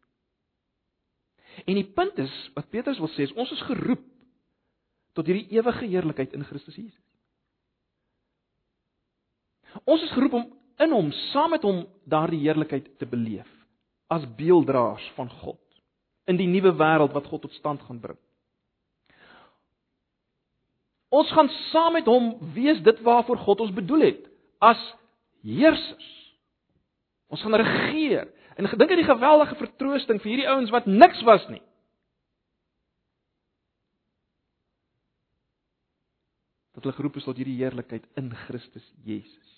En 1.64 1.78
die 1.78 1.86
punt 1.86 2.18
is 2.18 2.32
wat 2.54 2.70
Petrus 2.70 2.98
wil 2.98 3.10
sê 3.14 3.28
is 3.28 3.34
ons 3.38 3.50
is 3.54 3.62
geroep 3.68 4.02
tot 5.14 5.26
hierdie 5.26 5.54
ewige 5.54 5.86
heerlikheid 5.86 6.32
in 6.34 6.44
Christus 6.44 6.76
Jesus. 6.76 7.02
Ons 9.84 10.02
is 10.06 10.14
geroep 10.14 10.38
om 10.38 10.46
in 10.84 10.94
hom 10.94 11.10
saam 11.32 11.50
met 11.54 11.62
hom 11.66 11.84
daardie 12.10 12.42
heerlikheid 12.44 12.86
te 12.98 13.06
beleef 13.06 13.50
as 14.12 14.26
beelddraers 14.38 15.04
van 15.16 15.30
God 15.42 15.60
in 16.30 16.38
die 16.38 16.48
nuwe 16.48 16.72
wêreld 16.78 17.14
wat 17.14 17.26
God 17.28 17.44
tot 17.44 17.56
stand 17.58 17.82
gaan 17.84 18.00
bring. 18.00 18.18
Ons 21.14 21.30
gaan 21.34 21.50
saam 21.70 21.94
met 21.98 22.08
hom 22.10 22.32
wees 22.54 22.80
dit 22.82 23.02
waarvoor 23.06 23.38
God 23.44 23.62
ons 23.66 23.74
bedoel 23.74 24.08
het 24.08 24.24
as 24.64 24.80
heersers. 25.44 26.10
Ons 27.30 27.42
gaan 27.44 27.54
regeer. 27.60 28.26
En 28.56 28.70
gedink 28.70 28.90
aan 28.90 29.02
die 29.02 29.10
geweldige 29.10 29.58
vertroosting 29.58 30.20
vir 30.22 30.32
hierdie 30.32 30.50
ouens 30.50 30.72
wat 30.74 30.86
niks 30.90 31.22
was 31.26 31.46
nie. 31.50 31.62
Dat 36.74 36.86
hulle 36.86 36.96
geroep 36.96 37.18
is 37.20 37.26
tot 37.26 37.38
hierdie 37.38 37.60
heerlikheid 37.60 38.06
in 38.18 38.32
Christus 38.46 38.86
Jesus. 39.06 39.50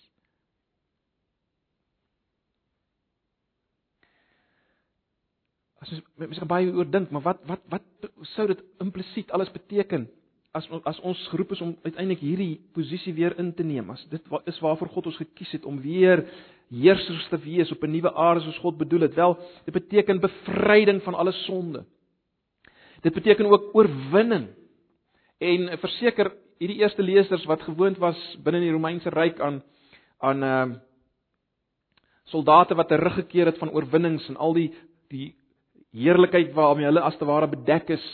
As 5.83 5.91
jy 5.93 6.01
mens 6.23 6.39
kan 6.41 6.49
baie 6.49 6.73
oor 6.73 6.89
dink, 6.89 7.11
maar 7.13 7.25
wat 7.25 7.43
wat 7.49 7.65
wat 7.73 8.11
sou 8.35 8.47
dit 8.49 8.63
implisiet 8.81 9.33
alles 9.37 9.53
beteken 9.53 10.07
as 10.57 10.69
as 10.89 11.01
ons 11.05 11.21
geroep 11.29 11.53
is 11.53 11.61
om 11.61 11.75
uiteindelik 11.85 12.23
hierdie 12.25 12.55
posisie 12.73 13.13
weer 13.15 13.37
in 13.39 13.53
te 13.55 13.65
neem? 13.67 13.91
As 13.93 14.05
dit 14.11 14.23
is 14.49 14.61
waarvoor 14.65 14.89
God 14.95 15.11
ons 15.13 15.21
gekies 15.21 15.53
het 15.59 15.69
om 15.69 15.81
weer 15.81 16.25
heersers 16.73 17.29
te 17.29 17.39
wees 17.45 17.71
op 17.73 17.85
'n 17.85 17.93
nuwe 17.93 18.15
aarde 18.15 18.41
soos 18.41 18.59
God 18.59 18.79
bedoel 18.79 19.01
het. 19.01 19.15
Wel, 19.15 19.39
dit 19.65 19.75
beteken 19.75 20.21
bevryding 20.21 21.03
van 21.03 21.15
alle 21.15 21.33
sonde. 21.33 21.85
Dit 23.03 23.15
beteken 23.15 23.47
ook 23.47 23.75
oorwinning. 23.75 24.49
En 25.39 25.79
verseker 25.79 26.33
hierdie 26.59 26.81
eerste 26.81 27.03
lesers 27.03 27.45
wat 27.45 27.63
gewoond 27.63 27.99
was 27.99 28.19
binne 28.43 28.61
die 28.61 28.73
Romeinse 28.73 29.11
ryk 29.11 29.41
aan 29.41 29.63
aan 30.19 30.43
ehm 30.43 30.71
uh, 30.71 30.77
soldate 32.27 32.75
wat 32.75 32.89
teruggekeer 32.89 33.47
het 33.47 33.59
van 33.59 33.71
oorwinnings 33.71 34.29
en 34.29 34.37
al 34.37 34.53
die 34.53 34.75
die 35.09 35.37
heerlikheid 35.97 36.53
waarmee 36.55 36.89
hulle 36.89 37.05
as 37.05 37.17
te 37.19 37.25
ware 37.29 37.49
bedek 37.49 37.91
is 37.97 38.05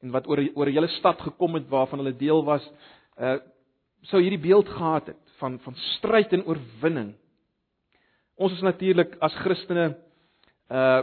en 0.00 0.12
wat 0.14 0.26
oor 0.26 0.40
oor 0.54 0.66
'n 0.66 0.74
hele 0.74 0.88
stad 0.98 1.20
gekom 1.20 1.54
het 1.54 1.68
waarvan 1.68 1.98
hulle 1.98 2.16
deel 2.16 2.44
was, 2.44 2.64
uh 3.18 3.38
sou 4.02 4.22
hierdie 4.22 4.40
beeld 4.40 4.68
gehad 4.68 5.06
het 5.06 5.22
van 5.38 5.58
van 5.58 5.74
stryd 5.74 6.32
en 6.32 6.44
oorwinning. 6.44 7.14
Ons 8.36 8.52
is 8.52 8.62
natuurlik 8.62 9.16
as 9.20 9.34
Christene 9.34 9.96
uh 10.70 11.02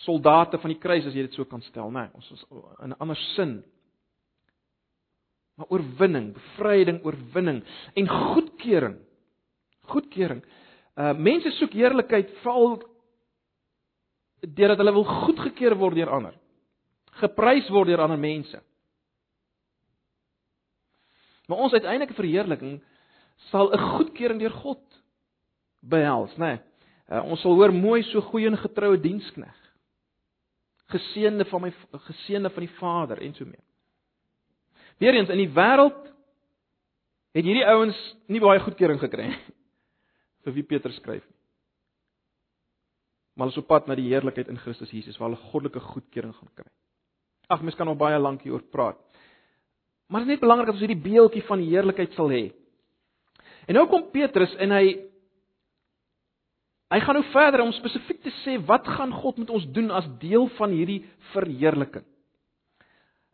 soldate 0.00 0.58
van 0.58 0.70
die 0.70 0.78
kruis 0.80 1.06
as 1.06 1.12
jy 1.14 1.22
dit 1.22 1.34
so 1.34 1.44
kan 1.44 1.60
stel, 1.60 1.90
né? 1.90 2.00
Nee, 2.00 2.10
ons 2.14 2.30
is 2.30 2.44
in 2.82 2.90
'n 2.90 2.96
ander 2.98 3.16
sin. 3.16 3.64
Maar 5.56 5.66
oorwinning, 5.68 6.32
bevryding, 6.32 7.04
oorwinning 7.04 7.62
en 7.94 8.08
goedkeuring. 8.08 8.96
Goedkeuring. 9.82 10.42
Uh 10.96 11.12
mense 11.12 11.50
soek 11.50 11.72
heerlikheid 11.72 12.30
veral 12.42 12.82
deurdat 14.40 14.80
hulle 14.80 14.94
wil 14.96 15.04
goedgekeur 15.04 15.76
word 15.78 15.98
deur 16.00 16.12
ander. 16.12 16.34
Geprys 17.20 17.68
word 17.72 17.90
deur 17.90 18.04
ander 18.04 18.20
mense. 18.20 18.60
Maar 21.48 21.64
ons 21.66 21.74
uiteindelike 21.74 22.14
verheerliking 22.14 22.78
sal 23.50 23.72
'n 23.72 23.78
goedkeuring 23.96 24.40
deur 24.40 24.54
God 24.62 24.82
behels, 25.80 26.36
né? 26.36 26.46
Nee. 26.46 26.60
Uh, 27.10 27.24
ons 27.24 27.40
sal 27.40 27.54
hoor 27.54 27.72
mooi 27.72 28.02
so 28.02 28.20
goeie 28.20 28.46
en 28.46 28.56
getroue 28.56 29.00
dienskneg. 29.00 29.56
Geseënde 30.86 31.44
van 31.44 31.60
my 31.62 31.72
geseënde 31.92 32.50
van 32.50 32.60
die 32.60 32.74
Vader 32.78 33.18
en 33.18 33.34
so 33.34 33.44
mee. 33.44 33.64
Weereens 34.98 35.28
in 35.28 35.38
die 35.38 35.50
wêreld 35.50 36.06
het 37.32 37.44
hierdie 37.44 37.66
ouens 37.66 38.16
nie 38.26 38.40
baie 38.40 38.60
goedkeuring 38.60 39.00
gekry 39.00 39.34
vir 40.44 40.52
wie 40.52 40.62
Petrus 40.72 40.96
skryf 40.96 41.26
nie 41.26 41.39
maar 43.40 43.48
hulle 43.48 43.56
is 43.56 43.62
op 43.62 43.70
pad 43.72 43.86
na 43.88 43.94
die 43.96 44.10
heerlikheid 44.10 44.50
in 44.52 44.58
Christus 44.60 44.90
Jesus 44.92 45.16
waar 45.16 45.30
hulle 45.30 45.48
goddelike 45.48 45.80
goedkeuring 45.80 46.34
gaan 46.36 46.50
kry. 46.60 46.66
Ag, 47.48 47.62
mens 47.64 47.78
kan 47.78 47.88
nog 47.88 47.96
baie 47.96 48.18
lank 48.20 48.42
hieroor 48.44 48.66
praat. 48.68 48.98
Maar 50.12 50.20
dit 50.20 50.28
is 50.28 50.34
net 50.34 50.42
belangrik 50.42 50.68
dat 50.68 50.76
ons 50.76 50.82
hierdie 50.84 51.04
beeldjie 51.06 51.42
van 51.48 51.62
die 51.62 51.70
heerlikheid 51.70 52.12
sal 52.18 52.28
hê. 52.28 52.42
En 53.64 53.78
nou 53.78 53.86
kom 53.88 54.10
Petrus 54.12 54.52
en 54.60 54.74
hy 54.76 54.84
hy 56.90 56.98
gaan 57.00 57.16
nou 57.16 57.24
verder 57.32 57.62
om 57.64 57.72
spesifiek 57.72 58.20
te 58.20 58.32
sê 58.42 58.58
wat 58.68 58.84
gaan 58.98 59.14
God 59.22 59.40
met 59.40 59.52
ons 59.56 59.64
doen 59.72 59.88
as 59.94 60.08
deel 60.20 60.44
van 60.58 60.76
hierdie 60.76 61.00
verheerliking. 61.32 62.04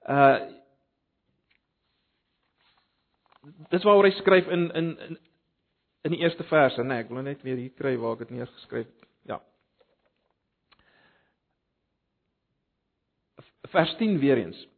Uh 0.06 0.52
Dis 3.70 3.84
waaroor 3.86 4.08
hy 4.08 4.14
skryf 4.16 4.48
in 4.50 4.70
in 4.74 4.88
in 5.06 5.18
in 6.06 6.14
die 6.14 6.22
eerste 6.22 6.44
verse, 6.46 6.82
nee, 6.82 7.02
ek 7.02 7.10
wil 7.10 7.22
net 7.26 7.42
weer 7.46 7.58
hier 7.58 7.74
kry 7.78 7.96
waar 7.98 8.14
ek 8.14 8.26
dit 8.26 8.36
neergeskryf 8.36 8.86
het. 8.86 9.05
Vers 13.72 13.94
10 13.96 14.18
weer 14.18 14.38
eens. 14.38 14.68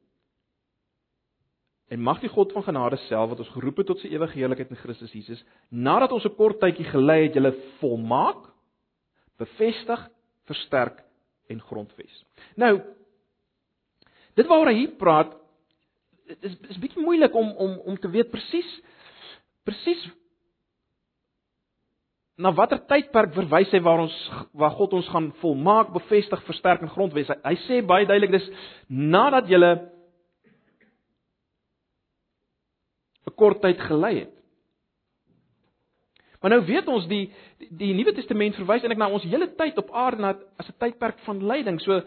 En 1.88 2.00
mag 2.00 2.20
die 2.20 2.28
God 2.28 2.52
van 2.52 2.62
genade 2.62 2.96
self 3.08 3.30
wat 3.30 3.38
ons 3.38 3.54
geroep 3.54 3.76
het 3.80 3.86
tot 3.86 4.00
sy 4.02 4.10
ewige 4.12 4.36
heerlikheid 4.36 4.70
in 4.70 4.80
Christus 4.80 5.12
Jesus, 5.12 5.44
nadat 5.68 6.12
ons 6.12 6.24
'n 6.24 6.36
kort 6.36 6.60
tydjie 6.60 6.84
gelei 6.84 7.22
het, 7.22 7.34
julle 7.34 7.54
volmaak, 7.80 8.48
bevestig, 9.38 10.08
versterk 10.44 11.02
en 11.48 11.60
grondves. 11.60 12.24
Nou 12.56 12.80
dit 14.34 14.46
waaroor 14.46 14.72
hy 14.72 14.86
praat 14.98 15.34
is 16.44 16.54
is 16.68 16.78
bietjie 16.78 17.02
moeilik 17.02 17.34
om 17.34 17.50
om 17.56 17.78
om 17.78 17.98
te 17.98 18.10
weet 18.12 18.30
presies 18.30 18.68
presies 19.64 20.04
na 22.38 22.52
watter 22.54 22.78
tydperk 22.86 23.34
verwys 23.34 23.72
hy 23.74 23.80
waar 23.82 24.04
ons 24.04 24.16
waar 24.54 24.74
God 24.78 24.92
ons 25.00 25.08
gaan 25.10 25.32
volmaak, 25.42 25.90
bevestig, 25.94 26.42
versterk 26.46 26.84
en 26.86 26.92
grondwes. 26.92 27.30
Hy, 27.32 27.38
hy 27.44 27.56
sê 27.66 27.80
baie 27.86 28.06
duidelik 28.06 28.36
dis 28.36 28.50
nadat 28.88 29.50
jy 29.50 29.58
'n 29.58 29.78
kort 33.36 33.60
tyd 33.62 33.80
gelei 33.80 34.14
het. 34.20 34.34
Maar 36.40 36.50
nou 36.50 36.66
weet 36.66 36.88
ons 36.88 37.06
die 37.10 37.32
die, 37.58 37.68
die 37.70 37.94
Nuwe 37.94 38.14
Testament 38.14 38.54
verwys 38.54 38.82
eintlik 38.82 38.98
na 38.98 39.10
ons 39.10 39.26
hele 39.26 39.50
tyd 39.58 39.78
op 39.78 39.90
aarde 39.90 40.22
na 40.22 40.34
as 40.58 40.68
'n 40.68 40.78
tydperk 40.78 41.18
van 41.26 41.42
lyding. 41.42 41.80
So 41.80 42.02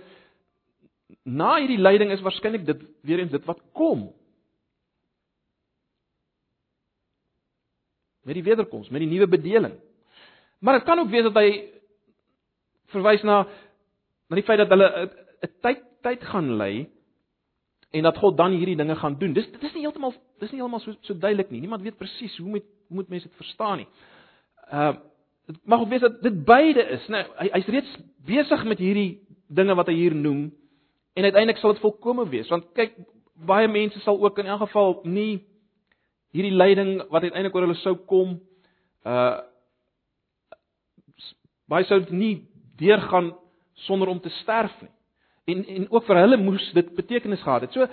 na 1.26 1.60
hierdie 1.60 1.82
lyding 1.82 2.12
is 2.12 2.24
waarskynlik 2.24 2.66
dit 2.66 2.80
weer 3.04 3.20
eens 3.20 3.32
dit 3.32 3.46
wat 3.46 3.60
kom. 3.74 4.14
Met 8.24 8.36
die 8.36 8.44
wederkoms, 8.44 8.90
met 8.90 9.02
die 9.02 9.10
nuwe 9.10 9.28
bedeling. 9.28 9.76
Maar 10.62 10.80
dit 10.80 10.88
kan 10.88 11.00
ook 11.00 11.10
wees 11.10 11.26
dat 11.26 11.38
hy 11.42 11.50
verwys 12.94 13.24
na 13.26 13.44
na 14.30 14.38
die 14.40 14.46
feit 14.48 14.62
dat 14.62 14.70
hulle 14.72 14.88
'n 15.42 15.54
tyd 15.62 15.84
tyd 16.02 16.24
gaan 16.24 16.58
lê 16.58 16.88
en 17.92 18.04
dat 18.04 18.18
God 18.18 18.38
dan 18.38 18.52
hierdie 18.52 18.76
dinge 18.76 18.96
gaan 18.96 19.18
doen. 19.18 19.34
Dis 19.34 19.52
dit 19.52 19.64
is 19.64 19.74
nie 19.74 19.82
heeltemal 19.82 20.14
dis 20.40 20.52
nie 20.52 20.60
heeltemal 20.60 20.80
so 20.80 20.94
so 21.02 21.18
duidelik 21.18 21.50
nie. 21.52 21.60
Niemand 21.60 21.82
weet 21.82 21.98
presies 21.98 22.38
hoe 22.38 22.50
moet 22.50 22.64
hoe 22.88 22.96
moet 22.96 23.10
mense 23.10 23.28
dit 23.28 23.38
verstaan 23.38 23.78
nie. 23.78 23.88
Uh 24.72 24.96
dit 25.46 25.58
mag 25.66 25.80
ook 25.80 25.90
wees 25.90 26.02
dat 26.02 26.22
dit 26.22 26.46
beide 26.46 26.84
is, 26.84 27.08
né? 27.08 27.18
Nee, 27.18 27.26
hy 27.38 27.50
hy's 27.54 27.68
reeds 27.68 27.98
besig 28.26 28.64
met 28.64 28.78
hierdie 28.78 29.20
dinge 29.48 29.76
wat 29.76 29.88
hy 29.88 29.94
hier 29.94 30.16
noem 30.16 30.52
en 31.14 31.24
uiteindelik 31.24 31.58
sal 31.58 31.74
dit 31.74 31.82
volkome 31.84 32.30
wees 32.30 32.50
want 32.50 32.70
kyk 32.78 32.96
baie 33.48 33.68
mense 33.68 34.00
sal 34.06 34.20
ook 34.22 34.40
in 34.40 34.46
elk 34.46 34.64
geval 34.68 35.02
nie 35.04 35.42
hierdie 36.32 36.56
lyding 36.56 37.02
wat 37.10 37.26
uiteindelik 37.26 37.56
oor 37.56 37.68
hulle 37.68 37.80
sou 37.82 37.96
kom 38.08 38.38
uh 39.06 39.40
baie 41.72 41.88
sou 41.88 42.02
nie 42.12 42.42
deurgaan 42.82 43.32
sonder 43.88 44.12
om 44.12 44.20
te 44.20 44.32
sterf 44.42 44.74
nie. 44.84 44.92
En 45.52 45.64
en 45.66 45.88
ook 45.90 46.06
vir 46.08 46.20
hulle 46.22 46.40
moes 46.42 46.66
dit 46.76 46.96
betekenis 46.96 47.44
gehad 47.46 47.68
het. 47.68 47.74
So 47.74 47.88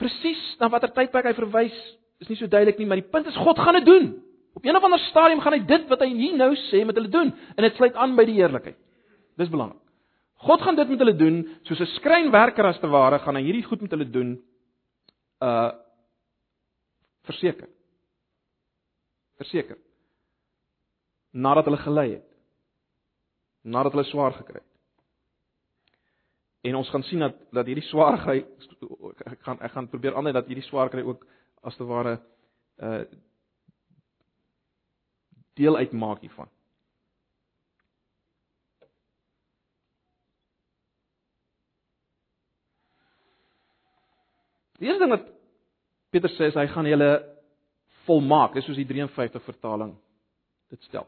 presies 0.00 0.42
na 0.60 0.70
watter 0.72 0.92
tydperk 0.94 1.30
hy 1.30 1.34
verwys 1.36 1.76
is 2.22 2.30
nie 2.30 2.38
so 2.38 2.46
duidelik 2.46 2.78
nie, 2.78 2.86
maar 2.86 3.00
die 3.00 3.10
punt 3.10 3.26
is 3.26 3.38
God 3.42 3.58
gaan 3.58 3.80
dit 3.80 3.86
doen. 3.86 4.12
Op 4.54 4.64
een 4.64 4.76
of 4.76 4.84
ander 4.84 5.00
stadium 5.10 5.40
gaan 5.42 5.56
hy 5.56 5.62
dit 5.66 5.86
wat 5.90 6.02
hy 6.04 6.10
hier 6.12 6.36
nou 6.38 6.52
sê 6.68 6.84
met 6.86 6.96
hulle 6.98 7.10
doen 7.12 7.32
en 7.32 7.66
dit 7.66 7.78
sluit 7.78 7.94
aan 7.98 8.16
by 8.16 8.26
die 8.28 8.38
heerlikheid. 8.38 8.78
Dis 9.40 9.50
belangrik. 9.52 9.80
God 10.42 10.62
gaan 10.62 10.76
dit 10.76 10.88
met 10.90 11.02
hulle 11.02 11.16
doen 11.16 11.38
soos 11.68 11.80
'n 11.80 11.94
skrynwerker 11.98 12.66
as 12.66 12.80
te 12.80 12.90
ware 12.90 13.18
gaan 13.18 13.36
hy 13.36 13.42
hierdie 13.42 13.66
goed 13.66 13.80
met 13.80 13.90
hulle 13.90 14.10
doen. 14.10 14.40
Uh 15.40 15.72
verseker. 17.22 17.68
Verseker. 19.38 19.78
Nadat 21.32 21.64
hulle 21.64 21.78
gelei 21.78 22.10
het. 22.18 22.31
Nadat 23.62 23.94
hulle 23.94 24.04
swaar 24.10 24.34
gekry 24.36 24.58
het. 24.60 24.70
En 26.62 26.78
ons 26.78 26.90
gaan 26.90 27.02
sien 27.02 27.18
dat 27.18 27.38
dat 27.50 27.66
hierdie 27.66 27.88
swaar 27.88 28.20
kry 28.22 28.40
ek 29.32 29.42
gaan 29.42 29.60
ek 29.60 29.72
gaan 29.74 29.90
probeer 29.90 30.14
ander 30.14 30.34
dat 30.34 30.46
hierdie 30.46 30.66
swaar 30.68 30.90
kry 30.90 31.02
ook 31.02 31.26
as 31.62 31.76
te 31.76 31.86
ware 31.86 32.18
uh 32.78 33.04
deel 35.52 35.76
uitmaak 35.76 36.22
hiervan. 36.24 36.48
Die 44.80 44.88
eerste 44.88 45.04
ding 45.04 45.12
wat 45.12 45.26
Petrus 46.10 46.38
sê 46.38 46.48
is 46.50 46.56
hy 46.58 46.64
gaan 46.72 46.88
julle 46.88 47.10
volmaak, 48.06 48.56
dis 48.56 48.64
soos 48.66 48.80
die 48.80 48.88
53 48.88 49.44
vertaling 49.46 49.92
dit 50.72 50.88
stel. 50.88 51.06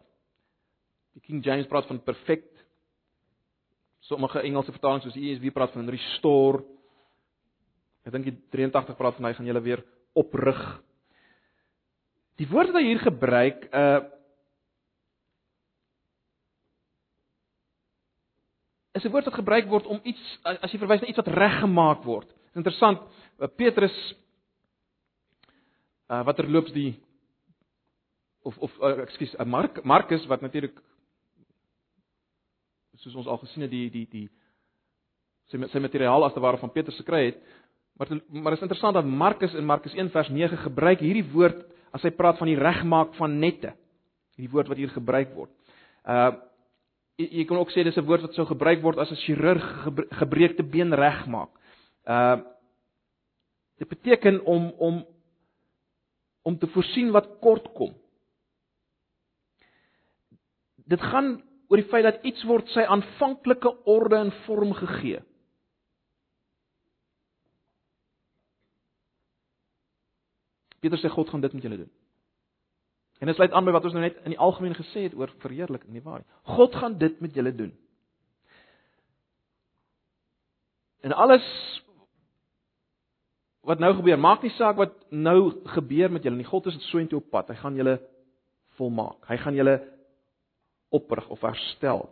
Die 1.14 1.22
King 1.22 1.44
James 1.44 1.68
praat 1.70 1.86
van 1.86 2.02
perfect. 2.02 2.50
Sommige 4.04 4.42
Engelse 4.44 4.74
vertalings 4.74 5.06
soos 5.06 5.16
die 5.16 5.30
ESV 5.30 5.52
praat 5.54 5.72
van 5.72 5.88
restore. 5.88 6.64
Ek 8.04 8.12
dink 8.12 8.26
die 8.28 8.36
83 8.52 8.98
praat 8.98 9.16
van 9.16 9.30
hy 9.30 9.36
gaan 9.36 9.48
julle 9.48 9.62
weer 9.64 9.84
oprig. 10.18 10.60
Die 12.42 12.48
woord 12.50 12.74
wat 12.74 12.82
hy 12.82 12.88
hier 12.90 13.00
gebruik, 13.04 13.68
uh 13.72 14.02
is 18.94 19.02
'n 19.04 19.10
woord 19.10 19.26
wat 19.26 19.34
gebruik 19.34 19.66
word 19.66 19.86
om 19.90 20.00
iets 20.06 20.22
as 20.44 20.70
jy 20.70 20.78
verwys 20.78 21.00
na 21.02 21.08
iets 21.08 21.18
wat 21.18 21.34
reggemaak 21.34 22.04
word. 22.04 22.28
Interessant, 22.54 23.00
uh, 23.40 23.48
Petrus 23.48 23.96
uh 26.10 26.22
wat 26.22 26.36
terloops 26.36 26.72
die 26.72 27.00
of 28.42 28.58
of 28.58 28.70
uh, 28.78 29.02
ekskuus, 29.02 29.34
uh, 29.34 29.46
Mark 29.46 29.82
Markus 29.84 30.26
wat 30.26 30.40
natuurlik 30.40 30.78
soos 33.02 33.14
ons 33.14 33.26
al 33.26 33.40
gesien 33.42 33.66
het 33.66 33.70
die 33.70 33.90
die 33.90 34.06
die 34.10 34.28
sy 35.50 35.60
sy 35.72 35.82
materiaal 35.82 36.24
as 36.24 36.34
te 36.34 36.42
ware 36.42 36.60
van 36.60 36.72
Petrus 36.72 36.98
gekry 37.02 37.26
het. 37.26 37.38
Maar 37.98 38.18
maar 38.30 38.56
is 38.56 38.64
interessant 38.64 38.94
dat 38.94 39.06
Markus 39.06 39.54
in 39.54 39.66
Markus 39.66 39.94
1 39.94 40.10
vers 40.10 40.28
9 40.28 40.58
gebruik 40.64 41.02
hierdie 41.04 41.26
woord 41.32 41.62
as 41.94 42.02
hy 42.02 42.10
praat 42.10 42.38
van 42.38 42.50
die 42.50 42.58
regmaak 42.58 43.14
van 43.18 43.38
nette. 43.38 43.74
Hierdie 44.34 44.52
woord 44.52 44.68
wat 44.68 44.80
hier 44.80 44.90
gebruik 44.94 45.34
word. 45.34 45.52
Uh 46.04 46.32
jy, 47.14 47.28
jy 47.30 47.44
kan 47.46 47.60
ook 47.60 47.70
sê 47.70 47.84
dis 47.86 47.96
'n 47.96 48.06
woord 48.06 48.26
wat 48.26 48.34
sou 48.34 48.46
gebruik 48.46 48.82
word 48.82 48.98
as 48.98 49.10
'n 49.10 49.22
chirurg 49.26 49.66
gebreekte 50.18 50.62
been 50.62 50.94
regmaak. 50.94 51.50
Uh 52.06 52.42
dit 53.78 53.88
beteken 53.88 54.44
om 54.44 54.70
om 54.78 55.04
om 56.42 56.58
te 56.58 56.66
voorsien 56.66 57.10
wat 57.10 57.38
kort 57.40 57.72
kom. 57.72 57.94
Dit 60.86 61.00
gaan 61.00 61.42
oor 61.68 61.80
die 61.80 61.88
feit 61.90 62.04
dat 62.06 62.24
iets 62.26 62.44
word 62.48 62.68
sy 62.74 62.84
aanvanklike 62.88 63.70
orde 63.90 64.20
en 64.26 64.32
vorm 64.44 64.74
gegee. 64.76 65.22
Petrus 70.84 71.00
sê 71.00 71.08
God 71.12 71.30
gaan 71.32 71.40
dit 71.40 71.54
met 71.56 71.64
julle 71.64 71.80
doen. 71.84 71.92
En 73.22 73.30
dit 73.30 73.36
sluit 73.36 73.52
aan 73.56 73.64
by 73.64 73.72
wat 73.72 73.86
ons 73.88 73.94
nou 73.96 74.02
net 74.04 74.18
in 74.26 74.34
die 74.34 74.42
algemeen 74.42 74.74
gesê 74.76 75.06
het 75.06 75.14
oor 75.16 75.32
verheerliking, 75.40 75.94
nie 75.94 76.04
waar 76.04 76.20
nie? 76.20 76.28
God 76.56 76.74
gaan 76.76 76.98
dit 77.00 77.20
met 77.24 77.34
julle 77.36 77.54
doen. 77.56 77.72
En 81.04 81.12
alles 81.12 81.46
wat 83.64 83.80
nou 83.80 83.94
gebeur, 83.96 84.20
maak 84.20 84.44
nie 84.44 84.52
saak 84.58 84.76
wat 84.76 84.92
nou 85.08 85.54
gebeur 85.76 86.12
met 86.12 86.24
julle 86.24 86.36
nie. 86.36 86.48
God 86.48 86.68
is 86.68 86.76
so 86.90 87.00
intoe 87.00 87.22
op 87.22 87.30
pad. 87.32 87.52
Hy 87.52 87.56
gaan 87.62 87.78
julle 87.80 87.96
volmaak. 88.76 89.22
Hy 89.30 89.38
gaan 89.40 89.56
julle 89.56 89.78
oprig 90.94 91.26
of 91.32 91.42
herstel. 91.44 92.06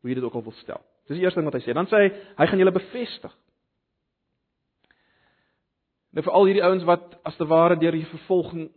Hoe 0.00 0.10
jy 0.10 0.18
dit 0.18 0.26
ook 0.26 0.36
al 0.38 0.44
wil 0.46 0.58
stel. 0.60 0.82
Dis 1.08 1.18
die 1.18 1.24
eerste 1.24 1.40
ding 1.40 1.48
wat 1.50 1.58
hy 1.58 1.64
sê. 1.64 1.74
Dan 1.76 1.88
sê 1.90 2.02
hy 2.02 2.12
hy 2.38 2.46
gaan 2.50 2.62
julle 2.62 2.74
bevestig. 2.74 3.34
Nou 6.12 6.24
vir 6.26 6.36
al 6.36 6.48
hierdie 6.48 6.64
ouens 6.66 6.84
wat 6.84 7.14
as 7.24 7.36
te 7.38 7.48
ware 7.48 7.78
deur 7.80 7.96
die 7.96 8.08
vervolging 8.10 8.68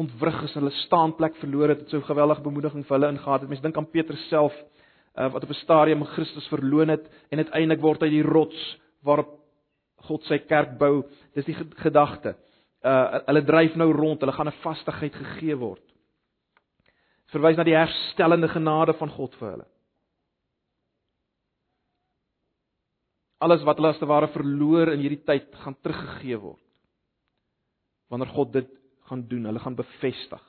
ontwrig 0.00 0.38
is 0.46 0.54
hulle 0.56 0.72
staanplek 0.86 1.34
verloor 1.42 1.74
het, 1.74 1.82
het 1.82 1.90
so 1.90 1.98
'n 1.98 2.08
geweldige 2.08 2.42
bemoediging 2.42 2.86
vir 2.86 2.96
hulle 2.96 3.12
ingehaat. 3.12 3.48
Mense 3.48 3.62
dink 3.62 3.76
aan 3.76 3.90
Petrus 3.90 4.28
self 4.28 4.54
uh, 5.18 5.28
wat 5.32 5.42
op 5.42 5.50
'n 5.50 5.62
stadium 5.64 6.04
Christus 6.04 6.48
verloon 6.48 6.88
het 6.88 7.10
en 7.30 7.38
uiteindelik 7.38 7.82
word 7.82 8.00
hy 8.00 8.08
die 8.08 8.22
rots 8.22 8.78
waarop 9.02 9.38
God 9.96 10.24
sy 10.24 10.38
kerk 10.38 10.78
bou. 10.78 11.04
Dis 11.34 11.44
die 11.44 11.56
gedagte. 11.76 12.36
Uh 12.82 13.20
hulle 13.26 13.44
dryf 13.44 13.76
nou 13.76 13.92
rond, 13.92 14.20
hulle 14.20 14.32
gaan 14.32 14.48
'n 14.48 14.62
vastigheid 14.62 15.14
gegee 15.14 15.56
word. 15.56 15.89
Verwys 17.30 17.58
na 17.58 17.66
die 17.66 17.76
herstellende 17.76 18.48
genade 18.50 18.94
van 18.98 19.12
God 19.14 19.36
vir 19.38 19.52
hulle. 19.52 19.66
Alles 23.40 23.62
wat 23.64 23.78
hulle 23.80 23.94
as 23.94 24.00
te 24.00 24.08
ware 24.08 24.28
verloor 24.34 24.92
in 24.92 25.00
hierdie 25.00 25.22
tyd 25.24 25.48
gaan 25.62 25.76
teruggegee 25.80 26.36
word. 26.42 26.62
Wanneer 28.12 28.32
God 28.34 28.52
dit 28.52 28.72
gaan 29.08 29.22
doen, 29.30 29.46
hulle 29.48 29.62
gaan 29.62 29.78
bevestig. 29.78 30.42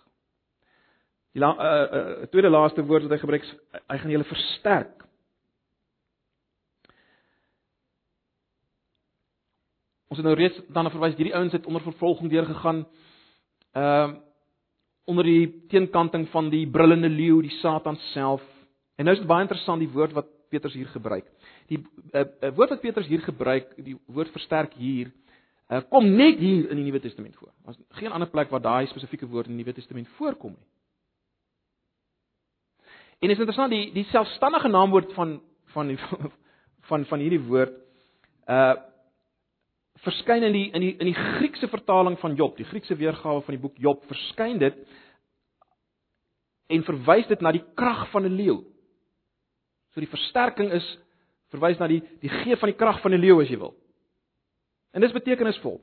Die 1.31 1.39
la, 1.39 1.53
uh, 1.53 1.99
uh, 1.99 2.25
tweede 2.33 2.51
laaste 2.51 2.83
woord 2.83 3.05
wat 3.07 3.15
hy 3.15 3.21
gebruik, 3.21 3.45
hy 3.93 3.97
gaan 4.01 4.11
julle 4.11 4.27
versterk. 4.27 5.05
Ons 10.11 10.19
het 10.19 10.27
nou 10.27 10.35
reeds 10.35 10.59
dan 10.75 10.91
verwys 10.91 11.15
hierdie 11.15 11.37
ouens 11.37 11.55
het 11.55 11.69
onder 11.69 11.85
vervolging 11.85 12.33
deurgegaan. 12.33 12.83
Ehm 13.77 14.17
uh, 14.17 14.27
onder 15.09 15.25
die 15.25 15.65
teenkanting 15.67 16.27
van 16.29 16.49
die 16.49 16.65
brullende 16.69 17.09
leeu, 17.09 17.41
die 17.41 17.57
Satan 17.59 17.97
self. 18.11 18.43
En 18.95 19.05
nou 19.05 19.15
is 19.15 19.21
dit 19.23 19.29
baie 19.29 19.45
interessant 19.45 19.81
die 19.81 19.89
woord 19.91 20.13
wat 20.13 20.27
Petrus 20.51 20.75
hier 20.75 20.89
gebruik. 20.91 21.25
Die 21.71 21.79
uh, 21.79 22.21
uh, 22.21 22.51
woord 22.55 22.75
wat 22.75 22.83
Petrus 22.83 23.07
hier 23.07 23.23
gebruik, 23.23 23.71
die 23.81 23.95
woord 24.11 24.31
versterk 24.35 24.75
hier, 24.77 25.11
uh, 25.71 25.81
kom 25.89 26.09
net 26.11 26.39
hier 26.39 26.69
in 26.69 26.81
die 26.81 26.85
Nuwe 26.85 26.99
Testament 26.99 27.35
voor. 27.39 27.53
Daar's 27.65 27.79
geen 28.01 28.11
ander 28.11 28.29
plek 28.29 28.51
waar 28.51 28.61
daai 28.61 28.91
spesifieke 28.91 29.29
woord 29.31 29.49
in 29.49 29.55
die 29.55 29.63
Nuwe 29.63 29.75
Testament 29.77 30.11
voorkom 30.19 30.55
nie. 30.57 30.69
En 33.21 33.29
is 33.29 33.37
interessant 33.37 33.69
die 33.69 33.91
die 33.93 34.07
selfstandige 34.09 34.69
naamwoord 34.69 35.11
van 35.13 35.35
van 35.73 35.91
die 35.93 35.97
van 36.89 37.05
van 37.05 37.21
hierdie 37.21 37.43
woord 37.47 37.75
uh 38.49 38.73
verskyn 40.05 40.43
in 40.43 40.53
die 40.53 40.67
in 40.73 40.81
die 40.81 40.95
in 40.97 41.11
die 41.11 41.17
Griekse 41.37 41.67
vertaling 41.69 42.17
van 42.19 42.35
Job, 42.35 42.57
die 42.57 42.65
Griekse 42.65 42.97
weergawe 42.97 43.41
van 43.45 43.55
die 43.55 43.61
boek 43.61 43.77
Job, 43.81 44.03
verskyn 44.09 44.59
dit 44.61 44.77
en 46.71 46.85
verwys 46.87 47.27
dit 47.29 47.41
na 47.41 47.51
die 47.51 47.63
krag 47.75 48.07
van 48.11 48.25
'n 48.25 48.35
leeu. 48.35 48.63
So 49.93 49.99
die 49.99 50.09
versterking 50.09 50.71
is 50.71 50.97
verwys 51.51 51.79
na 51.79 51.87
die 51.87 52.01
die 52.21 52.29
gee 52.29 52.55
van 52.55 52.71
die 52.71 52.77
krag 52.77 53.01
van 53.01 53.13
'n 53.13 53.21
leeu 53.21 53.41
as 53.41 53.49
jy 53.49 53.59
wil. 53.59 53.75
En 54.93 55.01
dis 55.01 55.11
betekenisvol. 55.11 55.81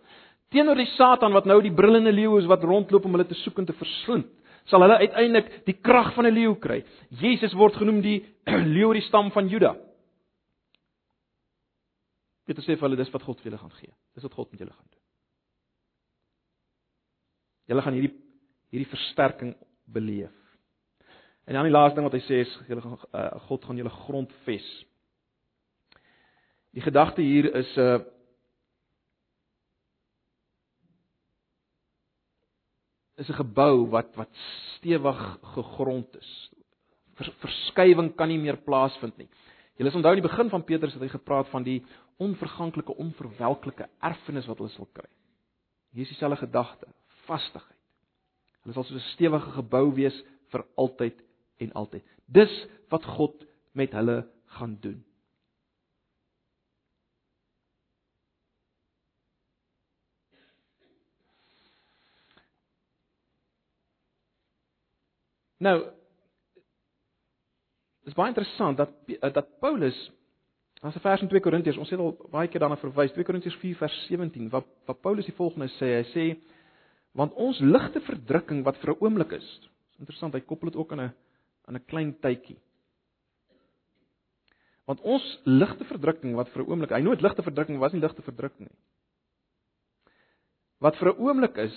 Teenoor 0.50 0.76
die 0.76 0.92
Satan 0.96 1.33
wat 1.33 1.44
nou 1.44 1.61
die 1.62 1.74
brullende 1.74 2.12
leeu 2.12 2.38
is 2.38 2.46
wat 2.46 2.64
rondloop 2.64 3.04
om 3.04 3.12
hulle 3.12 3.26
te 3.28 3.35
soek 3.35 3.59
en 3.59 3.66
te 3.66 3.72
verslind, 3.72 4.26
sal 4.64 4.81
hulle 4.81 4.96
uiteindelik 4.98 5.64
die 5.66 5.76
krag 5.81 6.14
van 6.14 6.26
'n 6.26 6.35
leeu 6.35 6.54
kry. 6.54 6.85
Jesus 7.11 7.52
word 7.52 7.74
genoem 7.76 8.00
die 8.00 8.24
leeu 8.76 8.92
die 8.92 9.02
stam 9.02 9.31
van 9.31 9.48
Juda. 9.48 9.76
Petrus 12.48 12.64
sê 12.64 12.76
vir 12.76 12.88
hulle 12.88 12.96
dis 12.96 13.12
wat 13.12 13.22
God 13.22 13.40
vir 13.40 13.50
julle 13.50 13.61
gaan 13.61 13.76
gee. 13.76 13.92
Dis 14.18 14.26
wat 14.26 14.35
God 14.35 14.50
met 14.50 14.64
julle 14.64 14.74
gaan 14.74 14.90
doen. 14.90 15.04
Julle 17.70 17.83
gaan 17.87 17.94
hierdie 17.94 18.14
hierdie 18.68 18.90
versterking 18.90 19.52
beleef. 19.87 20.35
En 21.46 21.54
dan 21.54 21.64
die 21.64 21.72
laaste 21.72 21.96
ding 21.96 22.09
wat 22.09 22.16
hy 22.18 22.24
sê 22.26 22.40
is 22.42 22.54
julle 22.66 22.83
gaan 22.83 22.96
uh, 22.98 23.28
God 23.46 23.64
gaan 23.64 23.78
julle 23.78 23.92
grondves. 23.94 24.66
Die 26.74 26.83
gedagte 26.83 27.22
hier 27.22 27.46
is 27.62 27.70
'n 27.76 27.87
uh, 27.87 28.00
is 33.22 33.31
'n 33.31 33.38
gebou 33.38 33.87
wat 33.94 34.11
wat 34.18 34.35
stewig 34.74 35.22
gegrond 35.54 36.18
is. 36.18 36.33
Vers, 37.14 37.31
verskywing 37.46 38.12
kan 38.18 38.28
nie 38.28 38.42
meer 38.42 38.59
plaasvind 38.66 39.16
nie. 39.16 39.31
Julle 39.78 39.94
onthou 39.94 40.12
in 40.16 40.22
die 40.22 40.28
begin 40.28 40.50
van 40.50 40.64
Petrus 40.66 40.98
het 40.98 41.02
hy 41.07 41.09
gepraat 41.09 41.48
van 41.54 41.62
die 41.62 41.81
onverganklike, 42.18 42.94
onverwelklike 42.98 43.88
erfenis 44.02 44.46
wat 44.50 44.59
hulle 44.61 44.72
sal 44.74 44.88
kry. 44.92 45.09
Hier 45.94 46.04
is 46.04 46.12
dieselfde 46.12 46.42
gedagte, 46.42 46.90
vastigheid. 47.26 47.76
Hulle 48.62 48.74
sal 48.74 48.85
soos 48.85 49.02
'n 49.02 49.12
stewige 49.14 49.50
gebou 49.57 49.94
wees 49.94 50.16
vir 50.52 50.64
altyd 50.76 51.22
en 51.59 51.72
altyd. 51.72 52.04
Dis 52.26 52.66
wat 52.90 53.04
God 53.04 53.44
met 53.72 53.92
hulle 53.92 54.26
gaan 54.46 54.78
doen. 54.81 55.04
Nou 65.59 65.98
Dit 68.09 68.16
is 68.16 68.22
baie 68.22 68.31
interessant 68.33 68.78
dat 68.78 69.35
dat 69.35 69.48
Paulus 69.61 69.96
as 70.82 70.94
'n 70.94 71.00
vers 71.00 71.22
in 71.22 71.28
2 71.28 71.40
Korintiërs, 71.40 71.78
ons 71.78 71.90
het 71.90 71.98
al 71.98 72.16
baie 72.30 72.48
keer 72.48 72.60
daarna 72.60 72.76
verwys, 72.76 73.12
2 73.12 73.24
Korintiërs 73.24 73.56
4 73.56 73.76
vers 73.76 74.06
17, 74.08 74.48
wat 74.50 74.66
wat 74.86 75.00
Paulus 75.00 75.26
die 75.26 75.34
volgende 75.34 75.68
sê, 75.78 76.02
hy 76.02 76.06
sê 76.14 76.38
want 77.12 77.32
ons 77.34 77.58
ligte 77.60 78.00
verdrukking 78.00 78.62
wat 78.64 78.76
vir 78.76 78.92
'n 78.92 79.00
oomblik 79.00 79.32
is. 79.32 79.60
Dis 79.90 80.00
interessant, 80.00 80.34
hy 80.34 80.40
koppel 80.40 80.70
dit 80.70 80.78
ook 80.78 80.92
aan 80.92 81.00
'n 81.00 81.14
aan 81.66 81.76
'n 81.76 81.84
klein 81.86 82.14
tydjie. 82.20 82.58
Want 84.86 85.00
ons 85.00 85.40
ligte 85.44 85.84
verdrukking 85.84 86.34
wat 86.34 86.48
vir 86.48 86.62
'n 86.62 86.70
oomblik, 86.70 86.90
hy 86.90 87.00
nooit 87.00 87.20
ligte 87.20 87.42
verdrukking 87.42 87.78
was 87.78 87.92
nie 87.92 88.00
ligte 88.00 88.22
verdrukking 88.22 88.68
nie. 88.68 88.78
Wat 90.80 90.96
vir 90.96 91.08
'n 91.12 91.18
oomblik 91.18 91.56
is, 91.56 91.74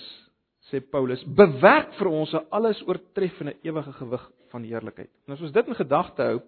sê 0.70 0.80
Paulus, 0.80 1.24
bewerk 1.24 1.92
vir 1.94 2.08
ons 2.08 2.32
'n 2.32 2.46
alles 2.50 2.82
oortreffende 2.86 3.56
ewige 3.62 3.92
gewig 3.92 4.30
van 4.50 4.62
heerlikheid. 4.62 5.10
En 5.26 5.32
as 5.32 5.40
ons 5.40 5.52
dit 5.52 5.66
in 5.66 5.74
gedagte 5.74 6.22
hou, 6.22 6.42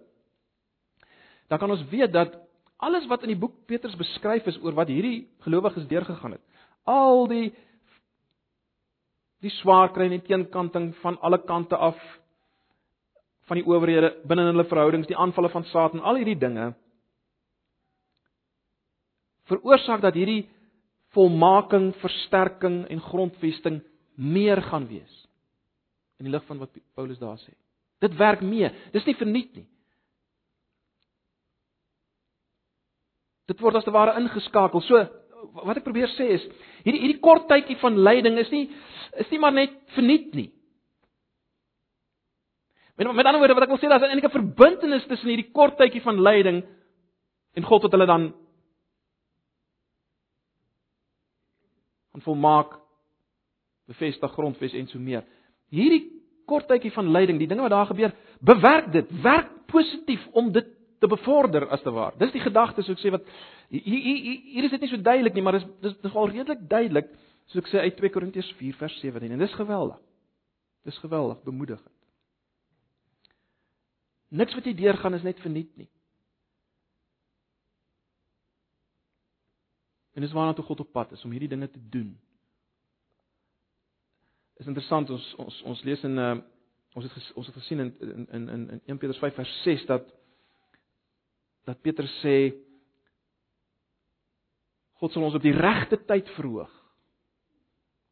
dan 1.47 1.59
kan 1.59 1.71
ons 1.71 1.89
weet 1.89 2.11
dat 2.11 2.44
alles 2.83 3.07
wat 3.07 3.23
in 3.23 3.33
die 3.33 3.39
boek 3.39 3.65
Petrus 3.69 3.95
beskryf 3.99 4.47
is 4.47 4.59
oor 4.63 4.75
wat 4.77 4.91
hierdie 4.91 5.27
gelowiges 5.45 5.87
deurgegaan 5.87 6.37
het, 6.37 6.43
al 6.83 7.27
die 7.31 7.53
die 9.43 9.53
swaar 9.59 9.91
kry 9.93 10.07
en 10.07 10.17
die 10.17 10.25
teenkanting 10.25 10.93
van 11.03 11.19
alle 11.21 11.37
kante 11.45 11.77
af 11.77 11.97
van 13.45 13.59
die 13.59 13.65
owerhede 13.67 14.15
binne 14.25 14.47
hulle 14.49 14.65
verhoudings, 14.65 15.07
die 15.07 15.17
aanvalle 15.17 15.51
van 15.53 15.67
Satan, 15.69 16.01
al 16.01 16.17
hierdie 16.17 16.39
dinge 16.39 16.71
veroorsaak 19.45 20.01
dat 20.01 20.15
hierdie 20.17 20.47
volmaking, 21.13 21.91
versterking 22.01 22.81
en 22.91 23.03
grondvesting 23.05 23.79
meer 24.17 24.61
gaan 24.65 24.87
wees. 24.89 25.13
In 26.19 26.27
die 26.27 26.33
lig 26.33 26.43
van 26.47 26.59
wat 26.63 26.73
Paulus 26.95 27.19
daar 27.21 27.37
sê. 27.39 27.53
Dit 28.03 28.15
werk 28.19 28.41
mee. 28.43 28.71
Dis 28.93 29.05
nie 29.07 29.15
verniet 29.19 29.53
nie. 29.55 29.67
Dit 33.49 33.61
word 33.61 33.75
as 33.75 33.85
te 33.85 33.93
ware 33.93 34.15
ingeskakel. 34.19 34.81
So 34.81 35.01
wat 35.65 35.77
ek 35.77 35.85
probeer 35.85 36.09
sê 36.15 36.31
is 36.35 36.45
hierdie 36.85 37.01
hierdie 37.03 37.21
kort 37.23 37.47
tydjie 37.49 37.77
van 37.81 37.97
lyding 38.07 38.39
is 38.41 38.51
nie 38.51 38.65
is 39.21 39.29
nie 39.31 39.39
maar 39.39 39.53
net 39.55 39.75
verniet 39.95 40.33
nie. 40.35 40.49
Met 42.97 43.11
met 43.11 43.27
ander 43.27 43.41
woorde 43.43 43.57
wat 43.57 43.67
ek 43.67 43.75
wil 43.75 43.81
sê 43.81 43.91
daar's 43.91 44.07
eintlik 44.07 44.25
'n 44.31 44.37
verbintenis 44.39 45.05
tussen 45.07 45.29
hierdie 45.29 45.51
kort 45.51 45.77
tydjie 45.77 46.01
van 46.01 46.21
lyding 46.21 46.63
en 47.55 47.63
God 47.63 47.83
wat 47.83 47.91
hulle 47.91 48.09
dan 48.09 48.33
aan 52.15 52.21
volmaak 52.21 52.79
bevestig 53.87 54.31
grondves 54.31 54.73
en 54.73 54.87
so 54.87 54.99
meer. 54.99 55.23
Hierdie 55.69 56.15
kort 56.45 56.67
tydjie 56.67 56.93
van 56.95 57.11
lyding, 57.11 57.39
die 57.41 57.47
dinge 57.47 57.65
wat 57.65 57.73
daar 57.73 57.89
gebeur, 57.89 58.13
bewerk 58.39 58.91
dit, 58.93 59.09
werk 59.21 59.49
positief 59.67 60.23
om 60.31 60.51
dit 60.51 60.67
te 60.99 61.07
bevorder 61.07 61.67
as 61.73 61.81
te 61.81 61.91
waar. 61.91 62.15
Dis 62.17 62.33
die 62.33 62.43
gedagte 62.43 62.83
soos 62.83 62.97
ek 62.97 63.03
sê 63.03 63.11
wat 63.13 63.27
hier 63.69 63.81
hier, 63.83 64.67
is 64.67 64.73
dit 64.75 64.85
nie 64.85 64.91
so 64.91 65.01
duidelik 65.01 65.35
nie, 65.35 65.43
maar 65.45 65.59
dis 65.59 65.67
dis 65.83 65.97
dis 66.03 66.15
al 66.15 66.31
redelik 66.31 66.63
duidelik 66.69 67.11
soos 67.51 67.63
ek 67.63 67.71
sê 67.71 67.83
uit 67.83 67.97
2 67.99 68.13
Korintiërs 68.13 68.51
4 68.59 68.79
vers 68.79 68.99
17 69.01 69.35
en 69.35 69.43
dis 69.43 69.59
geweldig. 69.59 69.99
Dis 70.85 70.97
geweldig 71.01 71.41
bemoedigend. 71.43 71.91
Niks 74.35 74.55
wat 74.57 74.65
jy 74.67 74.73
deurgaan 74.77 75.17
is 75.17 75.25
net 75.25 75.39
verniet 75.41 75.71
nie. 75.79 75.89
En 80.15 80.23
dis 80.23 80.31
waarna 80.31 80.53
toe 80.53 80.65
God 80.65 80.79
op 80.79 80.91
pad 80.91 81.11
is 81.11 81.23
om 81.27 81.31
hierdie 81.31 81.51
dinge 81.51 81.69
te 81.69 81.79
doen. 81.91 82.13
Is 84.55 84.67
interessant 84.67 85.09
ons 85.11 85.31
ons 85.43 85.61
ons 85.71 85.81
lees 85.83 86.03
in 86.07 86.19
uh, 86.21 86.35
ons 86.95 87.03
het 87.03 87.15
ges, 87.17 87.31
ons 87.35 87.47
het 87.49 87.57
gesien 87.59 87.83
in 87.83 87.89
in 88.31 88.47
in 88.49 88.69
in 88.77 88.81
1 88.95 89.01
Petrus 89.01 89.19
5 89.19 89.35
vers 89.35 89.55
6 89.63 89.85
dat 89.91 90.13
dat 91.65 91.81
Petrus 91.81 92.13
sê 92.21 92.53
God 95.01 95.11
sal 95.11 95.25
ons 95.27 95.35
op 95.35 95.43
die 95.43 95.53
regte 95.53 95.97
tyd 96.07 96.29
verhoog. 96.37 96.71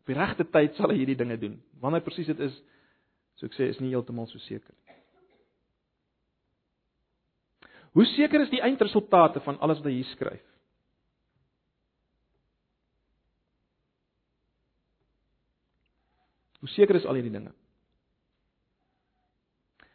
Op 0.04 0.12
die 0.12 0.18
regte 0.18 0.44
tyd 0.52 0.76
sal 0.76 0.92
hy 0.92 1.00
hierdie 1.00 1.18
dinge 1.18 1.38
doen. 1.40 1.56
Wanneer 1.80 2.04
presies 2.04 2.28
dit 2.28 2.42
is, 2.44 2.56
so 3.40 3.48
ek 3.48 3.56
sê, 3.56 3.70
is 3.72 3.80
nie 3.80 3.94
heeltemal 3.94 4.28
so 4.30 4.42
seker 4.44 4.74
nie. 4.74 4.84
Hoe 7.94 8.06
seker 8.16 8.42
is 8.42 8.50
die 8.50 8.62
eindresultate 8.66 9.42
van 9.46 9.60
alles 9.62 9.80
wat 9.80 9.92
hy 9.92 10.00
hier 10.00 10.10
skryf? 10.16 10.46
Hoe 16.64 16.72
seker 16.74 16.98
is 16.98 17.06
al 17.06 17.20
hierdie 17.20 17.36
dinge? 17.36 17.52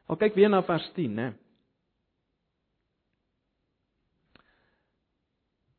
Al 0.09 0.18
kyk 0.21 0.37
weer 0.37 0.51
na 0.53 0.61
vers 0.64 0.87
10, 0.97 1.14
né? 1.16 1.29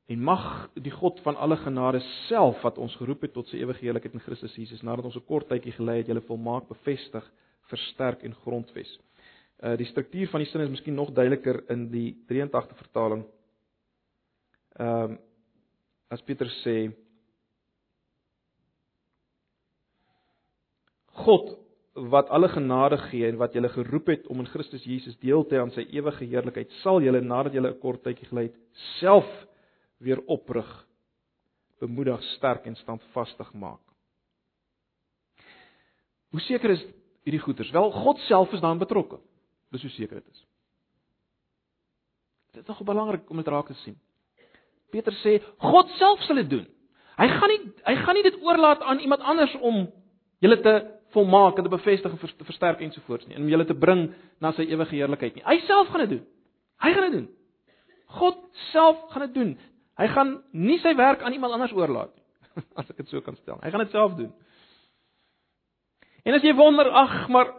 En 0.10 0.22
mag 0.26 0.70
die 0.74 0.92
God 0.92 1.20
van 1.22 1.36
alle 1.38 1.58
genade 1.62 2.00
self 2.28 2.62
wat 2.66 2.78
ons 2.82 2.96
geroep 2.98 3.28
het 3.28 3.34
tot 3.36 3.48
sy 3.52 3.60
ewige 3.62 3.86
heiligheid 3.86 4.16
in 4.18 4.24
Christus 4.26 4.56
Jesus 4.58 4.82
nadat 4.82 5.06
ons 5.06 5.16
'n 5.16 5.26
kort 5.28 5.48
tydjie 5.48 5.76
gelei 5.78 5.98
het, 5.98 6.08
julle 6.08 6.26
volmaak 6.26 6.68
bevestig, 6.68 7.26
versterk 7.70 8.24
en 8.24 8.34
grondves. 8.34 9.00
Uh 9.62 9.76
die 9.78 9.86
struktuur 9.86 10.28
van 10.32 10.40
die 10.40 10.50
sin 10.50 10.62
is 10.62 10.70
miskien 10.70 10.96
nog 10.96 11.12
duideliker 11.12 11.64
in 11.70 11.90
die 11.92 12.16
83 12.28 12.78
vertaling. 12.78 13.26
Ehm 14.80 15.12
um, 15.12 15.20
as 16.10 16.22
Pieter 16.22 16.50
sê 16.64 16.92
God 21.12 21.58
wat 21.94 22.30
alle 22.30 22.48
genade 22.50 22.98
gee 22.98 23.28
en 23.28 23.38
wat 23.38 23.54
julle 23.54 23.70
geroep 23.70 24.08
het 24.08 24.28
om 24.28 24.40
in 24.40 24.48
Christus 24.48 24.84
Jesus 24.84 25.18
deel 25.20 25.46
te 25.46 25.56
hê 25.56 25.62
aan 25.62 25.72
sy 25.72 25.86
ewige 25.92 26.26
heerlikheid, 26.26 26.72
sal 26.82 27.02
julle 27.02 27.22
nadat 27.22 27.54
julle 27.54 27.70
'n 27.70 27.80
kort 27.80 28.04
tydjie 28.04 28.28
gelei 28.30 28.44
het, 28.44 28.56
self 29.00 29.49
weer 30.00 30.22
oprig, 30.26 30.68
bemoedig, 31.80 32.24
sterk 32.36 32.66
en 32.66 32.76
standvastig 32.76 33.54
maak. 33.54 33.84
Hoe 36.30 36.42
seker 36.46 36.76
is 36.76 36.84
hierdie 37.26 37.42
goeters? 37.42 37.72
Wel, 37.72 37.92
God 37.92 38.20
self 38.28 38.54
is 38.54 38.62
daarin 38.62 38.82
betrokke. 38.82 39.20
Dis 39.74 39.82
hoe 39.86 39.92
seker 39.92 40.22
dit 40.22 40.28
is. 40.32 40.46
Dit 42.54 42.62
is 42.62 42.68
nog 42.68 42.84
belangrik 42.86 43.30
om 43.30 43.38
dit 43.38 43.48
raak 43.48 43.68
te 43.68 43.78
sien. 43.84 43.98
Peter 44.90 45.14
sê 45.22 45.38
God 45.62 45.90
self 45.98 46.22
sal 46.26 46.42
dit 46.42 46.50
doen. 46.50 46.68
Hy 47.20 47.28
gaan 47.28 47.52
nie 47.52 47.60
hy 47.86 47.96
gaan 48.00 48.18
nie 48.18 48.26
dit 48.26 48.40
oorlaat 48.46 48.82
aan 48.82 49.02
iemand 49.04 49.22
anders 49.22 49.54
om 49.60 49.84
julle 50.40 50.58
te 50.64 50.76
volmaak 51.14 51.58
en 51.58 51.66
te 51.66 51.74
bevestig 51.74 52.12
en 52.12 52.38
te 52.38 52.48
versterk 52.48 52.82
ensovoorts 52.86 53.28
nie, 53.28 53.38
om 53.38 53.50
julle 53.50 53.66
te 53.66 53.76
bring 53.76 54.10
na 54.42 54.52
sy 54.54 54.68
ewige 54.70 54.96
heerlikheid 54.96 55.38
nie. 55.38 55.46
Hy 55.46 55.58
self 55.66 55.90
gaan 55.90 56.06
dit 56.06 56.18
doen. 56.18 56.26
Hy 56.80 56.94
gaan 56.96 57.08
dit 57.10 57.18
doen. 57.18 57.28
God 58.20 58.38
self 58.72 59.02
gaan 59.14 59.26
dit 59.28 59.36
doen. 59.38 59.52
Hy 60.00 60.08
gaan 60.14 60.38
nie 60.56 60.80
sy 60.80 60.94
werk 60.96 61.24
aan 61.24 61.36
iemand 61.36 61.56
anders 61.56 61.76
oorlaat 61.76 62.14
nie, 62.16 62.64
as 62.80 62.88
ek 62.92 63.02
dit 63.02 63.12
so 63.12 63.22
kan 63.26 63.36
stel. 63.42 63.60
Hy 63.64 63.72
gaan 63.74 63.84
dit 63.84 63.96
self 63.96 64.16
doen. 64.20 64.32
En 66.28 66.36
as 66.38 66.46
jy 66.46 66.54
wonder, 66.56 66.88
ag, 66.92 67.16
maar 67.32 67.52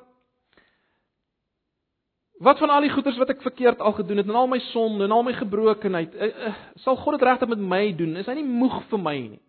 wat 2.40 2.60
van 2.62 2.72
al 2.72 2.86
die 2.86 2.92
goeders 2.92 3.18
wat 3.20 3.32
ek 3.34 3.42
verkeerd 3.44 3.82
al 3.84 3.92
gedoen 3.98 4.22
het 4.22 4.28
en 4.28 4.38
al 4.40 4.48
my 4.48 4.60
sonde 4.70 5.04
en 5.04 5.12
al 5.12 5.24
my 5.26 5.34
gebrokenheid, 5.36 6.14
uh, 6.16 6.30
uh, 6.48 6.54
sal 6.80 6.96
God 6.96 7.18
dit 7.18 7.26
regtig 7.28 7.50
met 7.52 7.60
my 7.74 7.82
doen? 7.96 8.16
Is 8.20 8.28
hy 8.30 8.38
nie 8.38 8.46
moeg 8.48 8.78
vir 8.88 9.02
my 9.02 9.16
nie? 9.26 9.42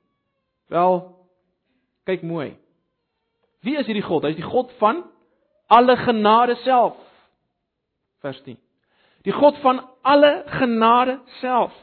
Wel, 0.72 1.00
kyk 2.10 2.26
mooi. 2.28 2.50
Wie 3.64 3.78
is 3.80 3.88
hierdie 3.88 4.04
God? 4.04 4.26
Hy 4.26 4.34
is 4.36 4.42
die 4.42 4.48
God 4.48 4.72
van 4.82 5.06
alle 5.72 5.96
genade 6.02 6.58
self. 6.66 7.00
Vers 8.26 8.42
10. 8.44 8.60
Die 9.24 9.36
God 9.36 9.60
van 9.64 9.84
alle 10.08 10.42
genade 10.60 11.20
self. 11.40 11.76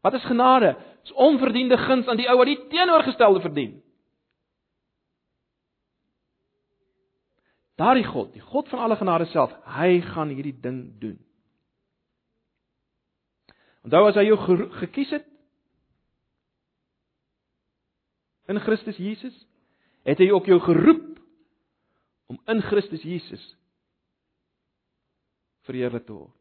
Wat 0.00 0.14
is 0.14 0.24
genade? 0.24 0.76
Dis 1.02 1.12
onverdiende 1.12 1.78
guns 1.78 2.06
aan 2.06 2.18
die 2.18 2.28
ou 2.30 2.36
wat 2.38 2.50
die 2.50 2.60
teenoorgestelde 2.70 3.40
verdien. 3.40 3.76
Daardie 7.76 8.06
God, 8.08 8.32
die 8.32 8.40
God 8.40 8.68
van 8.72 8.78
alle 8.78 8.96
genade 8.96 9.26
self, 9.28 9.52
hy 9.76 10.00
gaan 10.00 10.32
hierdie 10.32 10.56
ding 10.60 10.80
doen. 11.00 11.18
Onthou 13.84 14.06
as 14.08 14.16
hy 14.18 14.24
jou 14.26 14.38
gekies 14.80 15.12
het 15.14 15.26
in 18.50 18.60
Christus 18.62 18.96
Jesus, 18.96 19.36
het 20.06 20.22
hy 20.22 20.30
ook 20.32 20.48
jou 20.48 20.58
geroep 20.62 21.20
om 22.30 22.40
in 22.50 22.62
Christus 22.62 23.04
Jesus 23.06 23.44
verheerlik 25.66 26.06
te 26.06 26.14
word 26.14 26.34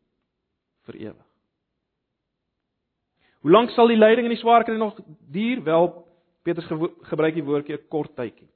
vir 0.85 0.99
ewig. 1.09 1.34
Hoe 3.45 3.53
lank 3.53 3.69
sal 3.75 3.91
die 3.91 3.99
lyding 3.99 4.25
en 4.25 4.33
die 4.33 4.41
swaar 4.41 4.63
kry 4.65 4.73
nog 4.81 4.97
duur? 5.29 5.59
Wel, 5.61 5.83
Petrus 6.41 6.65
gebruik 7.11 7.35
die 7.35 7.43
woordjie 7.45 7.75
'n 7.77 7.87
kort 7.93 8.15
tydjie. 8.17 8.47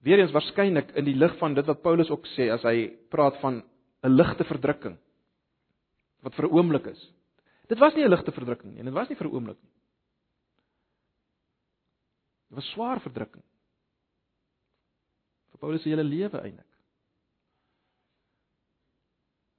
Weerens 0.00 0.32
waarskynlik 0.32 0.96
in 0.96 1.04
die 1.04 1.14
lig 1.14 1.36
van 1.38 1.54
dit 1.54 1.66
wat 1.66 1.82
Paulus 1.82 2.08
ook 2.10 2.24
sê 2.32 2.48
as 2.48 2.62
hy 2.62 2.88
praat 3.10 3.36
van 3.42 3.62
'n 4.02 4.16
ligte 4.16 4.44
verdrukking 4.44 4.96
wat 6.22 6.34
vir 6.34 6.46
'n 6.46 6.52
oomblik 6.56 6.86
is. 6.86 7.12
Dit 7.68 7.78
was 7.78 7.94
nie 7.94 8.04
'n 8.04 8.10
ligte 8.10 8.32
verdrukking 8.32 8.74
nie, 8.74 8.82
dit 8.82 8.94
was 8.94 9.08
nie 9.10 9.16
vir 9.16 9.28
'n 9.28 9.34
oomblik 9.34 9.60
nie. 9.62 9.72
Dit 12.48 12.56
was 12.56 12.72
swaar 12.72 13.00
verdrukking. 13.00 13.44
Vir 15.50 15.58
Paulus 15.58 15.82
se 15.82 15.90
hele 15.90 16.02
lewe 16.02 16.40
eintlik. 16.40 16.71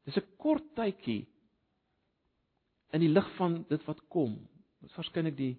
Dis 0.04 0.18
'n 0.18 0.36
kort 0.38 0.64
tydjie 0.76 1.28
in 2.94 3.00
die 3.00 3.10
lig 3.10 3.36
van 3.36 3.66
dit 3.70 3.86
wat 3.86 4.08
kom. 4.08 4.36
Dit 4.82 4.90
is 4.90 4.96
waarskynlik 4.96 5.38
die 5.38 5.56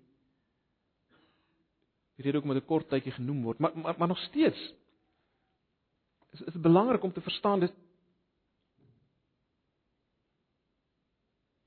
die 2.16 2.24
rede 2.24 2.38
ook 2.38 2.44
met 2.44 2.56
'n 2.56 2.66
kort 2.66 2.88
tydjie 2.88 3.12
genoem 3.12 3.42
word, 3.42 3.58
maar 3.58 3.78
maar, 3.78 3.98
maar 3.98 4.08
nog 4.08 4.18
steeds 4.18 4.74
is 6.32 6.40
dit 6.40 6.62
belangrik 6.62 7.02
om 7.02 7.12
te 7.12 7.20
verstaan 7.20 7.60
dit 7.60 7.72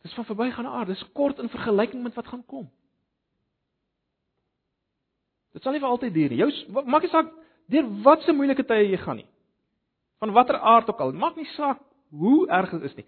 Dis 0.08 0.16
van 0.16 0.26
verbygaande 0.26 0.70
aard, 0.70 0.88
dis 0.88 1.12
kort 1.12 1.40
in 1.40 1.50
vergelyking 1.50 2.04
met 2.04 2.14
wat 2.16 2.28
gaan 2.28 2.46
kom. 2.46 2.70
Dit 5.52 5.64
sal 5.64 5.76
nie 5.76 5.82
vir 5.84 5.90
altyd 5.90 6.14
duur 6.14 6.30
nie. 6.30 6.38
Jou 6.38 6.84
maak 6.86 7.04
nie 7.04 7.12
saak 7.12 7.34
deur 7.68 7.90
watse 8.06 8.32
moeilike 8.32 8.64
tye 8.64 8.86
jy 8.88 9.00
gaan 9.02 9.20
nie. 9.20 9.28
Van 10.24 10.32
watter 10.32 10.60
aard 10.60 10.88
ook 10.90 11.02
al, 11.04 11.12
maak 11.12 11.36
nie 11.36 11.50
saak 11.58 11.82
hoe 12.10 12.48
erg 12.48 12.72
dit 12.72 12.82
is 12.82 12.96
nie. 12.96 13.06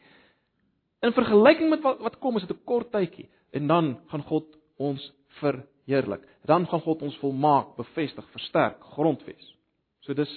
In 1.00 1.16
vergelyking 1.16 1.70
met 1.70 1.82
wat, 1.82 2.00
wat 2.00 2.18
kom 2.20 2.36
is 2.36 2.47
dit 2.47 2.58
'n 2.58 2.64
kort 2.66 2.91
tydjie 2.91 3.30
en 3.52 3.68
dan 3.68 4.00
gaan 4.08 4.24
God 4.24 4.58
ons 4.78 5.14
verheerlik. 5.39 6.28
Dan 6.45 6.68
gaan 6.68 6.82
God 6.82 7.02
ons 7.02 7.18
volmaak, 7.18 7.76
bevestig, 7.76 8.26
versterk, 8.32 8.84
grondves. 8.84 9.56
So 10.00 10.14
dis 10.14 10.32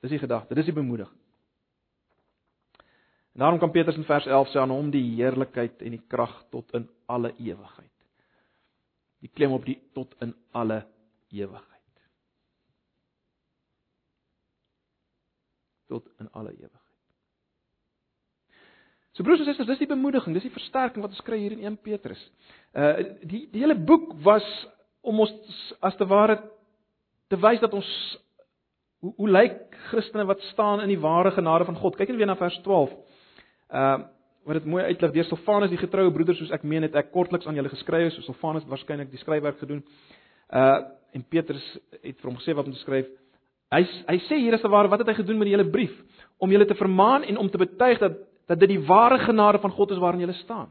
dis 0.00 0.10
die 0.10 0.18
gedagte, 0.18 0.54
dis 0.54 0.64
die 0.64 0.74
bemoediging. 0.74 1.18
En 3.32 3.42
daarom 3.42 3.58
kan 3.58 3.70
Petrus 3.70 3.96
in 3.96 4.04
vers 4.04 4.26
11 4.26 4.48
sê 4.48 4.56
aan 4.58 4.70
hom 4.70 4.90
die 4.90 5.14
heerlikheid 5.16 5.82
en 5.82 5.90
die 5.90 6.04
krag 6.08 6.44
tot 6.50 6.72
in 6.72 6.86
alle 7.06 7.34
ewigheid. 7.36 7.92
Die 9.20 9.28
klem 9.28 9.52
op 9.52 9.64
die 9.64 9.76
tot 9.92 10.14
in 10.24 10.34
alle 10.52 10.86
ewigheid. 11.28 12.00
Tot 15.86 16.08
in 16.20 16.30
alle 16.30 16.52
ewigheid. 16.52 16.85
So 19.16 19.24
broers 19.24 19.40
en 19.40 19.48
susters, 19.48 19.70
dis 19.70 19.80
die 19.80 19.88
bemoediging, 19.88 20.34
dis 20.36 20.44
die 20.44 20.52
versterking 20.52 21.00
wat 21.00 21.14
ons 21.14 21.24
kry 21.24 21.38
hier 21.40 21.54
in 21.56 21.62
1 21.64 21.78
Petrus. 21.80 22.20
Uh 22.76 22.92
die 23.24 23.46
die 23.52 23.62
hele 23.62 23.76
boek 23.88 24.10
was 24.24 24.44
om 25.00 25.22
ons 25.24 25.54
as 25.80 25.96
te 25.96 26.04
ware 26.10 26.36
te 27.32 27.38
wys 27.40 27.62
dat 27.62 27.72
ons 27.74 27.88
hoe 29.00 29.14
hoe 29.16 29.30
lyk 29.30 29.56
Christene 29.88 30.26
wat 30.28 30.44
staan 30.50 30.84
in 30.84 30.92
die 30.92 31.00
ware 31.00 31.32
genade 31.32 31.64
van 31.64 31.80
God. 31.80 31.96
Kyk 31.96 32.12
net 32.12 32.20
weer 32.20 32.28
na 32.28 32.36
vers 32.36 32.60
12. 32.66 32.92
Uh 33.72 33.96
wat 34.46 34.60
dit 34.60 34.68
mooi 34.70 34.84
uitlig 34.84 35.10
deur 35.16 35.24
Stefanus 35.26 35.72
die 35.72 35.80
getroue 35.80 36.12
broeder 36.14 36.36
soos 36.38 36.52
ek 36.54 36.62
meen 36.62 36.84
het 36.86 36.94
ek 36.94 37.08
kortliks 37.10 37.48
aan 37.50 37.56
julle 37.58 37.72
geskryf, 37.72 38.12
so 38.14 38.22
Stefanus 38.22 38.62
het 38.62 38.70
waarskynlik 38.70 39.08
die 39.10 39.18
skryfwerk 39.24 39.58
gedoen. 39.64 39.80
Uh 40.52 40.92
en 41.16 41.24
Petrus 41.24 41.64
het 42.02 42.20
vir 42.20 42.28
hom 42.28 42.36
gesê 42.36 42.52
wat 42.52 42.68
om 42.68 42.76
te 42.76 42.84
skryf. 42.84 43.08
Hy 43.72 43.82
hy 44.12 44.20
sê 44.28 44.44
hier 44.44 44.54
is 44.54 44.62
te 44.62 44.68
ware 44.68 44.92
wat 44.92 45.00
het 45.00 45.08
hy 45.08 45.22
gedoen 45.24 45.40
met 45.40 45.48
die 45.48 45.56
hele 45.56 45.70
brief 45.72 45.96
om 46.36 46.52
julle 46.52 46.68
te 46.68 46.76
vermaan 46.76 47.24
en 47.24 47.40
om 47.40 47.48
te 47.48 47.64
betuig 47.64 47.98
dat 48.04 48.26
dat 48.46 48.60
dit 48.60 48.68
die 48.68 48.82
ware 48.86 49.18
genade 49.18 49.58
van 49.58 49.70
God 49.70 49.90
is 49.90 49.98
waarin 50.02 50.22
jy 50.22 50.32
staan. 50.32 50.70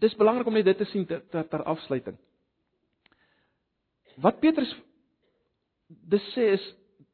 Dis 0.00 0.16
belangrik 0.16 0.46
om 0.46 0.56
net 0.56 0.64
dit 0.64 0.76
te 0.76 0.88
sien 0.88 1.06
ter, 1.06 1.20
ter, 1.28 1.48
ter 1.48 1.62
afsluiting. 1.62 2.16
Wat 4.20 4.40
Petrus 4.40 4.72
dis 5.86 6.24
sê 6.34 6.52
is 6.56 6.64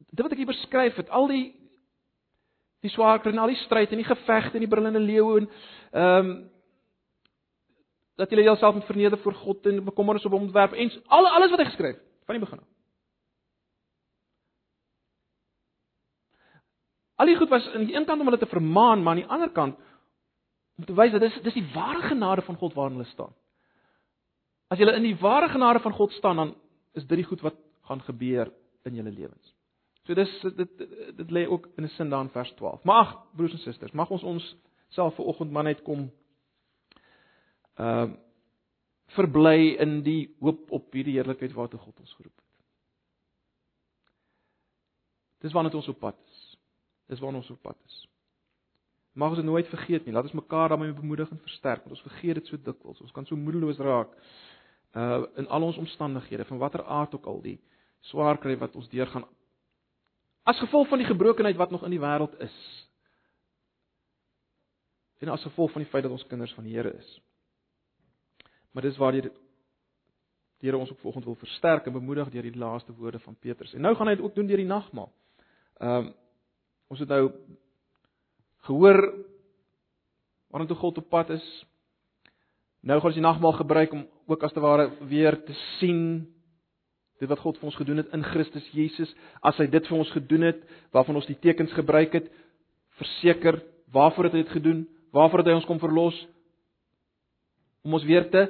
dit 0.09 0.23
wat 0.23 0.31
ek 0.31 0.39
hier 0.39 0.49
beskryf 0.49 0.99
het, 1.01 1.09
al 1.09 1.27
die 1.31 1.45
die 2.85 2.93
swaar 2.93 3.19
kry 3.19 3.33
en 3.33 3.41
al 3.41 3.51
die 3.51 3.59
stryd 3.63 3.91
en 3.91 3.99
die 3.99 4.07
gevegte 4.07 4.57
en 4.57 4.63
die 4.63 4.71
brullende 4.71 5.01
leeu 5.03 5.41
en 5.41 5.49
ehm 5.91 6.29
um, 6.29 6.37
dat 8.17 8.31
jy 8.33 8.47
jouself 8.47 8.73
moet 8.73 8.87
verneder 8.89 9.19
voor 9.21 9.33
God 9.33 9.67
en 9.69 9.83
bekommernis 9.85 10.25
op 10.25 10.33
hom 10.33 10.47
werp 10.51 10.73
en 10.73 10.89
al 11.05 11.27
alles 11.27 11.51
wat 11.53 11.59
hy 11.61 11.65
geskryf 11.67 11.99
van 12.25 12.37
die 12.37 12.41
begin 12.41 12.59
af. 12.59 12.76
Al 17.17 17.25
die 17.25 17.37
goed 17.37 17.49
was 17.49 17.65
aan 17.73 17.85
die 17.85 17.95
een 17.95 18.05
kant 18.05 18.21
om 18.21 18.29
hulle 18.29 18.39
te 18.41 18.49
vermaan, 18.49 19.03
maar 19.03 19.15
aan 19.15 19.23
die 19.23 19.31
ander 19.33 19.49
kant 19.49 19.77
om 20.77 20.85
te 20.85 20.93
wys 20.93 21.11
dat 21.11 21.23
dis 21.25 21.39
dis 21.41 21.57
die 21.57 21.69
ware 21.73 22.03
genade 22.05 22.43
van 22.45 22.57
God 22.61 22.75
waarin 22.77 22.99
hulle 22.99 23.09
staan. 23.09 23.33
As 24.69 24.77
jy 24.77 24.85
in 24.93 25.07
die 25.07 25.17
ware 25.17 25.49
genade 25.49 25.79
van 25.81 25.95
God 25.97 26.11
staan, 26.13 26.35
dan 26.37 26.55
is 26.93 27.05
dit 27.07 27.17
die 27.17 27.25
goed 27.25 27.41
wat 27.41 27.55
gaan 27.89 28.03
gebeur 28.05 28.51
in 28.85 28.99
julle 28.99 29.11
lewens. 29.11 29.53
So 30.05 30.13
dis 30.13 30.31
dit 30.43 30.57
dit, 30.57 30.85
dit 31.17 31.31
lê 31.31 31.47
ook 31.47 31.67
in 31.77 31.83
'n 31.83 31.89
sin 31.95 32.09
daar 32.09 32.21
in 32.21 32.29
vers 32.29 32.53
12. 32.53 32.83
Maar 32.83 32.95
ag, 32.95 33.17
broers 33.35 33.51
en 33.51 33.59
susters, 33.59 33.91
mag 33.91 34.09
ons 34.09 34.23
ons 34.23 34.55
self 34.87 35.15
ver 35.15 35.25
oggend 35.25 35.51
maar 35.51 35.63
net 35.63 35.81
kom 35.81 36.11
ehm 37.75 38.09
uh, 38.09 38.15
verbly 39.15 39.77
in 39.79 40.01
die 40.03 40.35
hoop 40.39 40.71
op 40.71 40.93
hierdie 40.93 41.13
heerlikheid 41.15 41.53
waartoe 41.55 41.79
God 41.79 41.99
ons 41.99 42.13
geroep 42.13 42.35
het. 42.35 42.47
Dis 45.45 45.53
waarna 45.55 45.71
ons 45.71 45.87
op 45.87 45.99
pad 45.99 46.17
is. 46.25 46.26
Dis 47.07 47.19
waarna 47.23 47.41
ons 47.41 47.49
op 47.53 47.61
pad 47.61 47.77
is. 47.85 47.97
Mag 49.17 49.33
ons 49.33 49.39
dit 49.41 49.47
nooit 49.47 49.67
vergeet 49.67 50.05
nie. 50.05 50.13
Laat 50.13 50.29
ons 50.29 50.37
mekaar 50.37 50.69
daarmee 50.69 50.93
bemoedig 50.93 51.29
en 51.33 51.39
versterk, 51.41 51.85
want 51.85 51.95
ons 51.95 52.05
vergeet 52.05 52.37
dit 52.41 52.51
so 52.51 52.59
dikwels. 52.61 53.01
Ons 53.01 53.15
kan 53.15 53.25
so 53.25 53.35
moedeloos 53.35 53.79
raak 53.81 54.13
uh 54.97 55.23
in 55.41 55.47
al 55.47 55.63
ons 55.67 55.77
omstandighede, 55.77 56.45
van 56.47 56.57
watter 56.57 56.83
aard 56.83 57.13
ook 57.15 57.25
al 57.25 57.41
die 57.41 57.57
swaar 58.09 58.37
kry 58.39 58.55
wat 58.57 58.75
ons 58.75 58.87
deurgaan 58.89 59.25
as 60.47 60.59
gevolg 60.63 60.87
van 60.87 61.01
die 61.01 61.07
gebrokenheid 61.07 61.57
wat 61.59 61.71
nog 61.71 61.83
in 61.83 61.91
die 61.91 61.99
wêreld 61.99 62.37
is. 62.39 62.55
En 65.19 65.33
as 65.33 65.43
gevolg 65.43 65.71
van 65.71 65.83
die 65.83 65.89
feit 65.91 66.05
dat 66.05 66.11
ons 66.11 66.27
kinders 66.27 66.53
van 66.55 66.63
die 66.63 66.75
Here 66.77 66.93
is. 66.93 67.09
Maar 68.71 68.87
dis 68.87 68.97
waar 68.97 69.11
die 69.11 69.25
Here 70.63 70.77
ons 70.77 70.91
ook 70.91 70.99
volgens 70.99 71.25
wil 71.25 71.35
versterk 71.35 71.85
en 71.85 71.93
bemoedig 71.93 72.29
deur 72.29 72.47
die 72.47 72.57
laaste 72.57 72.93
woorde 72.95 73.19
van 73.19 73.35
Petrus. 73.35 73.73
En 73.73 73.81
nou 73.81 73.95
gaan 73.95 74.07
hy 74.07 74.15
dit 74.15 74.23
ook 74.25 74.35
doen 74.35 74.47
deur 74.47 74.63
die 74.63 74.71
nagmaal. 74.71 75.11
Ehm 75.77 76.07
um, 76.07 76.15
Ons 76.87 76.99
het 77.03 77.09
nou 77.11 77.31
gehoor 78.67 79.01
toe 80.67 80.77
God 80.79 80.97
op 80.97 81.09
pad 81.09 81.29
is. 81.29 81.45
Nou 82.81 82.97
gaan 82.99 83.11
ons 83.11 83.19
die 83.19 83.25
nagmaal 83.25 83.53
gebruik 83.59 83.93
om 83.93 84.07
ook 84.27 84.43
as 84.43 84.53
te 84.55 84.63
ware 84.63 84.89
weer 85.09 85.37
te 85.45 85.53
sien 85.77 86.25
dit 87.19 87.29
wat 87.29 87.41
God 87.41 87.57
vir 87.57 87.69
ons 87.69 87.77
gedoen 87.79 88.01
het 88.01 88.13
in 88.13 88.23
Christus 88.23 88.65
Jesus. 88.73 89.11
As 89.41 89.57
hy 89.57 89.67
dit 89.71 89.87
vir 89.89 89.97
ons 89.97 90.11
gedoen 90.13 90.47
het, 90.49 90.59
waarvan 90.93 91.17
ons 91.17 91.29
die 91.29 91.37
tekens 91.41 91.73
gebruik 91.73 92.13
het, 92.13 92.27
verseker 93.01 93.61
waarvoor 93.93 94.29
het 94.29 94.37
hy 94.37 94.43
dit 94.43 94.55
gedoen? 94.59 94.83
Waarvoor 95.15 95.41
het 95.41 95.51
hy 95.51 95.55
ons 95.57 95.69
kom 95.69 95.79
verlos? 95.81 96.17
Om 97.85 97.97
ons 97.97 98.05
weer 98.05 98.29
te 98.33 98.45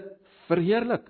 verheerlik 0.48 1.06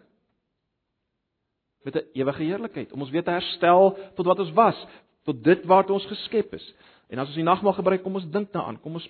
met 1.88 1.96
'n 1.96 2.08
ewige 2.20 2.44
heerlikheid, 2.44 2.92
om 2.92 3.02
ons 3.02 3.10
weer 3.10 3.24
te 3.24 3.32
herstel 3.32 3.98
tot 4.16 4.26
wat 4.26 4.40
ons 4.40 4.52
was, 4.52 4.88
tot 5.24 5.44
dit 5.44 5.66
waartoe 5.66 5.96
ons 5.96 6.06
geskep 6.06 6.54
is. 6.54 6.74
En 7.08 7.20
as 7.20 7.30
ons 7.32 7.40
die 7.40 7.48
nagmaal 7.48 7.78
gebruik, 7.78 8.04
kom 8.04 8.20
ons 8.20 8.30
dink 8.32 8.52
daaraan. 8.52 8.80
Kom 8.84 9.00
ons 9.00 9.08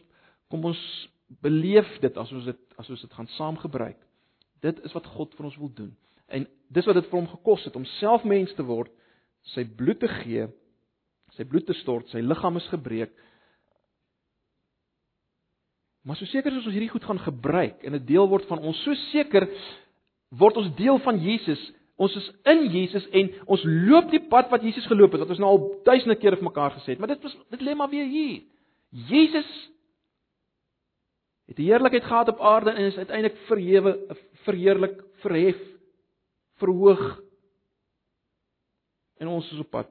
kom 0.47 0.63
ons 0.69 0.81
beleef 1.43 1.87
dit 1.99 2.17
as 2.17 2.29
ons 2.31 2.45
dit 2.47 2.77
as 2.79 2.89
ons 2.89 3.01
dit 3.01 3.15
gaan 3.17 3.27
saam 3.35 3.57
gebruik. 3.59 3.97
Dit 4.63 4.79
is 4.87 4.93
wat 4.95 5.09
God 5.17 5.33
vir 5.35 5.49
ons 5.49 5.57
wil 5.59 5.71
doen. 5.75 5.91
En 6.27 6.45
dis 6.73 6.87
wat 6.87 6.97
dit 6.99 7.09
vir 7.09 7.19
hom 7.19 7.29
gekos 7.31 7.65
het 7.67 7.75
om 7.75 7.85
self 7.97 8.23
mens 8.27 8.53
te 8.55 8.65
word, 8.67 8.91
sy 9.53 9.63
bloed 9.79 9.99
te 9.99 10.09
gee, 10.21 10.47
sy 11.35 11.45
bloed 11.47 11.67
te 11.67 11.75
stort, 11.81 12.07
sy 12.11 12.23
liggaam 12.23 12.59
is 12.59 12.67
gebreek. 12.71 13.13
Maar 16.07 16.19
so 16.19 16.29
seker 16.31 16.55
as 16.55 16.67
ons 16.67 16.75
hierdie 16.75 16.91
goed 16.91 17.03
gaan 17.03 17.19
gebruik 17.19 17.83
en 17.83 17.95
'n 17.95 18.05
deel 18.05 18.27
word 18.27 18.47
van 18.47 18.59
ons, 18.59 18.77
so 18.83 18.93
seker 19.11 19.47
word 20.31 20.57
ons 20.57 20.75
deel 20.75 20.99
van 20.99 21.19
Jesus 21.19 21.59
Ons 21.97 22.15
is 22.15 22.27
in 22.45 22.67
Jesus 22.69 23.07
en 23.09 23.31
ons 23.49 23.63
loop 23.65 24.11
die 24.13 24.21
pad 24.29 24.51
wat 24.53 24.65
Jesus 24.65 24.85
geloop 24.89 25.15
het. 25.15 25.23
Wat 25.23 25.33
ons 25.33 25.41
nou 25.41 25.49
al 25.49 25.63
duisende 25.87 26.17
kere 26.21 26.37
vir 26.37 26.49
mekaar 26.49 26.75
gesê 26.77 26.93
het, 26.93 27.01
maar 27.01 27.13
dit 27.13 27.23
was 27.25 27.37
dit 27.55 27.65
lê 27.65 27.73
maar 27.75 27.89
weer 27.89 28.05
hier. 28.05 28.43
Jesus 29.09 29.49
het 31.47 31.57
die 31.57 31.69
heerlikheid 31.71 32.05
gehad 32.05 32.29
op 32.29 32.43
aarde 32.43 32.75
en 32.75 32.89
is 32.91 32.99
uiteindelik 32.99 33.39
verhewe, 33.47 33.95
verheerlik, 34.45 34.99
verhef, 35.23 35.57
verhoog 36.61 37.05
En 39.17 39.27
ons 39.27 39.51
is 39.51 39.59
op 39.59 39.69
pad 39.73 39.89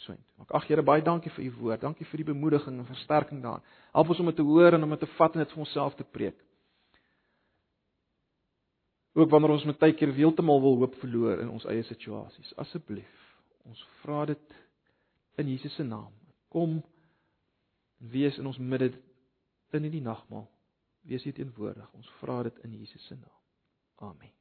soontoe. 0.00 0.46
Ag 0.56 0.66
Here, 0.68 0.84
baie 0.84 1.04
dankie 1.04 1.32
vir 1.32 1.44
u 1.46 1.50
woord. 1.60 1.82
Dankie 1.84 2.06
vir 2.08 2.22
die 2.22 2.28
bemoediging 2.30 2.78
en 2.80 2.88
versterking 2.88 3.42
daarin. 3.44 3.64
Help 3.96 4.12
ons 4.12 4.20
om 4.22 4.30
dit 4.30 4.38
te 4.38 4.44
hoor 4.44 4.76
en 4.76 4.84
om 4.84 4.92
dit 4.94 5.02
te 5.04 5.12
vat 5.16 5.36
en 5.36 5.42
dit 5.42 5.54
vir 5.54 5.64
onsself 5.64 5.96
te 5.96 6.04
preek. 6.04 6.36
Ook 9.16 9.30
wanneer 9.32 9.54
ons 9.56 9.64
met 9.64 9.78
tydkeer 9.80 10.12
heeltemal 10.12 10.60
wil 10.60 10.76
hoop 10.82 10.94
verloor 11.00 11.40
in 11.40 11.48
ons 11.48 11.64
eie 11.72 11.84
situasies. 11.88 12.52
Asseblief, 12.60 13.12
ons 13.64 13.80
vra 14.02 14.26
dit 14.28 14.56
in 15.40 15.48
Jesus 15.54 15.74
se 15.78 15.84
naam. 15.88 16.12
Kom 16.52 16.82
wees 18.12 18.36
in 18.36 18.46
ons 18.46 18.60
midde 18.60 18.92
in 19.72 19.88
hierdie 19.88 20.04
nagmaal. 20.04 20.44
Wees 21.08 21.24
hier 21.24 21.36
teenwoordig. 21.36 21.88
Ons 21.96 22.10
vra 22.20 22.42
dit 22.44 22.64
in 22.68 22.76
Jesus 22.76 23.08
se 23.08 23.16
naam. 23.16 23.40
Amen. 24.10 24.34